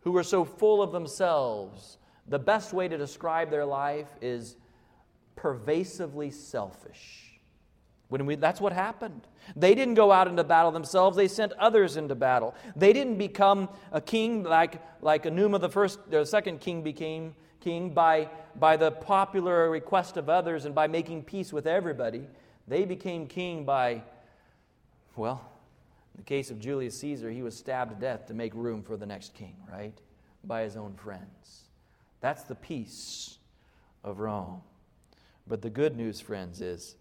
who 0.00 0.12
were 0.12 0.22
so 0.22 0.44
full 0.44 0.82
of 0.82 0.92
themselves. 0.92 1.98
The 2.26 2.38
best 2.38 2.72
way 2.72 2.88
to 2.88 2.98
describe 2.98 3.50
their 3.50 3.64
life 3.64 4.08
is 4.20 4.56
pervasively 5.34 6.30
selfish. 6.30 7.27
When 8.08 8.24
we, 8.24 8.36
that's 8.36 8.60
what 8.60 8.72
happened. 8.72 9.26
They 9.54 9.74
didn't 9.74 9.94
go 9.94 10.10
out 10.12 10.28
into 10.28 10.44
battle 10.44 10.70
themselves, 10.70 11.16
they 11.16 11.28
sent 11.28 11.52
others 11.54 11.96
into 11.96 12.14
battle. 12.14 12.54
They 12.74 12.92
didn't 12.92 13.16
become 13.16 13.68
a 13.92 14.00
king 14.00 14.42
like, 14.42 14.82
like 15.02 15.26
a 15.26 15.30
Numa, 15.30 15.58
the 15.58 15.68
first, 15.68 16.10
the 16.10 16.24
second 16.24 16.60
king 16.60 16.82
became 16.82 17.34
king 17.60 17.90
by, 17.90 18.28
by 18.56 18.76
the 18.76 18.90
popular 18.90 19.70
request 19.70 20.16
of 20.16 20.28
others 20.28 20.64
and 20.64 20.74
by 20.74 20.86
making 20.86 21.24
peace 21.24 21.52
with 21.52 21.66
everybody. 21.66 22.26
They 22.66 22.84
became 22.84 23.26
king 23.26 23.64
by, 23.64 24.02
well, 25.16 25.44
in 26.14 26.22
the 26.22 26.24
case 26.24 26.50
of 26.50 26.58
Julius 26.58 26.98
Caesar, 26.98 27.30
he 27.30 27.42
was 27.42 27.56
stabbed 27.56 27.94
to 27.94 28.00
death 28.00 28.26
to 28.26 28.34
make 28.34 28.54
room 28.54 28.82
for 28.82 28.96
the 28.96 29.06
next 29.06 29.34
king, 29.34 29.56
right? 29.70 29.96
By 30.44 30.62
his 30.62 30.76
own 30.76 30.94
friends. 30.94 31.64
That's 32.20 32.42
the 32.42 32.54
peace 32.54 33.38
of 34.02 34.18
Rome. 34.18 34.62
But 35.46 35.62
the 35.62 35.70
good 35.70 35.96
news, 35.96 36.20
friends, 36.20 36.60
is 36.60 36.96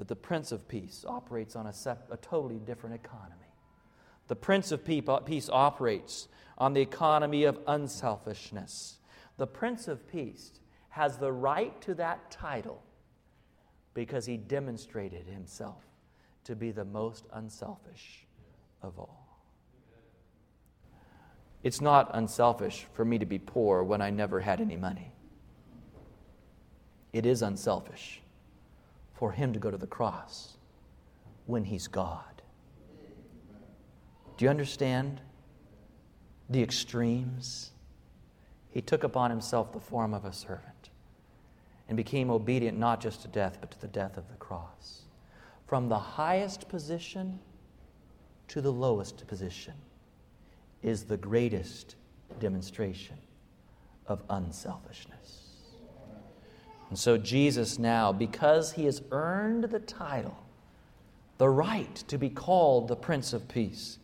that 0.00 0.08
the 0.08 0.16
Prince 0.16 0.50
of 0.50 0.66
Peace 0.66 1.04
operates 1.06 1.54
on 1.54 1.66
a, 1.66 1.74
sep- 1.74 2.08
a 2.10 2.16
totally 2.16 2.58
different 2.58 2.94
economy. 2.94 3.52
The 4.28 4.34
Prince 4.34 4.72
of 4.72 4.80
uh, 4.88 5.18
Peace 5.18 5.50
operates 5.52 6.26
on 6.56 6.72
the 6.72 6.80
economy 6.80 7.44
of 7.44 7.58
unselfishness. 7.66 8.96
The 9.36 9.46
Prince 9.46 9.88
of 9.88 10.08
Peace 10.10 10.52
has 10.88 11.18
the 11.18 11.30
right 11.30 11.78
to 11.82 11.92
that 11.96 12.30
title 12.30 12.82
because 13.92 14.24
he 14.24 14.38
demonstrated 14.38 15.26
himself 15.26 15.84
to 16.44 16.56
be 16.56 16.70
the 16.70 16.86
most 16.86 17.26
unselfish 17.34 18.24
of 18.80 18.98
all. 18.98 19.28
It's 21.62 21.82
not 21.82 22.10
unselfish 22.14 22.86
for 22.94 23.04
me 23.04 23.18
to 23.18 23.26
be 23.26 23.38
poor 23.38 23.82
when 23.82 24.00
I 24.00 24.08
never 24.08 24.40
had 24.40 24.62
any 24.62 24.76
money. 24.76 25.12
It 27.12 27.26
is 27.26 27.42
unselfish 27.42 28.19
for 29.20 29.32
him 29.32 29.52
to 29.52 29.58
go 29.58 29.70
to 29.70 29.76
the 29.76 29.86
cross 29.86 30.56
when 31.44 31.62
he's 31.62 31.88
God. 31.88 32.40
Do 34.38 34.46
you 34.46 34.48
understand 34.48 35.20
the 36.48 36.62
extremes? 36.62 37.72
He 38.70 38.80
took 38.80 39.04
upon 39.04 39.28
himself 39.28 39.74
the 39.74 39.78
form 39.78 40.14
of 40.14 40.24
a 40.24 40.32
servant 40.32 40.88
and 41.86 41.98
became 41.98 42.30
obedient 42.30 42.78
not 42.78 42.98
just 42.98 43.20
to 43.20 43.28
death, 43.28 43.58
but 43.60 43.70
to 43.72 43.80
the 43.82 43.88
death 43.88 44.16
of 44.16 44.26
the 44.30 44.36
cross. 44.36 45.02
From 45.66 45.90
the 45.90 45.98
highest 45.98 46.70
position 46.70 47.40
to 48.48 48.62
the 48.62 48.72
lowest 48.72 49.26
position 49.26 49.74
is 50.82 51.04
the 51.04 51.18
greatest 51.18 51.96
demonstration 52.38 53.18
of 54.06 54.22
unselfishness. 54.30 55.49
And 56.90 56.98
so, 56.98 57.16
Jesus 57.16 57.78
now, 57.78 58.12
because 58.12 58.72
he 58.72 58.84
has 58.84 59.00
earned 59.12 59.64
the 59.64 59.78
title, 59.78 60.36
the 61.38 61.48
right 61.48 61.94
to 61.94 62.18
be 62.18 62.28
called 62.28 62.88
the 62.88 62.96
Prince 62.96 63.32
of 63.32 63.48
Peace, 63.48 63.98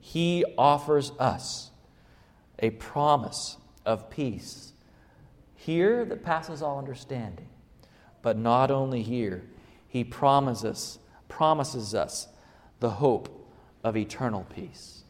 he 0.00 0.44
offers 0.56 1.12
us 1.18 1.70
a 2.58 2.70
promise 2.70 3.58
of 3.84 4.10
peace 4.10 4.72
here 5.54 6.06
that 6.06 6.24
passes 6.24 6.62
all 6.62 6.78
understanding. 6.78 7.48
But 8.22 8.38
not 8.38 8.70
only 8.70 9.02
here, 9.02 9.44
he 9.86 10.02
promises, 10.02 10.98
promises 11.28 11.94
us 11.94 12.28
the 12.80 12.90
hope 12.90 13.48
of 13.84 13.96
eternal 13.96 14.46
peace. 14.54 15.04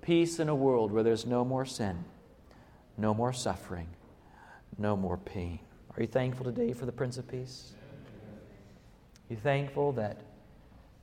Peace 0.00 0.40
in 0.40 0.48
a 0.48 0.54
world 0.54 0.90
where 0.90 1.04
there's 1.04 1.26
no 1.26 1.44
more 1.44 1.64
sin, 1.64 2.04
no 2.96 3.14
more 3.14 3.32
suffering, 3.32 3.88
no 4.76 4.96
more 4.96 5.16
pain. 5.16 5.60
Are 5.96 6.00
you 6.00 6.08
thankful 6.08 6.44
today 6.44 6.72
for 6.72 6.86
the 6.86 6.92
Prince 6.92 7.18
of 7.18 7.28
Peace? 7.28 7.74
Are 9.28 9.34
you 9.34 9.36
thankful 9.36 9.92
that 9.92 10.22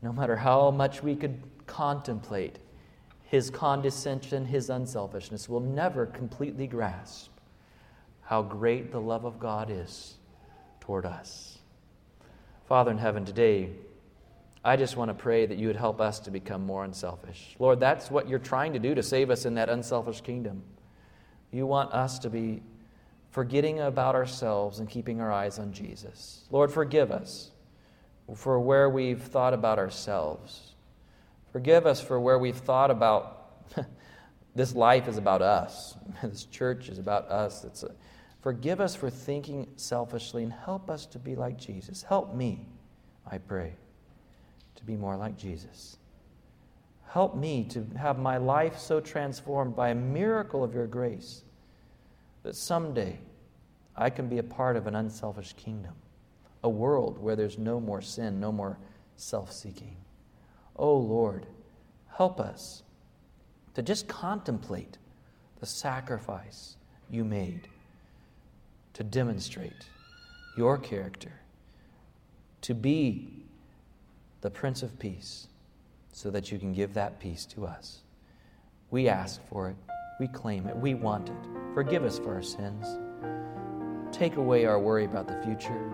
no 0.02 0.12
matter 0.12 0.36
how 0.36 0.72
much 0.72 1.04
we 1.04 1.16
could 1.16 1.42
contemplate 1.68 2.58
his 3.24 3.52
condescension, 3.52 4.46
his 4.46 4.72
unselfishness, 4.72 5.48
we'll 5.48 5.60
never 5.60 6.08
completely 6.08 6.66
grasp 6.66 7.30
how 8.22 8.42
great 8.42 8.92
the 8.92 9.00
love 9.00 9.26
of 9.26 9.40
God 9.40 9.70
is 9.70 10.16
toward 10.80 11.06
us. 11.06 11.60
Father 12.68 12.90
in 12.90 12.98
heaven, 12.98 13.26
today, 13.26 13.70
I 14.64 14.76
just 14.76 14.98
want 14.98 15.10
to 15.10 15.14
pray 15.14 15.46
that 15.46 15.60
you 15.60 15.68
would 15.68 15.76
help 15.76 16.02
us 16.02 16.20
to 16.22 16.32
become 16.32 16.66
more 16.66 16.84
unselfish. 16.84 17.56
Lord, 17.60 17.80
that's 17.80 18.10
what 18.10 18.28
you're 18.28 18.40
trying 18.40 18.74
to 18.74 18.80
do 18.80 18.96
to 18.96 19.04
save 19.04 19.30
us 19.30 19.46
in 19.46 19.54
that 19.56 19.70
unselfish 19.70 20.22
kingdom. 20.22 20.64
You 21.52 21.68
want 21.68 21.92
us 21.94 22.18
to 22.20 22.30
be 22.30 22.64
forgetting 23.40 23.80
about 23.80 24.16
ourselves 24.16 24.80
and 24.80 24.90
keeping 24.90 25.22
our 25.22 25.32
eyes 25.32 25.60
on 25.60 25.72
Jesus. 25.72 26.44
Lord, 26.52 26.74
forgive 26.74 27.10
us 27.10 27.52
for 28.36 28.60
where 28.60 28.90
we've 28.90 29.22
thought 29.22 29.54
about 29.54 29.80
ourselves. 29.80 30.74
Forgive 31.54 31.86
us 31.86 32.02
for 32.02 32.20
where 32.20 32.38
we've 32.38 32.58
thought 32.58 32.92
about 32.92 33.54
this 34.56 34.76
life 34.76 35.08
is 35.08 35.16
about 35.16 35.42
us, 35.42 35.96
this 36.22 36.44
church 36.44 36.90
is 36.90 37.00
about 37.00 37.32
us. 37.32 37.64
It's 37.64 37.84
a, 37.84 37.96
forgive 38.42 38.82
us 38.82 38.94
for 38.94 39.10
thinking 39.10 39.70
selfishly 39.78 40.44
and 40.44 40.52
help 40.52 40.90
us 40.90 41.06
to 41.06 41.18
be 41.18 41.38
like 41.38 41.58
Jesus. 41.58 42.04
Help 42.04 42.36
me, 42.36 42.68
I 43.26 43.38
pray, 43.38 43.72
to 44.76 44.84
be 44.84 44.98
more 44.98 45.16
like 45.16 45.38
Jesus. 45.38 45.96
Help 47.08 47.38
me 47.38 47.64
to 47.70 47.88
have 47.98 48.20
my 48.20 48.36
life 48.36 48.78
so 48.78 49.00
transformed 49.00 49.78
by 49.78 49.92
a 49.92 49.96
miracle 49.96 50.62
of 50.62 50.74
your 50.74 50.88
grace 50.88 51.44
that 52.44 52.58
someday 52.58 53.18
I 54.00 54.10
can 54.10 54.30
be 54.30 54.38
a 54.38 54.44
part 54.44 54.78
of 54.78 54.88
an 54.88 54.96
unselfish 54.96 55.54
kingdom, 55.54 55.94
a 56.64 56.70
world 56.70 57.20
where 57.20 57.36
there's 57.36 57.58
no 57.58 57.82
more 57.82 58.02
sin, 58.02 58.40
no 58.40 58.50
more 58.50 58.80
self 59.18 59.52
seeking. 59.52 59.98
Oh 60.78 60.96
Lord, 60.96 61.46
help 62.16 62.40
us 62.40 62.84
to 63.74 63.82
just 63.82 64.08
contemplate 64.08 64.98
the 65.60 65.66
sacrifice 65.66 66.78
you 67.12 67.26
made 67.26 67.68
to 68.94 69.04
demonstrate 69.04 69.90
your 70.58 70.78
character, 70.78 71.34
to 72.62 72.74
be 72.74 73.44
the 74.40 74.50
Prince 74.50 74.82
of 74.82 74.98
Peace, 74.98 75.48
so 76.14 76.32
that 76.32 76.52
you 76.52 76.58
can 76.58 76.72
give 76.74 76.94
that 76.94 77.20
peace 77.20 77.46
to 77.48 77.66
us. 77.66 78.00
We 78.92 79.10
ask 79.10 79.46
for 79.48 79.70
it, 79.70 79.76
we 80.22 80.28
claim 80.28 80.68
it, 80.68 80.76
we 80.76 80.94
want 80.94 81.30
it. 81.30 81.48
Forgive 81.74 82.06
us 82.06 82.18
for 82.18 82.36
our 82.36 82.42
sins. 82.42 82.86
Take 84.12 84.38
away 84.38 84.66
our 84.66 84.80
worry 84.80 85.06
about 85.06 85.28
the 85.28 85.40
future 85.44 85.92